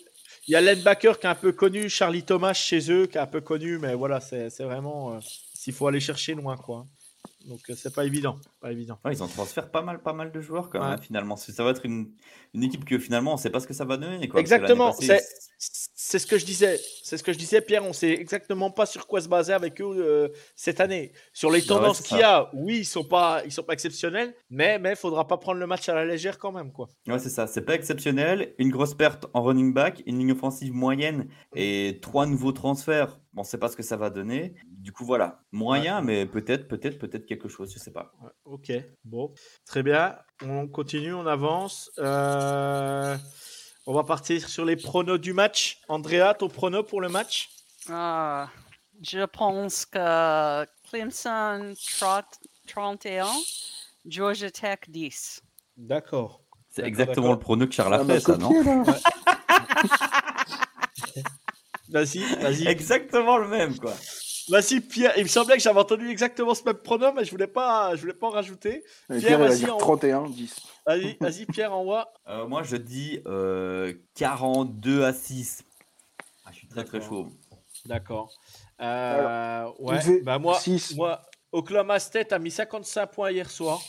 il 0.48 0.52
y 0.52 0.54
a 0.54 0.60
l'linebacker 0.62 1.18
qui 1.18 1.26
est 1.26 1.28
un 1.28 1.34
peu 1.34 1.52
connu, 1.52 1.90
Charlie 1.90 2.22
Thomas 2.22 2.54
chez 2.54 2.90
eux, 2.90 3.06
qui 3.06 3.18
est 3.18 3.20
un 3.20 3.26
peu 3.26 3.40
connu, 3.42 3.78
mais 3.78 3.94
voilà, 3.94 4.20
c'est 4.20 4.48
vraiment 4.60 5.14
euh, 5.14 5.18
s'il 5.52 5.74
faut 5.74 5.88
aller 5.88 6.00
chercher 6.00 6.34
loin, 6.34 6.56
quoi. 6.56 6.86
Donc 7.46 7.60
euh, 7.68 7.74
c'est 7.76 7.92
pas 7.94 8.04
évident, 8.06 8.38
pas 8.60 8.72
évident. 8.72 8.96
Ouais, 9.04 9.12
ils 9.12 9.22
ont 9.22 9.28
transféré 9.28 9.68
pas 9.70 9.82
mal, 9.82 9.98
pas 10.00 10.12
mal 10.14 10.32
de 10.32 10.40
joueurs 10.40 10.70
quand 10.70 10.80
même, 10.80 10.92
Ouais. 10.98 11.02
finalement. 11.04 11.36
Ça 11.36 11.62
va 11.64 11.70
être 11.70 11.84
une, 11.84 12.12
une 12.54 12.62
équipe 12.62 12.84
que 12.86 12.98
finalement 12.98 13.34
on 13.34 13.36
sait 13.36 13.50
pas 13.50 13.60
ce 13.60 13.66
que 13.66 13.74
ça 13.74 13.84
va 13.84 13.96
donner. 13.98 14.26
Quoi, 14.28 14.40
Exactement, 14.40 14.94
C'est 16.16 16.20
ce 16.20 16.26
que 16.26 16.38
je 16.38 16.46
disais, 16.46 16.80
c'est 17.02 17.18
ce 17.18 17.22
que 17.22 17.30
je 17.30 17.36
disais, 17.36 17.60
Pierre. 17.60 17.84
On 17.84 17.92
sait 17.92 18.08
exactement 18.08 18.70
pas 18.70 18.86
sur 18.86 19.06
quoi 19.06 19.20
se 19.20 19.28
baser 19.28 19.52
avec 19.52 19.82
eux 19.82 19.96
euh, 19.98 20.28
cette 20.54 20.80
année. 20.80 21.12
Sur 21.34 21.50
les 21.50 21.60
tendances 21.60 22.00
qu'il 22.00 22.16
y 22.16 22.22
a, 22.22 22.48
oui, 22.54 22.78
ils 22.78 22.84
sont 22.86 23.04
pas, 23.04 23.42
ils 23.44 23.52
sont 23.52 23.62
pas 23.62 23.74
exceptionnels, 23.74 24.34
mais 24.48 24.78
mais 24.78 24.96
faudra 24.96 25.26
pas 25.26 25.36
prendre 25.36 25.60
le 25.60 25.66
match 25.66 25.90
à 25.90 25.94
la 25.94 26.06
légère 26.06 26.38
quand 26.38 26.52
même, 26.52 26.72
quoi. 26.72 26.88
Ouais, 27.06 27.18
c'est 27.18 27.28
ça. 27.28 27.46
C'est 27.46 27.66
pas 27.66 27.74
exceptionnel. 27.74 28.54
Une 28.56 28.70
grosse 28.70 28.94
perte 28.94 29.26
en 29.34 29.42
running 29.42 29.74
back, 29.74 30.02
une 30.06 30.18
ligne 30.18 30.32
offensive 30.32 30.72
moyenne 30.72 31.28
et 31.54 31.98
trois 32.00 32.24
nouveaux 32.24 32.52
transferts. 32.52 33.20
On 33.36 33.44
sait 33.44 33.58
pas 33.58 33.68
ce 33.68 33.76
que 33.76 33.82
ça 33.82 33.98
va 33.98 34.08
donner. 34.08 34.54
Du 34.66 34.92
coup, 34.92 35.04
voilà. 35.04 35.42
Moyen, 35.52 36.00
mais 36.00 36.24
peut-être, 36.24 36.66
peut-être, 36.66 36.98
peut-être 36.98 37.26
quelque 37.26 37.50
chose. 37.50 37.70
Je 37.74 37.78
sais 37.78 37.92
pas. 37.92 38.14
Ouais, 38.22 38.30
ok, 38.46 38.72
bon, 39.04 39.34
très 39.66 39.82
bien. 39.82 40.16
On 40.42 40.66
continue, 40.66 41.12
on 41.12 41.26
avance. 41.26 41.90
Euh, 41.98 43.18
On 43.86 43.94
va 43.94 44.02
partir 44.02 44.48
sur 44.48 44.64
les 44.64 44.74
pronos 44.76 45.18
du 45.20 45.32
match. 45.32 45.80
Andrea, 45.88 46.34
ton 46.34 46.48
prono 46.48 46.82
pour 46.82 47.00
le 47.00 47.08
match 47.08 47.50
Ah, 47.88 48.48
je 49.00 49.24
pense 49.24 49.86
que 49.86 50.64
Clemson 50.90 51.72
30 51.98 52.24
31, 52.66 53.26
Georgia 54.04 54.50
Tech 54.50 54.80
10. 54.88 55.40
D'accord. 55.76 56.40
C'est 56.68 56.84
exactement 56.84 57.32
le 57.32 57.38
prono 57.38 57.66
que 57.68 57.72
Charles 57.72 57.94
Ah, 57.94 58.00
a 58.00 58.04
bah, 58.04 58.14
fait, 58.14 58.20
ça, 58.20 58.36
non. 58.36 58.50
Vas-y, 61.88 62.18
vas-y. 62.40 62.66
Exactement 62.66 63.38
le 63.38 63.46
même, 63.46 63.78
quoi. 63.78 63.94
Vas-y, 64.48 64.80
Pierre. 64.80 65.12
Il 65.16 65.24
me 65.24 65.28
semblait 65.28 65.56
que 65.56 65.62
j'avais 65.62 65.80
entendu 65.80 66.08
exactement 66.08 66.54
ce 66.54 66.62
même 66.64 66.76
pronom, 66.76 67.12
mais 67.14 67.24
je 67.24 67.30
voulais 67.30 67.46
pas, 67.48 67.94
je 67.96 68.00
voulais 68.02 68.12
pas 68.14 68.28
en 68.28 68.30
rajouter. 68.30 68.84
Et 69.10 69.18
Pierre, 69.18 69.20
Pierre, 69.20 69.38
vas-y, 69.40 69.70
on- 69.70 69.78
31, 69.78 70.28
10. 70.28 70.54
Vas-y, 70.86 71.16
vas-y, 71.20 71.46
Pierre, 71.46 71.74
envoie. 71.74 72.12
Euh, 72.28 72.46
moi, 72.46 72.62
je 72.64 72.76
dis 72.76 73.20
euh, 73.26 73.94
42 74.16 75.04
à 75.04 75.12
6. 75.12 75.62
Ah, 76.44 76.50
je 76.52 76.58
suis 76.58 76.66
très, 76.68 76.84
très 76.84 76.98
D'accord. 76.98 77.08
chaud. 77.26 77.28
D'accord. 77.86 78.32
Euh, 78.80 79.70
ouais. 79.78 80.20
Bah 80.22 80.38
moi, 80.38 80.58
six. 80.58 80.94
moi, 80.96 81.22
Oklahoma 81.52 81.98
State 82.00 82.32
a 82.32 82.38
mis 82.40 82.50
55 82.50 83.06
points 83.06 83.30
hier 83.30 83.48
soir. 83.50 83.80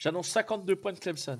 J'annonce 0.00 0.28
52 0.28 0.76
points 0.76 0.92
de 0.92 0.98
Clemson. 0.98 1.38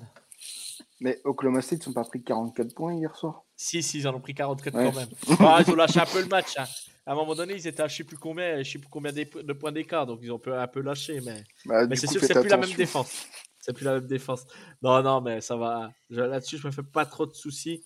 Mais 0.99 1.19
Oklahoma 1.23 1.61
State, 1.61 1.85
ils 1.85 1.89
n'ont 1.89 1.93
pas 1.93 2.03
pris 2.03 2.23
44 2.23 2.73
points 2.75 2.93
hier 2.95 3.15
soir. 3.15 3.43
Si, 3.55 3.81
si, 3.83 3.99
ils 3.99 4.07
en 4.07 4.13
ont 4.15 4.19
pris 4.21 4.33
44 4.35 4.75
Ouais. 4.75 4.91
quand 4.91 4.95
même. 4.99 5.09
Ah, 5.39 5.59
ils 5.65 5.71
ont 5.71 5.75
lâché 5.75 5.99
un 5.99 6.05
peu 6.05 6.21
le 6.21 6.27
match. 6.27 6.57
hein. 6.57 6.65
À 7.07 7.13
un 7.13 7.15
moment 7.15 7.35
donné, 7.35 7.53
ils 7.53 7.65
étaient 7.67 7.81
à 7.81 7.87
je 7.87 7.95
sais 7.95 8.03
plus 8.03 8.17
combien, 8.17 8.61
je 8.61 8.69
sais 8.69 8.79
plus 8.79 8.89
combien 8.89 9.13
de 9.13 9.53
points 9.53 9.71
d'écart, 9.71 10.05
donc 10.05 10.19
ils 10.21 10.29
ont 10.29 10.41
un 10.45 10.67
peu 10.67 10.81
lâché. 10.81 11.21
Mais, 11.21 11.41
Bah, 11.65 11.87
mais 11.87 11.95
c'est 11.95 12.05
sûr 12.05 12.19
que 12.19 12.27
c'est 12.27 12.39
plus 12.39 12.49
la 12.49 12.57
même 12.57 12.73
défense. 12.73 13.25
C'est 13.61 13.71
plus 13.71 13.85
la 13.85 13.95
même 13.95 14.07
défense. 14.07 14.45
Non, 14.81 15.01
non, 15.01 15.21
mais 15.21 15.39
ça 15.39 15.55
va. 15.55 15.91
Là-dessus, 16.09 16.57
je 16.57 16.67
me 16.67 16.71
fais 16.71 16.83
pas 16.83 17.05
trop 17.05 17.25
de 17.25 17.33
soucis. 17.33 17.81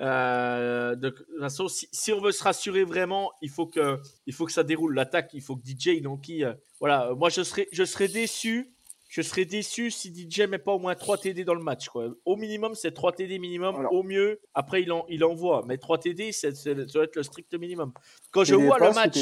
Euh, 0.00 0.96
de 0.96 1.10
toute 1.10 1.26
façon, 1.38 1.68
si, 1.68 1.88
si 1.92 2.12
on 2.12 2.20
veut 2.20 2.32
se 2.32 2.42
rassurer 2.42 2.82
vraiment, 2.82 3.30
il 3.42 3.50
faut 3.50 3.66
que, 3.66 4.00
il 4.26 4.34
faut 4.34 4.44
que 4.44 4.52
ça 4.52 4.64
déroule. 4.64 4.94
L'attaque, 4.94 5.30
il 5.34 5.40
faut 5.40 5.56
que 5.56 5.62
DJ, 5.64 6.02
donc 6.02 6.28
il, 6.28 6.44
euh, 6.44 6.54
voilà. 6.80 7.14
Moi, 7.14 7.30
je 7.30 7.42
serais, 7.42 7.68
je 7.70 7.84
serais 7.84 8.08
déçu. 8.08 8.73
Je 9.16 9.22
serais 9.22 9.44
déçu 9.44 9.92
si 9.92 10.12
DJ 10.12 10.40
met 10.48 10.58
pas 10.58 10.72
au 10.72 10.80
moins 10.80 10.96
3 10.96 11.18
TD 11.18 11.44
dans 11.44 11.54
le 11.54 11.62
match. 11.62 11.88
Quoi. 11.88 12.08
Au 12.24 12.34
minimum, 12.34 12.74
c'est 12.74 12.90
3 12.90 13.12
TD 13.12 13.38
minimum. 13.38 13.76
Alors. 13.76 13.92
Au 13.92 14.02
mieux, 14.02 14.40
après, 14.54 14.82
il, 14.82 14.90
en, 14.90 15.06
il 15.08 15.22
envoie. 15.22 15.62
Mais 15.68 15.78
3 15.78 15.98
TD, 15.98 16.32
c'est, 16.32 16.56
c'est- 16.56 16.74
ça 16.74 16.84
doit 16.92 17.04
être 17.04 17.14
le 17.14 17.22
strict 17.22 17.54
minimum. 17.54 17.92
Quand 18.32 18.42
je 18.42 18.56
vois 18.56 18.76
le 18.80 18.90
match. 18.92 19.16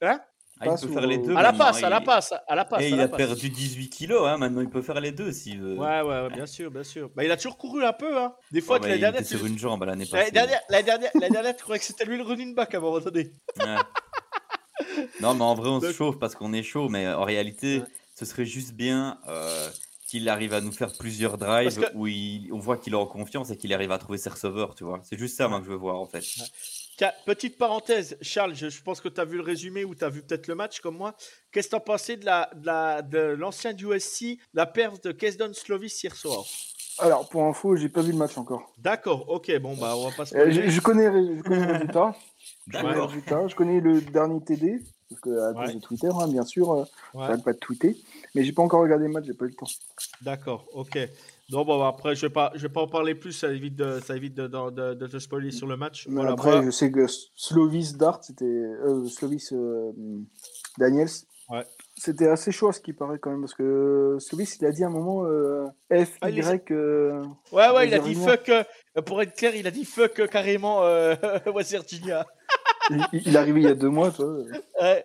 Hein? 0.00 0.20
Ah, 0.58 0.64
il 0.64 0.80
peut 0.80 0.86
ou- 0.86 0.92
faire 0.94 1.06
les 1.06 1.18
deux. 1.18 1.36
à 1.36 1.42
la 1.42 1.52
passe, 1.52 1.82
à 1.82 1.90
la 1.90 2.00
passe, 2.00 2.32
à 2.48 2.54
la 2.54 2.64
passe. 2.64 2.80
Et 2.80 2.86
à 2.86 2.88
il 2.88 2.96
la 2.96 3.02
a 3.02 3.08
passe. 3.08 3.18
perdu 3.18 3.50
18 3.50 3.90
kilos, 3.90 4.22
hein. 4.26 4.38
maintenant 4.38 4.62
il 4.62 4.70
peut 4.70 4.80
faire 4.80 4.98
les 5.02 5.12
deux 5.12 5.30
s'il 5.32 5.60
veut. 5.60 5.74
Ouais, 5.76 6.00
ouais, 6.00 6.22
ouais, 6.22 6.30
bien 6.30 6.46
sûr, 6.46 6.70
bien 6.70 6.82
sûr. 6.82 7.10
Bah, 7.14 7.22
il 7.24 7.30
a 7.30 7.36
toujours 7.36 7.58
couru 7.58 7.84
un 7.84 7.92
peu. 7.92 8.16
Hein. 8.18 8.32
Des 8.52 8.62
fois, 8.62 8.76
Ouais, 8.76 8.80
que 8.80 8.82
bah, 8.84 8.88
l'année 8.88 8.98
il 8.98 9.00
dernière, 9.02 9.20
était 9.20 9.36
sur 9.36 9.44
une 9.44 9.58
jambe 9.58 9.82
à 9.82 9.86
l'année 9.86 10.06
passée. 10.06 10.30
dernière, 10.30 10.62
l'année 10.70 10.82
dernière, 10.84 11.10
l'année 11.14 11.28
dernière, 11.30 11.54
tu 11.56 11.62
croyais 11.62 11.78
que 11.78 11.84
c'était 11.84 12.06
lui 12.06 12.16
le 12.16 12.22
running 12.22 12.54
back 12.54 12.74
à 12.74 12.78
un 12.78 12.80
moment 12.80 13.00
donné. 13.00 13.32
Ouais. 13.60 15.04
Non, 15.20 15.34
mais 15.34 15.42
en 15.44 15.54
vrai, 15.54 15.68
on 15.68 15.80
se 15.82 15.92
chauffe 15.92 16.18
parce 16.18 16.34
qu'on 16.34 16.54
est 16.54 16.62
chaud, 16.62 16.88
mais 16.88 17.06
en 17.06 17.24
réalité, 17.24 17.80
Ouais. 17.80 17.86
Ce 18.18 18.24
serait 18.24 18.46
juste 18.46 18.72
bien 18.72 19.18
euh, 19.28 19.68
qu'il 20.08 20.28
arrive 20.28 20.54
à 20.54 20.60
nous 20.60 20.72
faire 20.72 20.92
plusieurs 20.96 21.36
drives 21.36 21.78
que- 21.80 21.94
où 21.94 22.06
il- 22.06 22.48
on 22.52 22.58
voit 22.58 22.76
qu'il 22.78 22.92
est 22.94 22.96
en 22.96 23.06
confiance 23.06 23.50
et 23.50 23.56
qu'il 23.56 23.72
arrive 23.74 23.92
à 23.92 23.98
trouver 23.98 24.18
ses 24.18 24.30
receveurs, 24.30 24.74
tu 24.74 24.84
vois. 24.84 25.00
C'est 25.04 25.18
juste 25.18 25.36
ça, 25.36 25.48
moi, 25.48 25.58
que 25.60 25.66
je 25.66 25.70
veux 25.70 25.76
voir, 25.76 25.96
en 26.00 26.06
fait. 26.06 26.24
Petite 27.26 27.58
parenthèse, 27.58 28.16
Charles, 28.22 28.54
je, 28.54 28.70
je 28.70 28.82
pense 28.82 29.02
que 29.02 29.08
tu 29.10 29.20
as 29.20 29.24
vu 29.26 29.36
le 29.36 29.42
résumé 29.42 29.84
ou 29.84 29.94
tu 29.94 30.02
as 30.04 30.08
vu 30.08 30.22
peut-être 30.22 30.46
le 30.46 30.54
match 30.54 30.80
comme 30.80 30.96
moi. 30.96 31.14
Qu'est-ce 31.52 31.66
que 31.66 31.70
tu 31.72 31.76
as 31.76 31.80
pensé 31.80 32.16
de 32.16 32.24
la- 32.24 32.48
de 32.54 32.64
la- 32.66 33.02
de 33.02 33.18
l'ancien 33.18 33.74
du 33.74 33.86
USC, 33.86 34.38
la 34.54 34.64
perte 34.64 35.04
de 35.04 35.12
Kesdon 35.12 35.52
Slovis 35.52 36.02
hier 36.02 36.16
soir? 36.16 36.44
Alors, 36.98 37.28
pour 37.28 37.44
info, 37.44 37.76
j'ai 37.76 37.90
pas 37.90 38.00
vu 38.00 38.12
le 38.12 38.16
match 38.18 38.38
encore. 38.38 38.72
D'accord, 38.78 39.28
ok, 39.28 39.58
bon, 39.58 39.76
bah, 39.76 39.94
on 39.94 40.08
va 40.08 40.16
pas 40.16 40.24
se 40.24 40.34
Euh, 40.34 40.50
je, 40.50 40.70
je 40.70 40.80
connais, 40.80 41.04
je 41.36 41.42
connais 41.42 41.66
le 41.66 41.72
résultat. 41.74 42.16
Je 42.68 42.72
connais 42.72 42.82
le 42.82 42.88
D'accord. 42.94 43.08
résultat. 43.10 43.46
Je 43.48 43.54
connais 43.54 43.80
le 43.80 44.00
dernier 44.00 44.40
TD. 44.42 44.80
Parce 45.08 45.20
que 45.20 45.30
à 45.38 45.52
Ouais. 45.52 45.66
cause 45.66 45.74
de 45.76 45.80
Twitter, 45.80 46.08
hein, 46.12 46.26
bien 46.28 46.44
sûr, 46.44 46.72
euh, 46.72 46.80
Ouais. 47.14 47.26
j'arrête 47.26 47.44
pas 47.44 47.52
de 47.52 47.58
tweeter. 47.58 47.96
Mais 48.34 48.42
j'ai 48.42 48.52
pas 48.52 48.62
encore 48.62 48.80
regardé 48.82 49.06
le 49.06 49.12
match, 49.12 49.24
j'ai 49.24 49.34
pas 49.34 49.44
eu 49.44 49.48
le 49.50 49.54
temps. 49.54 49.66
D'accord, 50.22 50.66
ok. 50.72 50.98
Non, 51.50 51.64
bon, 51.64 51.78
bah, 51.78 51.86
après, 51.86 52.16
je 52.16 52.22
vais 52.26 52.32
pas, 52.32 52.50
je 52.56 52.62
vais 52.62 52.68
pas 52.72 52.80
en 52.80 52.88
parler 52.88 53.14
plus. 53.14 53.32
Ça 53.32 53.52
évite 53.52 53.76
de, 53.76 54.00
ça 54.00 54.16
évite 54.16 54.34
de, 54.34 54.48
de, 54.48 54.70
de- 54.70 54.94
de 54.94 55.06
te 55.06 55.18
spoiler 55.20 55.52
sur 55.52 55.68
le 55.68 55.76
match. 55.76 56.06
Mais 56.08 56.14
Voilà, 56.16 56.32
après, 56.32 56.64
je 56.64 56.70
sais 56.72 56.90
que 56.90 57.06
Slovis 57.36 57.96
Dart, 57.96 58.18
c'était. 58.24 58.44
Euh, 58.44 59.06
Slovis 59.06 59.52
euh, 59.52 59.92
Daniels. 60.78 61.08
Ouais. 61.48 61.64
C'était 61.96 62.26
assez 62.26 62.50
chaud 62.50 62.68
à 62.68 62.72
ce 62.72 62.80
qui 62.80 62.92
paraît 62.92 63.20
quand 63.20 63.30
même, 63.30 63.40
parce 63.40 63.54
que 63.54 64.16
Slovis, 64.18 64.56
il 64.60 64.66
a 64.66 64.72
dit 64.72 64.82
à 64.82 64.88
un 64.88 64.90
moment 64.90 65.24
euh, 65.24 65.66
F, 65.92 66.18
Ah, 66.20 66.30
Y. 66.30 66.72
euh, 66.72 67.22
Ouais, 67.52 67.70
ouais, 67.70 67.86
il 67.86 67.94
a 67.94 68.00
dit 68.00 68.16
fuck. 68.16 68.50
pour 69.06 69.22
être 69.22 69.36
clair, 69.36 69.54
il 69.54 69.68
a 69.68 69.70
dit 69.70 69.84
fuck 69.84 70.28
carrément 70.28 70.80
West 71.54 71.70
Virginia. 71.70 72.26
Il, 72.90 73.08
il 73.12 73.34
est 73.34 73.38
arrivé 73.38 73.60
il 73.60 73.64
y 73.64 73.70
a 73.70 73.74
deux 73.74 73.88
mois, 73.88 74.10
toi. 74.10 74.26
Ouais. 74.80 75.04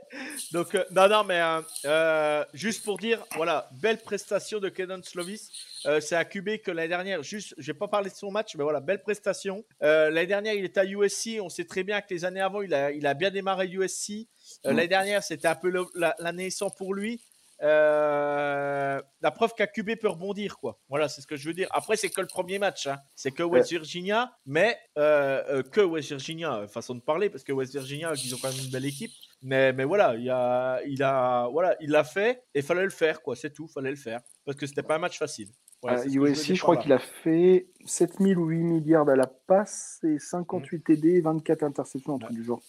Donc, 0.51 0.75
euh, 0.75 0.83
non, 0.91 1.07
non, 1.07 1.23
mais 1.23 1.41
euh, 1.41 1.61
euh, 1.85 2.45
juste 2.53 2.83
pour 2.83 2.97
dire, 2.97 3.23
voilà, 3.35 3.69
belle 3.71 3.99
prestation 3.99 4.59
de 4.59 4.69
Kenan 4.69 5.01
Slovis. 5.03 5.49
Euh, 5.85 5.99
c'est 5.99 6.15
à 6.15 6.25
QB 6.25 6.61
que 6.63 6.71
l'année 6.71 6.89
dernière, 6.89 7.23
juste, 7.23 7.55
je 7.57 7.71
vais 7.71 7.77
pas 7.77 7.87
parler 7.87 8.09
de 8.09 8.15
son 8.15 8.31
match, 8.31 8.55
mais 8.55 8.63
voilà, 8.63 8.79
belle 8.79 9.01
prestation. 9.01 9.63
L'année 9.81 10.27
dernière, 10.27 10.53
il 10.53 10.65
était 10.65 10.81
à 10.81 10.85
USC. 10.85 11.39
On 11.41 11.49
sait 11.49 11.65
très 11.65 11.83
bien 11.83 12.01
que 12.01 12.13
les 12.13 12.25
années 12.25 12.41
avant, 12.41 12.61
il 12.61 12.73
a, 12.73 12.91
il 12.91 13.05
a 13.07 13.13
bien 13.13 13.31
démarré 13.31 13.67
USC. 13.67 14.09
Mm. 14.09 14.25
L'année 14.65 14.87
dernière, 14.87 15.23
c'était 15.23 15.47
un 15.47 15.55
peu 15.55 15.71
l'année 16.19 16.49
sans 16.49 16.69
pour 16.69 16.93
lui. 16.93 17.21
Euh, 17.63 19.01
la 19.21 19.31
preuve 19.31 19.53
qu'un 19.53 19.67
QB 19.67 19.99
peut 19.99 20.09
rebondir, 20.09 20.57
quoi. 20.57 20.79
Voilà, 20.89 21.07
c'est 21.09 21.21
ce 21.21 21.27
que 21.27 21.35
je 21.35 21.47
veux 21.47 21.53
dire. 21.53 21.67
Après, 21.71 21.95
c'est 21.95 22.09
que 22.09 22.21
le 22.21 22.27
premier 22.27 22.59
match. 22.59 22.87
hein. 22.87 22.97
C'est 23.15 23.31
que 23.31 23.43
West 23.43 23.69
Virginia, 23.69 24.31
mais 24.45 24.77
euh, 24.97 25.43
euh, 25.49 25.63
que 25.63 25.81
West 25.81 26.09
Virginia, 26.09 26.67
façon 26.67 26.95
de 26.95 27.01
parler, 27.01 27.29
parce 27.29 27.43
que 27.43 27.51
West 27.51 27.73
Virginia, 27.73 28.13
ils 28.15 28.33
ont 28.33 28.37
quand 28.41 28.49
même 28.51 28.63
une 28.65 28.71
belle 28.71 28.85
équipe. 28.85 29.11
Mais, 29.43 29.73
mais 29.73 29.85
voilà, 29.85 30.15
il 30.15 30.29
a, 30.29 30.81
il 30.85 31.01
a, 31.03 31.47
voilà, 31.51 31.75
il 31.81 31.89
l'a 31.91 32.03
fait 32.03 32.43
et 32.53 32.61
fallait 32.61 32.83
le 32.83 32.89
faire, 32.89 33.21
quoi. 33.21 33.35
C'est 33.35 33.51
tout, 33.51 33.67
fallait 33.67 33.89
le 33.89 33.95
faire 33.95 34.21
parce 34.45 34.57
que 34.57 34.65
c'était 34.65 34.83
pas 34.83 34.95
un 34.95 34.99
match 34.99 35.17
facile. 35.17 35.49
Je 35.83 36.19
veux 36.19 36.29
USC, 36.29 36.53
je 36.53 36.61
crois 36.61 36.77
qu'il 36.77 36.93
a 36.93 36.99
fait 36.99 37.67
7000 37.85 38.37
ou 38.37 38.45
8 38.45 38.57
milliards 38.63 39.09
à 39.09 39.15
la 39.15 39.25
passe 39.25 39.99
et 40.03 40.19
58 40.19 40.83
TD 40.83 41.09
et 41.15 41.21
24 41.21 41.63
interceptions, 41.63 42.15
un 42.15 42.19
truc 42.19 42.33
du 42.33 42.43
genre. 42.43 42.61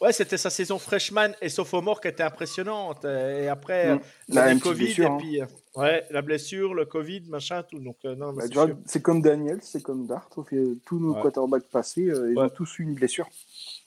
Ouais, 0.00 0.12
c'était 0.12 0.36
sa 0.36 0.50
saison 0.50 0.78
freshman 0.78 1.30
et 1.40 1.48
sophomore 1.48 2.00
qui 2.02 2.08
était 2.08 2.22
impressionnante. 2.22 3.04
Et 3.06 3.48
après, 3.48 3.94
Mm. 3.94 3.98
euh, 3.98 4.34
Là, 4.34 4.52
le 4.54 4.60
Covid 4.60 4.84
blessure, 4.84 5.04
et 5.04 5.06
hein. 5.08 5.16
puis, 5.18 5.40
euh, 5.40 5.46
ouais, 5.76 6.04
la 6.10 6.20
blessure, 6.22 6.74
le 6.74 6.84
Covid, 6.84 7.22
machin, 7.28 7.62
tout. 7.62 7.78
Donc, 7.78 7.96
euh, 8.04 8.14
non, 8.14 8.32
Bah, 8.34 8.44
c'est 8.84 9.00
comme 9.00 9.22
Daniel, 9.22 9.58
c'est 9.62 9.82
comme 9.82 10.06
Dart. 10.06 10.28
tous 10.30 10.98
nos 10.98 11.14
Ouais. 11.14 11.22
quarterbacks 11.22 11.64
passés, 11.70 12.08
euh, 12.10 12.30
ils 12.30 12.36
Ouais. 12.38 12.44
ont 12.44 12.48
tous 12.50 12.78
eu 12.78 12.82
une 12.82 12.94
blessure. 12.94 13.26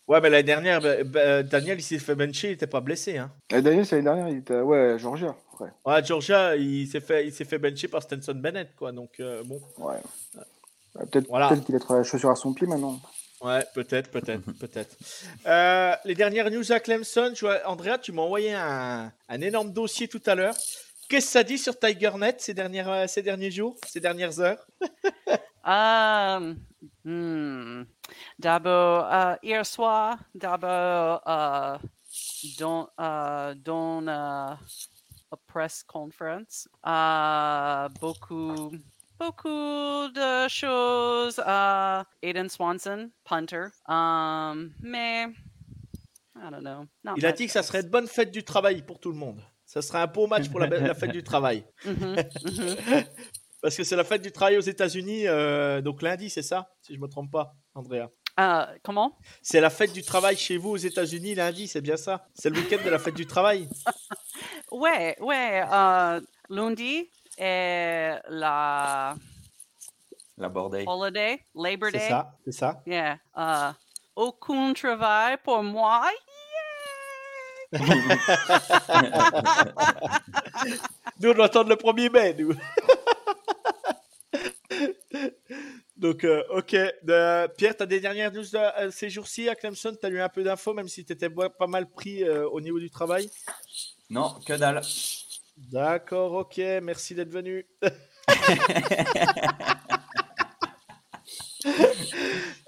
Ouais, 0.07 0.19
mais 0.19 0.31
l'année 0.31 0.41
dernière, 0.43 0.81
bah, 0.81 1.03
bah, 1.05 1.43
Daniel, 1.43 1.77
il 1.79 1.83
s'est 1.83 1.99
fait 1.99 2.15
bencher, 2.15 2.47
il 2.49 2.53
était 2.53 2.65
pas 2.65 2.81
blessé. 2.81 3.17
Hein. 3.19 3.31
Et 3.51 3.61
Daniel, 3.61 3.85
l'année 3.91 4.03
dernière, 4.03 4.29
il 4.29 4.37
était 4.37 4.55
à 4.55 4.65
ouais, 4.65 4.97
Georgia. 4.97 5.35
Ouais. 5.59 5.67
Ouais, 5.85 6.03
Georgia, 6.03 6.55
il 6.55 6.87
s'est 6.87 7.01
fait, 7.01 7.27
il 7.27 7.31
fait 7.31 7.59
bencher 7.59 7.87
par 7.87 8.01
Stenson 8.01 8.33
Bennett, 8.33 8.69
quoi. 8.75 8.91
Donc, 8.91 9.11
euh, 9.19 9.43
bon. 9.43 9.61
ouais. 9.77 9.97
Euh, 10.37 10.41
Peut-être 11.11 11.27
Voilà. 11.29 11.49
peut-être 11.49 11.65
qu'il 11.65 11.75
a 11.75 11.79
trouvé 11.79 11.99
la 11.99 12.03
chaussure 12.03 12.31
à 12.31 12.35
son 12.35 12.51
pied 12.51 12.65
maintenant. 12.65 12.99
Ouais, 13.41 13.65
peut-être, 13.73 14.11
peut-être, 14.11 14.51
peut-être. 14.59 14.95
Euh, 15.45 15.95
les 16.03 16.15
dernières 16.15 16.51
news 16.51 16.71
à 16.71 16.79
Clemson, 16.79 17.31
je 17.33 17.41
vois- 17.45 17.61
Andrea, 17.65 17.97
tu 17.97 18.11
m'as 18.11 18.21
envoyé 18.21 18.53
un, 18.53 19.11
un 19.29 19.41
énorme 19.41 19.71
dossier 19.71 20.07
tout 20.07 20.21
à 20.25 20.35
l'heure. 20.35 20.55
Qu'est-ce 21.07 21.25
que 21.27 21.31
ça 21.31 21.43
dit 21.43 21.57
sur 21.57 21.77
TigerNet 21.79 22.35
ces, 22.39 22.53
dernières, 22.53 22.89
euh, 22.89 23.07
ces 23.07 23.21
derniers 23.21 23.51
jours, 23.51 23.77
ces 23.87 23.99
dernières 23.99 24.39
heures? 24.39 24.65
Um, 25.61 26.55
hmm. 27.03 27.83
D'abord, 28.39 29.13
euh, 29.13 29.35
hier 29.43 29.65
soir, 29.65 30.17
d'abord, 30.33 31.21
euh, 31.27 31.77
dans, 32.57 32.89
euh, 32.99 33.53
dans 33.55 34.07
euh, 34.07 34.55
a 35.31 35.37
press 35.45 35.83
conference, 35.83 36.67
euh, 36.87 37.89
beaucoup, 37.99 38.71
beaucoup 39.19 40.07
de 40.13 40.47
choses. 40.47 41.39
Aiden 42.21 42.49
Swanson, 42.49 43.11
punter. 43.25 43.67
Um, 43.87 44.73
mais, 44.81 45.25
I 46.35 46.49
don't 46.49 46.61
know. 46.61 46.85
not 47.03 47.15
Il 47.17 47.25
a 47.25 47.31
dit 47.33 47.45
que 47.45 47.51
ça 47.51 47.63
serait 47.63 47.81
une 47.81 47.89
bonne 47.89 48.07
fête 48.07 48.31
du 48.31 48.43
travail 48.43 48.81
pour 48.81 48.99
tout 48.99 49.11
le 49.11 49.17
monde. 49.17 49.41
Ça 49.65 49.81
serait 49.81 49.99
un 49.99 50.07
beau 50.07 50.25
match 50.25 50.49
pour 50.49 50.59
la, 50.59 50.67
la 50.67 50.95
fête 50.95 51.11
du 51.11 51.23
travail. 51.23 51.65
Mhm, 51.85 52.15
mhm. 52.45 53.03
Parce 53.61 53.75
que 53.75 53.83
c'est 53.83 53.97
la 53.97 54.05
fête 54.05 54.21
du 54.21 54.31
travail 54.31 54.57
aux 54.57 54.61
États-Unis, 54.61 55.27
euh, 55.27 55.81
donc 55.81 56.01
lundi, 56.01 56.29
c'est 56.29 56.41
ça 56.41 56.69
Si 56.81 56.95
je 56.95 56.99
me 56.99 57.07
trompe 57.09 57.29
pas, 57.29 57.55
Andrea. 57.75 58.07
Euh, 58.39 58.65
comment? 58.83 59.17
C'est 59.41 59.59
la 59.59 59.69
fête 59.69 59.91
du 59.91 60.01
travail 60.01 60.37
chez 60.37 60.55
vous 60.55 60.69
aux 60.69 60.77
États-Unis 60.77 61.35
lundi, 61.35 61.67
c'est 61.67 61.81
bien 61.81 61.97
ça? 61.97 62.25
C'est 62.33 62.49
le 62.49 62.57
week-end 62.57 62.81
de 62.85 62.89
la 62.89 62.99
fête 62.99 63.15
du 63.15 63.25
travail? 63.25 63.67
Ouais, 64.71 65.17
ouais. 65.19 65.63
euh, 65.69 66.21
lundi 66.47 67.09
est 67.39 68.19
la 68.29 69.15
La 70.37 70.49
bordée. 70.49 70.83
holiday, 70.87 71.43
Labor 71.55 71.89
C'est 71.91 71.97
Day. 71.99 72.07
ça, 72.09 72.31
c'est 72.45 72.51
ça. 72.51 72.81
Yeah. 72.85 73.17
Uh, 73.35 73.73
aucun 74.15 74.73
travail 74.73 75.37
pour 75.43 75.63
moi. 75.63 76.09
Nous, 81.19 81.29
on 81.29 81.33
doit 81.33 81.45
attendre 81.45 81.69
le 81.69 81.75
1er 81.75 82.09
mai, 82.11 82.33
nous. 82.37 82.53
Donc, 85.97 86.23
euh, 86.23 86.43
ok. 86.51 86.73
Euh, 87.09 87.47
Pierre, 87.49 87.75
tu 87.75 87.83
as 87.83 87.85
des 87.85 87.99
dernières 87.99 88.31
news 88.31 88.41
de, 88.43 88.57
euh, 88.57 88.89
ces 88.91 89.09
jours-ci 89.09 89.49
à 89.49 89.55
Clemson 89.55 89.95
Tu 89.99 90.05
as 90.05 90.09
eu 90.09 90.19
un 90.21 90.29
peu 90.29 90.43
d'infos, 90.43 90.73
même 90.73 90.87
si 90.87 91.03
tu 91.03 91.11
étais 91.13 91.29
pas 91.29 91.67
mal 91.67 91.89
pris 91.89 92.23
euh, 92.23 92.47
au 92.49 92.61
niveau 92.61 92.79
du 92.79 92.89
travail? 92.89 93.29
Non, 94.09 94.33
que 94.45 94.53
dalle. 94.53 94.81
D'accord, 95.71 96.33
ok. 96.33 96.57
Merci 96.81 97.15
d'être 97.15 97.29
venu. 97.31 97.65
non, 101.65 101.71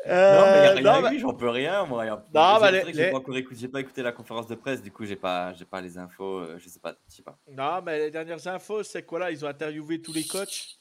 mais 0.06 0.08
il 0.08 0.12
Euh, 0.12 0.82
n'y 0.82 0.88
a 0.88 0.94
rien 0.94 1.02
bah- 1.02 1.18
j'en 1.18 1.34
peux 1.34 1.50
rien. 1.50 1.86
Moi, 1.86 2.06
Non, 2.06 2.20
bah, 2.34 2.72
les- 2.72 2.94
j'ai 2.94 3.12
pas 3.12 3.18
encore 3.18 3.38
écouté, 3.38 3.68
pas 3.68 3.80
écouté 3.80 4.02
la 4.04 4.12
conférence 4.12 4.48
de 4.48 4.56
presse, 4.56 4.82
du 4.82 4.92
coup, 4.92 5.06
j'ai 5.06 5.16
pas, 5.16 5.54
j'ai 5.54 5.66
pas 5.66 5.80
les 5.82 5.98
infos. 5.98 6.40
euh, 6.40 6.58
je 6.60 6.68
sais 6.70 6.80
pas, 6.80 6.96
je 7.10 7.16
sais 7.16 7.24
pas. 7.24 7.38
Non, 7.50 7.82
mais 7.82 7.98
les 8.00 8.12
dernières 8.12 8.46
infos, 8.48 8.84
c'est 8.84 9.04
quoi 9.04 9.20
là 9.20 9.32
Ils 9.32 9.44
ont 9.46 9.48
interviewé 9.48 10.02
tous 10.02 10.14
les 10.14 10.26
coachs. 10.26 10.76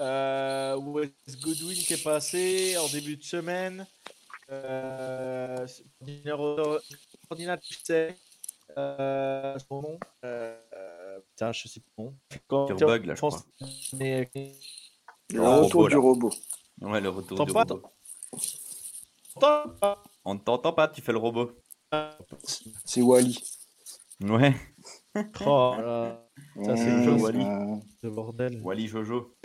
Euh, 0.00 0.74
Wes 0.76 1.12
Goodwin 1.40 1.76
qui 1.76 1.94
est 1.94 2.02
passé 2.04 2.76
en 2.76 2.88
début 2.88 3.16
de 3.16 3.22
semaine? 3.22 3.86
Euh, 4.50 5.66
coordinateur- 7.28 7.78
c'est, 7.84 8.16
euh, 8.76 9.56
son 9.68 9.82
nom. 9.82 9.98
Euh, 10.24 10.56
euh, 10.74 11.03
putain, 11.20 11.52
je 11.52 11.68
sais 11.68 11.80
pas. 11.96 12.02
Quand- 12.46 12.66
Sur 12.66 12.76
Bug, 12.76 13.06
là, 13.06 13.14
je 13.14 13.96
mais- 13.96 14.30
Le 15.30 15.40
Ah, 15.42 15.56
retour 15.60 15.82
robot, 15.82 15.88
du 15.88 15.94
là. 15.94 16.00
robot. 16.00 16.30
Ouais, 16.82 17.00
le 17.00 17.08
retour 17.08 17.38
T'entends 17.38 17.44
du 17.44 17.52
pas, 17.52 17.62
robot. 17.74 17.82
T'entends 19.40 19.68
pas 19.80 20.02
On 20.24 20.34
ne 20.34 20.38
t'entend 20.38 20.72
pas, 20.72 20.88
tu 20.88 21.00
fais 21.02 21.12
le 21.12 21.18
robot. 21.18 21.50
C'est 22.84 23.02
Wally. 23.02 23.38
Ouais. 24.20 24.54
Oh 25.46 25.74
là, 25.78 26.20
Ça, 26.64 26.76
c'est 26.76 26.90
Mmh. 26.90 27.20
Wally. 27.20 27.38
là, 27.44 27.66
ce 28.02 28.06
bordel. 28.08 28.60
Wally 28.62 28.86
Jojo. 28.88 29.36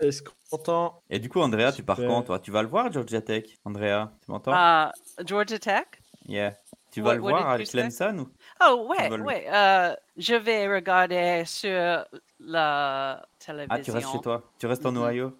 Est-ce 0.00 0.22
qu'on 0.22 0.32
entend 0.52 1.02
Et 1.10 1.18
du 1.18 1.28
coup, 1.28 1.40
Andrea, 1.40 1.72
tu 1.72 1.82
pars 1.84 1.96
quand, 1.98 2.22
toi? 2.22 2.38
Tu 2.40 2.50
vas 2.50 2.62
le 2.62 2.68
voir, 2.68 2.92
Georgia 2.92 3.20
Tech 3.22 3.44
Andrea, 3.64 4.12
tu 4.24 4.30
m'entends? 4.30 4.52
Uh, 4.52 4.90
Georgia 5.24 5.58
Tech? 5.58 5.86
Yeah. 6.26 6.56
Tu 6.90 7.00
vas 7.00 7.10
what- 7.10 7.14
le 7.14 7.20
voir 7.20 7.58
say? 7.58 7.64
Clemson 7.64 8.18
ou? 8.18 8.28
Oh, 8.64 8.86
ouais, 8.88 9.10
ouais. 9.20 9.46
euh, 9.52 9.94
je 10.16 10.34
vais 10.34 10.72
regarder 10.72 11.44
sur 11.46 12.04
la 12.38 13.24
télévision. 13.38 13.68
Ah, 13.74 13.80
tu 13.80 13.90
restes 13.90 14.12
chez 14.12 14.20
toi? 14.20 14.52
Tu 14.58 14.66
restes 14.66 14.86
en 14.86 14.92
Mhm. 14.92 15.02
Ohio? 15.02 15.38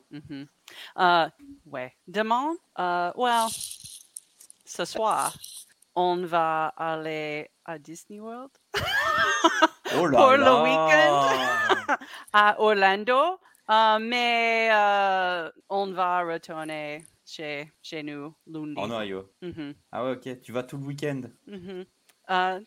Euh, 0.98 1.28
ouais. 1.66 1.94
Demain, 2.06 2.54
euh, 2.78 3.12
well, 3.16 3.48
ce 4.64 4.84
soir, 4.84 5.34
on 5.94 6.24
va 6.24 6.66
aller 6.76 7.50
à 7.64 7.78
Disney 7.78 8.18
World, 8.20 8.50
Oh 9.94 10.06
là 10.06 10.18
Pour 10.18 10.30
le 10.32 10.62
week-end. 10.62 11.96
à 12.32 12.60
Orlando, 12.60 13.38
euh, 13.70 13.98
mais 14.00 14.70
on 15.68 15.92
va 15.92 16.22
retourner 16.22 17.04
chez, 17.24 17.70
chez 17.82 18.02
nous 18.02 18.34
lundi. 18.46 18.74
En 18.80 18.90
Ohio. 18.90 19.30
Mhm, 19.42 19.74
Ah 19.92 20.04
ouais, 20.04 20.12
ok. 20.12 20.40
Tu 20.40 20.52
vas 20.52 20.62
tout 20.62 20.76
le 20.78 20.84
week-end? 20.84 21.22
Euh, 22.30 22.60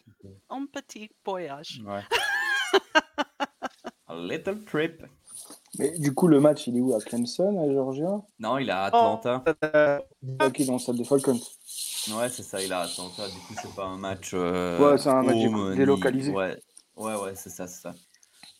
un 0.50 0.66
petit 0.68 1.10
voyage. 1.26 1.82
Ouais. 1.86 2.04
A 4.08 4.16
little 4.16 4.64
trip. 4.66 5.04
Mais 5.80 5.98
du 5.98 6.14
coup, 6.14 6.28
le 6.28 6.40
match, 6.40 6.68
il 6.68 6.78
est 6.78 6.82
où 6.82 6.94
À 6.96 7.00
Clemson, 7.02 7.62
à 7.62 7.72
Georgia? 7.74 8.22
Non, 8.40 8.58
il 8.58 8.70
est 8.70 8.72
à 8.72 8.84
Atlanta. 8.86 9.44
Euh, 9.64 10.00
Ok, 10.42 10.62
dans 10.66 10.74
le 10.74 10.80
stade 10.80 10.98
de 10.98 11.04
Falcons. 11.04 11.40
Ouais, 12.16 12.30
c'est 12.30 12.44
ça, 12.44 12.62
il 12.62 12.72
est 12.72 12.74
à 12.74 12.82
Atlanta. 12.82 13.28
Du 13.28 13.38
coup, 13.40 13.54
c'est 13.62 13.76
pas 13.76 13.86
un 13.86 13.98
match. 13.98 14.32
euh, 14.34 14.80
Ouais, 14.92 14.98
c'est 14.98 15.10
un 15.10 15.24
match 15.24 15.76
délocalisé. 15.76 16.32
Ouais, 16.32 16.62
ouais, 16.96 17.16
ouais, 17.16 17.34
c'est 17.36 17.50
ça, 17.50 17.68
c'est 17.68 17.82
ça. 17.82 17.94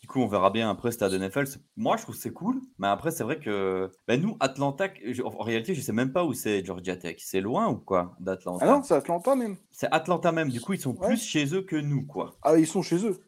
Du 0.06 0.12
coup, 0.12 0.20
on 0.20 0.28
verra 0.28 0.50
bien 0.50 0.70
après 0.70 0.92
stade 0.92 1.14
NFL. 1.14 1.46
Moi, 1.76 1.96
je 1.96 2.02
trouve 2.02 2.14
que 2.14 2.20
c'est 2.20 2.32
cool. 2.32 2.60
Mais 2.78 2.86
après, 2.86 3.10
c'est 3.10 3.24
vrai 3.24 3.40
que 3.40 3.90
ben, 4.06 4.22
nous, 4.22 4.36
Atlanta, 4.38 4.86
je- 5.04 5.20
en 5.24 5.30
réalité, 5.42 5.74
je 5.74 5.80
sais 5.80 5.92
même 5.92 6.12
pas 6.12 6.22
où 6.24 6.32
c'est 6.32 6.64
Georgia 6.64 6.96
Tech. 6.96 7.16
C'est 7.18 7.40
loin 7.40 7.66
ou 7.66 7.78
quoi 7.78 8.14
d'Atlanta? 8.20 8.64
Ah 8.64 8.70
non, 8.70 8.82
c'est 8.84 8.94
Atlanta 8.94 9.34
même. 9.34 9.56
C'est 9.72 9.88
Atlanta 9.90 10.30
même. 10.30 10.48
Du 10.50 10.60
coup, 10.60 10.74
ils 10.74 10.80
sont 10.80 10.94
Ouais. 10.94 11.08
plus 11.08 11.20
chez 11.20 11.52
eux 11.56 11.62
que 11.62 11.74
nous, 11.74 12.06
quoi. 12.06 12.36
Ah, 12.42 12.56
ils 12.56 12.68
sont 12.68 12.82
chez 12.82 13.04
eux. 13.04 13.18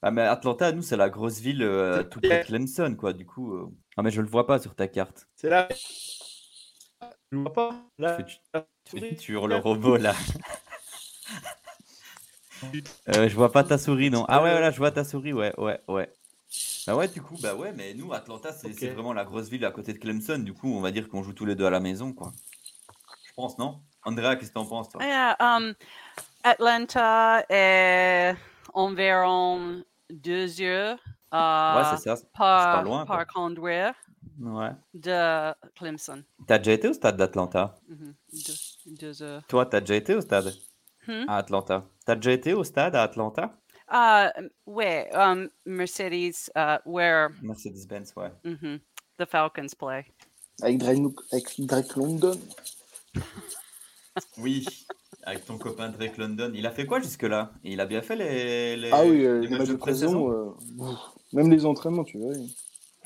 Ah, 0.00 0.10
mais 0.10 0.22
Atlanta, 0.22 0.72
nous, 0.72 0.80
c'est 0.80 0.96
la 0.96 1.10
grosse 1.10 1.38
ville 1.38 1.62
euh, 1.62 2.02
tout 2.02 2.18
près 2.22 2.40
de 2.40 2.46
Clemson, 2.46 2.96
quoi. 2.98 3.12
Du 3.12 3.26
coup. 3.26 3.52
euh. 3.52 3.66
Ah, 3.98 4.02
mais 4.02 4.10
je 4.10 4.22
le 4.22 4.26
vois 4.28 4.46
pas 4.46 4.58
sur 4.58 4.74
ta 4.74 4.88
carte. 4.88 5.28
C'est 5.36 5.50
là. 5.50 5.68
Tu 7.30 7.36
vois 7.36 7.52
pas 7.52 7.74
là, 7.98 8.16
Tu, 8.86 9.16
tu, 9.18 9.32
le 9.34 9.56
robot, 9.56 9.98
là. 9.98 10.14
Euh, 13.08 13.28
je 13.28 13.34
vois 13.34 13.50
pas 13.50 13.64
ta 13.64 13.76
souris, 13.76 14.10
non. 14.10 14.24
Ah, 14.28 14.42
ouais, 14.42 14.50
voilà, 14.52 14.70
je 14.70 14.78
vois 14.78 14.92
ta 14.92 15.02
souris, 15.04 15.32
ouais, 15.32 15.52
ouais, 15.58 15.80
ouais. 15.88 16.08
Bah, 16.86 16.96
ouais, 16.96 17.08
du 17.08 17.22
coup, 17.22 17.36
bah, 17.40 17.54
ouais, 17.54 17.72
mais 17.72 17.94
nous, 17.94 18.12
Atlanta, 18.12 18.52
c'est 18.52 18.68
vraiment 18.90 19.12
la 19.12 19.24
grosse 19.24 19.48
ville 19.48 19.64
à 19.64 19.70
côté 19.70 19.92
de 19.92 19.98
Clemson. 19.98 20.38
Du 20.38 20.52
coup, 20.52 20.74
on 20.74 20.80
va 20.80 20.90
dire 20.90 21.08
qu'on 21.08 21.22
joue 21.22 21.32
tous 21.32 21.44
les 21.46 21.54
deux 21.54 21.64
à 21.64 21.70
la 21.70 21.80
maison, 21.80 22.12
quoi. 22.12 22.32
Je 23.24 23.32
pense, 23.34 23.56
non? 23.58 23.80
Andrea, 24.04 24.36
qu'est-ce 24.36 24.50
que 24.50 24.54
t'en 24.54 24.66
penses, 24.66 24.88
toi? 24.88 25.02
Yeah, 25.04 25.36
um, 25.40 25.74
Atlanta 26.42 27.44
est 27.48 28.34
environ 28.74 29.84
deux 30.10 30.60
heures 30.60 30.98
uh, 31.32 31.96
ça. 31.96 32.16
par, 32.34 32.72
pas 32.72 32.82
loin, 32.82 33.06
par 33.06 33.26
conduire 33.26 33.94
Ouais. 34.40 34.70
de 34.94 35.52
Clemson. 35.76 36.22
T'as 36.46 36.58
déjà 36.58 36.72
été 36.72 36.88
au 36.88 36.92
stade 36.92 37.16
d'Atlanta? 37.16 37.74
Mhm, 37.88 38.14
deux, 38.32 38.54
deux 38.86 39.22
heures. 39.22 39.42
Toi, 39.48 39.66
t'as 39.66 39.80
déjà 39.80 39.94
été 39.96 40.14
au 40.14 40.20
stade? 40.20 40.52
Hmm? 41.08 41.24
à 41.26 41.38
Atlanta 41.38 41.84
T'as 42.06 42.14
déjà 42.14 42.30
été 42.30 42.52
au 42.52 42.62
stade 42.62 42.94
à 42.94 43.02
Atlanta? 43.02 43.58
Uh, 43.90 44.28
ouais, 44.66 45.08
um, 45.14 45.48
Mercedes, 45.66 46.50
uh, 46.56 46.78
where 46.86 47.28
Mercedes-Benz, 47.42 48.12
ouais. 48.16 48.30
mhm, 48.44 48.78
the 49.18 49.26
Falcons 49.26 49.74
play. 49.78 50.04
Avec 50.62 50.78
Drake, 50.78 50.98
avec 51.32 51.60
Drake 51.66 51.96
London. 51.96 52.38
Oui, 54.38 54.64
avec 55.24 55.44
ton 55.46 55.58
copain 55.58 55.88
Drake 55.88 56.16
London. 56.18 56.52
Il 56.54 56.66
a 56.66 56.70
fait 56.70 56.86
quoi 56.86 57.00
jusque-là? 57.00 57.52
Il 57.64 57.80
a 57.80 57.86
bien 57.86 58.02
fait 58.02 58.16
les, 58.16 58.76
les, 58.76 58.90
Ah 58.92 59.02
oui, 59.04 59.24
euh, 59.24 59.40
les 59.40 59.48
les 59.48 59.58
matchs 59.58 59.68
de 59.68 59.76
pré-saison 59.76 60.30
euh, 60.30 60.52
même 61.32 61.50
les 61.50 61.64
entraînements, 61.64 62.04
tu 62.04 62.18
vois. 62.18 62.32
il- 62.34 62.54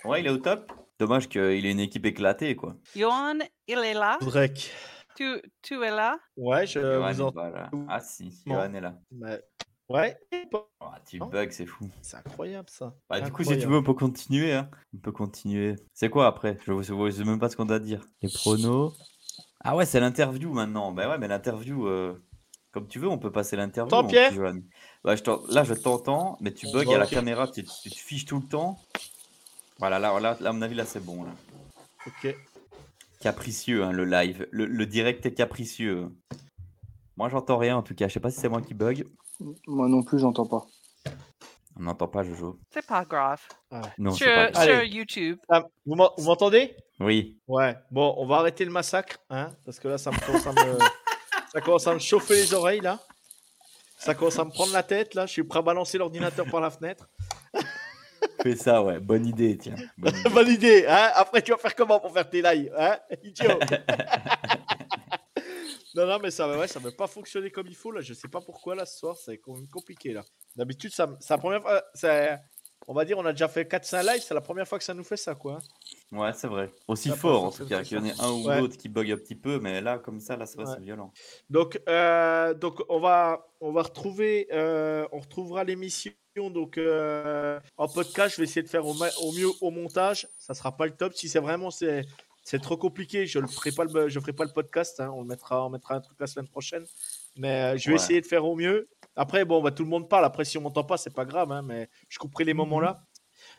Ouais, 0.05 0.21
il 0.21 0.27
est 0.27 0.31
au 0.31 0.39
top. 0.39 0.73
Dommage 0.99 1.29
qu'il 1.29 1.41
ait 1.67 1.71
une 1.71 1.81
équipe 1.81 2.07
éclatée, 2.07 2.55
quoi. 2.57 2.77
Johan, 2.95 3.39
il 3.67 3.79
est 3.79 3.95
là? 3.95 4.19
Drake. 4.21 4.71
Tu, 5.17 5.41
tu 5.63 5.83
es 5.83 5.91
là? 5.91 6.19
Ouais, 6.37 6.67
je 6.67 6.81
Johan 6.81 7.13
vous 7.13 7.21
entends. 7.23 7.53
Ah 7.89 8.01
si. 8.01 8.33
Johan 8.47 8.73
est 8.75 8.81
là. 8.81 8.95
mais- 9.11 9.41
Ouais. 9.89 10.17
Oh, 10.53 10.61
tu 11.09 11.19
Non. 11.19 11.27
bugs, 11.27 11.51
c'est 11.51 11.67
fou. 11.67 11.89
C'est 12.03 12.17
incroyable 12.17 12.69
ça. 12.69 12.95
Bah, 13.09 13.21
du 13.21 13.31
coup, 13.31 13.45
si 13.45 13.57
tu 13.59 13.67
veux, 13.67 13.77
on 13.79 13.83
peut 13.83 13.95
continuer. 13.95 14.53
Hein. 14.53 14.69
On 14.95 14.99
peut 14.99 15.13
continuer. 15.13 15.77
C'est 15.95 16.11
quoi 16.11 16.27
après? 16.27 16.59
Je 16.67 16.73
ne 16.73 17.11
sais 17.11 17.25
même 17.25 17.39
pas 17.39 17.49
ce 17.49 17.57
qu'on 17.57 17.67
doit 17.67 17.79
dire. 17.79 18.05
Les 18.23 18.29
pronos. 18.29 18.93
Ah 19.61 19.77
ouais, 19.77 19.87
c'est 19.87 20.01
l'interview 20.01 20.53
maintenant. 20.53 20.93
Bah 20.93 21.09
ouais, 21.09 21.19
mais 21.19 21.29
l'interview, 21.29 21.87
euh, 21.87 22.23
comme 22.73 22.87
tu 22.89 22.99
veux, 22.99 23.09
on 23.09 23.19
peut 23.19 23.33
passer 23.33 23.57
l'interview. 23.57 23.95
Mon 23.95 24.07
Pierre 24.07 24.33
je 24.33 25.23
t'en- 25.23 25.43
là, 25.49 25.63
je 25.65 25.75
t'entends, 25.75 26.37
mais 26.41 26.53
tu 26.53 26.67
bugs 26.73 26.93
à 26.93 26.99
la 26.99 27.07
caméra, 27.07 27.47
tu, 27.49 27.65
tu 27.65 27.91
te 27.91 27.97
fiches 27.97 28.25
tout 28.25 28.41
le 28.41 28.47
temps. 28.47 28.79
Voilà, 29.79 29.99
là, 29.99 30.19
là, 30.21 30.37
là, 30.41 30.51
à 30.51 30.53
mon 30.53 30.63
avis, 30.63 30.75
là, 30.75 30.85
c'est 30.85 31.05
bon. 31.05 31.23
Là. 31.25 31.31
Ok. 32.07 32.35
Capricieux, 33.21 33.83
hein, 33.85 33.93
le 33.93 34.05
live. 34.05 34.47
Le, 34.51 34.67
le 34.67 34.87
direct 34.87 35.25
est 35.27 35.35
capricieux. 35.35 36.09
Moi, 37.17 37.29
j'entends 37.29 37.59
rien 37.59 37.77
en 37.77 37.83
tout 37.83 37.95
cas. 37.95 38.09
Je 38.09 38.15
sais 38.15 38.21
pas 38.21 38.31
si 38.31 38.39
c'est 38.41 38.49
moi 38.49 38.61
qui 38.63 38.75
bug. 38.75 39.07
Moi 39.67 39.89
non 39.89 40.03
plus, 40.03 40.19
j'entends 40.19 40.47
pas. 40.47 40.65
On 41.79 41.83
n'entend 41.83 42.09
pas, 42.09 42.23
Jojo. 42.23 42.59
C'est 42.71 42.87
pas 42.87 43.05
grave. 43.05 43.41
Non, 43.99 44.13
sur, 44.13 44.27
c'est 44.27 44.35
pas 44.35 44.51
grave. 44.51 44.65
sur 44.65 44.75
Allez. 44.77 44.89
YouTube. 44.89 45.39
Ah, 45.49 45.63
vous 45.85 45.95
m'entendez? 45.95 46.75
Oui. 47.01 47.39
Ouais. 47.47 47.77
Bon, 47.91 48.15
on 48.17 48.27
va 48.27 48.37
arrêter 48.37 48.65
le 48.65 48.71
massacre, 48.71 49.19
hein, 49.29 49.51
parce 49.65 49.79
que 49.79 49.89
là, 49.89 49.99
ça 49.99 50.11
me 50.11 50.19
commence 50.25 50.47
à 50.47 50.53
me, 50.53 50.79
ça 51.53 51.61
commence 51.61 51.87
à 51.87 51.93
me 51.93 51.99
chauffer 51.99 52.35
les 52.35 52.55
oreilles 52.55 52.81
là. 52.81 52.99
Ça 53.99 54.15
commence 54.15 54.39
à 54.39 54.45
me 54.47 54.51
prendre 54.51 54.73
la 54.73 54.83
tête 54.83 55.15
là. 55.15 55.27
Je 55.27 55.33
suis 55.33 55.45
prêt 55.45 55.59
à 55.59 55.63
balancer 55.63 55.99
l'ordinateur 55.99 56.47
par 56.51 56.61
la 56.63 56.71
fenêtre. 56.71 57.09
Fais 58.43 58.57
ça, 58.57 58.83
ouais. 58.83 58.99
Bonne 58.99 59.27
idée, 59.27 59.59
tiens. 59.59 59.75
Bonne 59.99 60.17
idée. 60.21 60.31
Bonne 60.31 60.49
idée, 60.49 60.87
hein 60.89 61.11
Après, 61.15 61.43
tu 61.43 61.51
vas 61.51 61.59
faire 61.59 61.75
comment 61.75 62.01
pour 62.01 62.13
faire 62.13 62.29
tes 62.29 62.41
lives, 62.41 62.73
hein? 62.79 62.97
Idiot. 63.23 63.59
Non, 65.97 66.07
non, 66.07 66.19
mais 66.23 66.31
ça, 66.31 66.47
va- 66.47 66.59
ouais, 66.59 66.69
ça 66.69 66.79
va 66.79 66.91
pas 66.93 67.07
fonctionner 67.07 67.51
comme 67.51 67.67
il 67.67 67.75
faut 67.75 67.91
là. 67.91 68.01
Je 68.01 68.15
sais 68.15 68.29
pas 68.29 68.41
pourquoi 68.41 68.75
là 68.75 68.87
ce 68.87 68.99
soir, 68.99 69.17
c'est 69.17 69.39
compliqué 69.73 70.13
là. 70.13 70.23
D'habitude, 70.55 70.93
ça, 70.93 71.09
c'est 71.21 71.31
la 71.35 71.39
première 71.39 71.63
fois. 71.63 71.83
c'est- 71.95 72.39
On 72.89 72.95
va 72.95 73.05
dire, 73.07 73.19
on 73.19 73.25
a 73.25 73.33
déjà 73.33 73.49
fait 73.49 73.65
4-5 73.67 74.03
lives. 74.05 74.23
C'est 74.23 74.35
la 74.35 74.41
première 74.43 74.69
fois 74.69 74.79
que 74.79 74.85
ça 74.85 74.93
nous 74.95 75.03
fait 75.03 75.17
ça, 75.17 75.35
quoi. 75.35 75.59
hein. 76.13 76.17
Ouais, 76.19 76.31
c'est 76.35 76.47
vrai. 76.47 76.71
Aussi 76.87 77.09
Ça 77.09 77.17
fort, 77.17 77.45
en 77.45 77.51
tout 77.51 77.67
cas, 77.67 77.83
qu'il 77.83 77.97
y 77.97 78.01
en 78.01 78.05
ait 78.05 78.13
un 78.21 78.31
ou 78.31 78.47
Ouais. 78.47 78.61
l'autre 78.61 78.77
qui 78.77 78.89
bug 78.89 79.11
un 79.11 79.17
petit 79.17 79.35
peu, 79.35 79.59
mais 79.59 79.81
là, 79.81 79.99
comme 79.99 80.21
ça, 80.21 80.37
là, 80.37 80.47
c'est 80.47 80.59
Ouais. 80.59 80.79
violent. 80.81 81.11
Donc, 81.51 81.81
euh, 81.89 82.55
donc 82.55 82.81
on 82.89 83.01
va, 83.01 83.45
on 83.61 83.73
va 83.73 83.83
retrouver, 83.83 84.47
euh, 84.53 85.05
on 85.11 85.19
retrouvera 85.19 85.65
l'émission 85.65 86.13
donc 86.51 86.77
euh, 86.79 87.59
en 87.79 87.89
podcast. 87.89 88.37
Je 88.37 88.43
vais 88.43 88.45
essayer 88.45 88.63
de 88.63 88.69
faire 88.69 88.87
au, 88.87 88.93
au 88.95 89.33
mieux 89.33 89.49
au 89.63 89.71
montage. 89.71 90.29
Ça 90.39 90.53
sera 90.55 90.77
pas 90.77 90.85
le 90.87 90.93
top. 90.95 91.15
Si 91.15 91.29
c'est 91.31 91.41
vraiment 91.41 91.71
c'est, 91.71 92.05
c'est 92.49 92.61
trop 92.63 92.77
compliqué, 92.77 93.27
je 93.27 93.41
le 93.41 93.49
ferai 93.49 93.73
pas 93.73 93.83
le, 93.85 94.09
je 94.09 94.21
ferai 94.21 94.33
pas 94.33 94.45
le 94.45 94.53
podcast. 94.53 95.01
hein. 95.01 95.11
On 95.15 95.25
mettra, 95.25 95.67
on 95.67 95.69
mettra 95.71 95.95
un 95.97 96.01
truc 96.01 96.17
la 96.21 96.27
semaine 96.29 96.49
prochaine. 96.49 96.85
Mais 97.37 97.75
euh, 97.75 97.77
je 97.77 97.87
vais 97.91 97.97
Ouais. 97.97 98.03
essayer 98.03 98.21
de 98.21 98.27
faire 98.27 98.45
au 98.45 98.55
mieux. 98.55 98.89
Après, 99.17 99.45
bon, 99.45 99.61
bah, 99.61 99.73
tout 99.73 99.83
le 99.83 99.89
monde 99.91 100.09
parle. 100.09 100.25
Après, 100.25 100.45
si 100.45 100.57
on 100.57 100.61
m'entend 100.61 100.85
pas, 100.85 100.97
c'est 100.97 101.13
pas 101.15 101.25
grave. 101.25 101.51
hein, 101.51 101.63
mais 101.63 101.89
je 102.09 102.19
couperai 102.19 102.45
les 102.45 102.55
moments 102.55 102.79
là. 102.81 103.03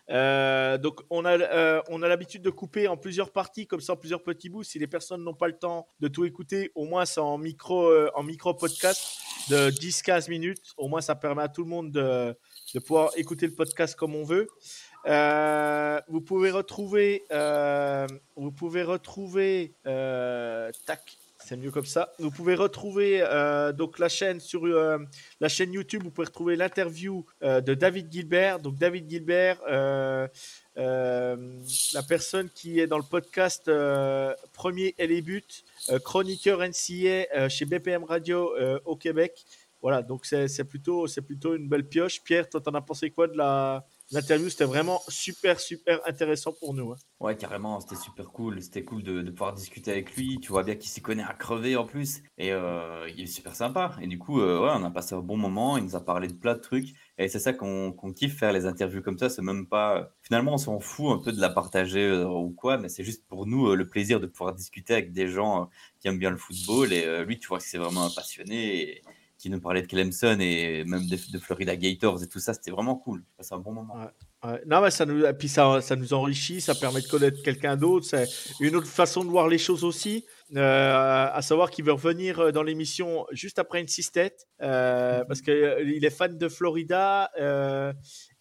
Euh, 0.10 0.78
donc 0.78 1.02
on 1.10 1.26
a, 1.26 1.38
euh, 1.38 1.82
on 1.90 2.02
a 2.02 2.08
l'habitude 2.08 2.42
de 2.42 2.50
couper 2.50 2.88
en 2.88 2.96
plusieurs 2.98 3.32
parties, 3.32 3.68
comme 3.68 3.82
ça 3.82 3.94
en 3.94 3.98
plusieurs 3.98 4.24
petits 4.24 4.50
bouts. 4.50 4.64
Si 4.64 4.80
les 4.80 4.88
personnes 4.88 5.24
n'ont 5.24 5.34
pas 5.34 5.48
le 5.48 5.58
temps 5.58 5.86
de 6.00 6.08
tout 6.08 6.24
écouter, 6.26 6.72
au 6.76 6.86
moins 6.86 7.06
c'est 7.06 7.20
en 7.20 7.38
micro, 7.38 7.88
euh, 7.90 8.10
en 8.16 8.24
micro 8.24 8.54
podcast 8.54 9.02
de 9.50 9.70
10-15 9.70 10.30
minutes. 10.30 10.74
Au 10.78 10.88
moins 10.88 11.02
ça 11.02 11.16
permet 11.16 11.44
à 11.44 11.50
tout 11.50 11.64
le 11.64 11.70
monde 11.70 11.92
de, 11.92 12.36
de 12.74 12.80
pouvoir 12.80 13.12
écouter 13.18 13.48
le 13.48 13.54
podcast 13.54 13.96
comme 13.96 14.16
on 14.16 14.24
veut. 14.24 14.48
Euh, 15.08 16.02
vous 16.10 16.22
pouvez 16.22 16.52
retrouver, 16.52 17.24
euh, 17.32 18.08
vous 18.36 18.52
pouvez 18.52 18.84
retrouver, 18.84 19.74
euh, 19.86 20.70
tac, 20.86 21.18
c'est 21.40 21.56
mieux 21.56 21.72
comme 21.72 21.86
ça. 21.86 22.12
Vous 22.20 22.30
pouvez 22.30 22.56
retrouver 22.56 23.20
donc 23.78 24.00
la 24.00 24.10
chaîne 24.10 24.42
sur 24.42 24.66
la 24.66 25.48
chaîne 25.48 25.72
YouTube. 25.72 26.04
Vous 26.04 26.12
pouvez 26.12 26.26
retrouver 26.26 26.58
l'interview 26.58 27.26
de 27.42 27.74
David 27.74 28.12
Gilbert. 28.12 28.60
Donc 28.60 28.76
David 28.76 29.10
Gilbert, 29.10 29.62
la 29.66 30.28
personne 32.10 32.50
qui 32.50 32.82
est 32.82 32.88
dans 32.88 32.98
le 32.98 33.04
podcast 33.04 33.72
Premier 34.52 34.94
et 34.98 35.08
les 35.08 35.22
buts, 35.22 35.64
chroniqueur 36.04 36.60
NCA 36.60 37.48
chez 37.48 37.64
BPM 37.64 38.04
Radio 38.04 38.54
au 38.84 38.98
Québec. 38.98 39.46
Voilà, 39.82 40.02
donc 40.02 40.26
c'est 40.26 40.66
plutôt, 40.66 41.06
plutôt 41.26 41.56
une 41.56 41.70
belle 41.70 41.88
pioche. 41.88 42.22
Pierre, 42.24 42.50
toi, 42.50 42.60
t'en 42.60 42.74
as 42.74 42.82
pensé 42.82 43.10
quoi 43.10 43.28
de 43.28 43.38
la 43.38 43.86
l'interview 44.12 44.50
C'était 44.50 44.66
vraiment 44.66 45.02
super, 45.08 45.60
super 45.60 46.00
intéressant 46.06 46.54
pour 46.54 46.74
nous. 46.74 46.92
hein. 46.92 46.98
Ouais, 47.20 47.36
carrément, 47.36 47.80
c'était 47.80 47.96
super 47.96 48.28
cool. 48.28 48.62
C'était 48.62 48.84
cool 48.84 49.04
de, 49.04 49.22
pouvoir 49.32 49.54
discuter 49.54 49.92
avec 49.92 50.16
lui. 50.16 50.40
Tu 50.40 50.50
vois 50.50 50.64
bien 50.64 50.76
qu'il 50.76 50.90
s'y 50.90 51.02
connaît 51.02 51.24
à 51.24 51.34
crever 51.34 51.76
en 51.76 51.86
plus. 51.86 52.22
Et 52.38 52.52
euh, 52.52 53.10
il 53.10 53.24
est 53.24 53.28
super 53.28 53.56
sympa. 53.56 53.96
Et 54.02 54.08
du 54.08 54.20
coup, 54.20 54.40
euh, 54.40 54.60
ouais, 54.62 54.72
on 54.76 54.84
a 54.84 54.92
passé 54.92 55.16
un 55.16 55.20
bon 55.20 55.38
moment. 55.38 55.78
Il 55.78 55.84
nous 55.84 55.96
a 55.96 56.04
parlé 56.04 56.28
de 56.28 56.34
plein 56.34 56.54
de 56.54 56.60
trucs. 56.60 56.90
Et 57.18 57.28
c'est 57.28 57.40
ça 57.40 57.54
qu'on 57.54 57.94
kiffe 58.16 58.38
faire 58.38 58.54
les 58.54 58.66
interviews 58.66 59.02
comme 59.02 59.18
ça. 59.18 59.30
C'est 59.30 59.42
même 59.42 59.68
pas. 59.68 60.12
Finalement, 60.22 60.54
on 60.54 60.58
s'en 60.58 60.80
fout 60.80 61.12
un 61.12 61.24
peu 61.24 61.32
de 61.32 61.42
la 61.42 61.50
partager 61.50 62.06
euh, 62.06 62.28
ou 62.28 62.52
quoi. 62.52 62.78
Mais 62.78 62.90
c'est 62.90 63.04
juste 63.04 63.26
pour 63.28 63.48
nous 63.48 63.76
le 63.76 63.90
plaisir 63.90 64.20
de 64.20 64.28
pouvoir 64.28 64.54
discuter 64.54 64.94
avec 64.94 65.12
des 65.12 65.28
gens 65.28 65.70
qui 66.00 66.08
aiment 66.08 66.20
bien 66.20 66.32
le 66.32 66.38
football. 66.38 66.94
Et 66.94 67.26
lui, 67.26 67.40
tu 67.40 67.48
vois 67.48 67.58
que 67.58 67.66
c'est 67.66 67.80
vraiment 67.80 68.06
un 68.06 68.12
passionné. 68.12 69.02
Qui 69.38 69.50
nous 69.50 69.60
parlait 69.60 69.82
de 69.82 69.88
Clemson 69.88 70.38
et 70.40 70.84
même 70.86 71.06
de, 71.08 71.18
de 71.32 71.40
Florida 71.40 71.76
Gators 71.76 72.24
et 72.24 72.28
tout 72.28 72.40
ça. 72.40 72.54
C'était 72.54 72.72
vraiment 72.72 72.96
cool. 72.96 73.24
Passé 73.38 73.54
un 73.54 73.60
bon 73.60 73.72
moment. 73.72 73.96
Ouais. 73.96 74.62
Non, 74.66 74.82
mais 74.82 74.92
ça 74.92 75.06
nous, 75.06 75.26
et 75.26 75.34
puis 75.34 75.48
ça, 75.50 75.82
ça 75.82 75.96
nous 75.96 76.14
enrichit, 76.14 76.62
ça 76.62 76.76
permet 76.76 77.02
de 77.02 77.08
connaître 77.08 77.42
quelqu'un 77.44 77.76
d'autre. 77.76 78.06
C'est 78.06 78.28
une 78.60 78.76
autre 78.76 78.88
façon 78.88 79.24
de 79.24 79.30
voir 79.30 79.48
les 79.48 79.58
choses 79.58 79.84
aussi. 79.84 80.26
Euh, 80.56 81.28
à 81.32 81.42
savoir 81.42 81.70
qu'il 81.72 81.84
veut 81.84 81.92
revenir 81.92 82.40
euh, 82.40 82.52
dans 82.52 82.64
l'émission 82.64 83.26
juste 83.32 83.60
après 83.60 83.82
une 83.82 83.88
six-tête, 83.88 84.48
euh, 84.62 85.26
parce 85.26 85.42
qu'il 85.42 86.00
est 86.02 86.10
fan 86.10 86.38
de 86.38 86.48
Florida. 86.48 87.30
euh, 87.38 87.92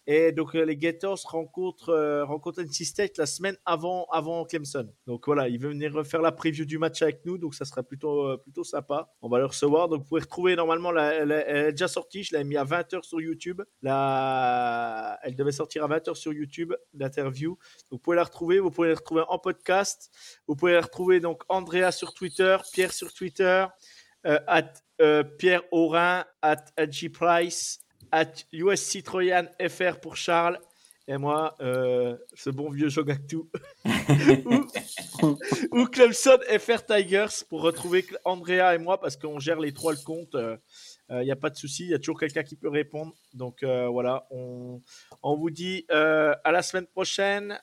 et 0.09 0.31
donc 0.31 0.55
euh, 0.55 0.63
les 0.63 0.77
Gators 0.77 1.19
rencontrent, 1.25 1.89
euh, 1.89 2.23
rencontrent 2.23 2.59
une 2.59 2.71
six-tête 2.71 3.17
la 3.17 3.25
semaine 3.25 3.57
avant, 3.65 4.05
avant 4.09 4.45
Clemson. 4.45 4.89
Donc 5.05 5.25
voilà, 5.25 5.49
il 5.49 5.59
veut 5.59 5.67
venir 5.67 5.91
faire 6.07 6.21
la 6.21 6.31
preview 6.31 6.63
du 6.63 6.77
match 6.77 7.01
avec 7.01 7.25
nous, 7.25 7.37
donc 7.37 7.53
ça 7.53 7.65
serait 7.65 7.83
plutôt, 7.83 8.23
euh, 8.23 8.37
plutôt 8.37 8.63
sympa. 8.63 9.11
On 9.21 9.27
va 9.27 9.39
le 9.39 9.45
recevoir. 9.45 9.89
Donc 9.89 10.03
vous 10.03 10.07
pouvez 10.07 10.21
retrouver 10.21 10.55
normalement, 10.55 10.95
elle, 10.97 11.31
est- 11.33 11.71
déjà 11.73 11.89
sortie, 11.89 12.23
je 12.23 12.37
l'ai 12.37 12.45
mis 12.45 12.55
à 12.55 12.63
20h 12.63 13.03
sur 13.03 13.19
YouTube. 13.19 13.61
La... 13.81 15.19
Elle 15.23 15.35
devait 15.35 15.51
sortir 15.51 15.83
à 15.83 15.89
20h 15.89 16.15
sur 16.15 16.31
YouTube, 16.31 16.73
l'interview. 16.93 17.57
Donc, 17.91 17.91
vous 17.91 17.99
pouvez 17.99 18.15
la 18.15 18.23
retrouver, 18.23 18.59
vous 18.59 18.71
pouvez 18.71 18.87
la 18.87 18.95
retrouver 18.95 19.23
en 19.27 19.39
podcast. 19.39 20.09
Vous 20.47 20.55
pouvez 20.55 20.71
la 20.71 20.81
retrouver 20.81 21.19
donc 21.19 21.43
Andrea 21.49 21.91
sur 21.91 22.13
Twitter, 22.13 22.55
Pierre 22.71 22.93
sur 22.93 23.13
Twitter, 23.13 23.65
at, 24.23 24.73
Pierre 25.37 25.63
Aurin, 25.71 26.23
at, 26.41 26.63
Price, 27.13 27.79
at 28.11 28.31
US 28.53 28.81
Citroën 28.81 29.49
FR 29.69 29.99
pour 29.99 30.15
Charles. 30.15 30.59
Et 31.09 31.17
moi, 31.17 31.55
euh, 31.61 32.17
ce 32.33 32.49
bon 32.49 32.69
vieux 32.69 32.89
Jogactu. 32.89 33.37
ou, 33.85 35.37
ou 35.71 35.85
Clemson 35.85 36.37
FR 36.59 36.83
Tigers 36.85 37.45
pour 37.49 37.61
retrouver 37.61 38.05
Andrea 38.25 38.75
et 38.75 38.77
moi 38.77 38.99
parce 38.99 39.15
qu'on 39.15 39.39
gère 39.39 39.59
les 39.59 39.71
trois 39.71 39.93
le 39.93 39.99
compte. 40.03 40.35
euh, 40.35 40.57
Il 41.09 41.21
n'y 41.21 41.31
a 41.31 41.37
pas 41.37 41.49
de 41.49 41.55
souci, 41.55 41.83
il 41.85 41.91
y 41.91 41.93
a 41.93 41.97
toujours 41.99 42.19
quelqu'un 42.19 42.43
qui 42.43 42.57
peut 42.57 42.67
répondre. 42.69 43.13
Donc 43.33 43.63
euh, 43.63 43.87
voilà, 43.87 44.27
on, 44.31 44.81
on 45.23 45.37
vous 45.37 45.49
dit 45.49 45.85
euh, 45.91 46.35
à 46.43 46.51
la 46.51 46.61
semaine 46.61 46.87
prochaine. 46.87 47.57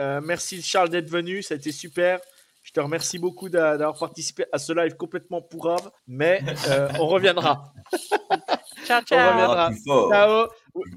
Euh, 0.00 0.20
merci 0.20 0.60
Charles 0.60 0.90
d'être 0.90 1.08
venu, 1.08 1.42
ça 1.42 1.54
a 1.54 1.56
été 1.56 1.70
super. 1.70 2.20
Je 2.68 2.72
te 2.74 2.80
remercie 2.80 3.18
beaucoup 3.18 3.48
d'a- 3.48 3.78
d'avoir 3.78 3.98
participé 3.98 4.44
à 4.52 4.58
ce 4.58 4.74
live 4.74 4.94
complètement 4.94 5.40
pourrave, 5.40 5.90
mais 6.06 6.42
euh, 6.68 6.86
on 7.00 7.06
reviendra. 7.06 7.72
Ciao, 8.84 9.00
On 9.00 9.04
ciao. 9.06 9.30
reviendra. 9.32 9.68
Plus 9.70 9.84
fort. 9.86 10.10
Ciao. 10.10 10.48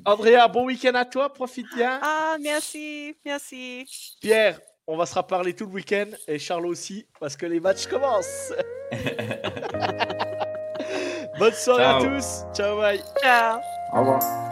Andrea, 0.04 0.50
bon 0.50 0.66
week-end 0.66 0.96
à 0.96 1.06
toi, 1.06 1.32
profite 1.32 1.68
bien. 1.74 1.98
Ah, 2.04 2.36
merci, 2.42 3.16
merci. 3.24 3.86
Pierre, 4.20 4.60
on 4.86 4.98
va 4.98 5.06
se 5.06 5.16
reparler 5.16 5.54
tout 5.56 5.66
le 5.66 5.72
week-end 5.72 6.08
et 6.28 6.40
Charles 6.40 6.66
aussi 6.66 7.08
parce 7.22 7.38
que 7.38 7.46
les 7.46 7.62
matchs 7.62 7.88
commencent. 7.88 8.52
Bonne 11.40 11.54
soirée 11.54 11.86
à 11.86 12.00
tous. 12.02 12.44
Ciao, 12.54 12.76
bye. 12.78 13.02
Ciao. 13.22 13.60
Au 13.94 14.00
revoir. 14.00 14.51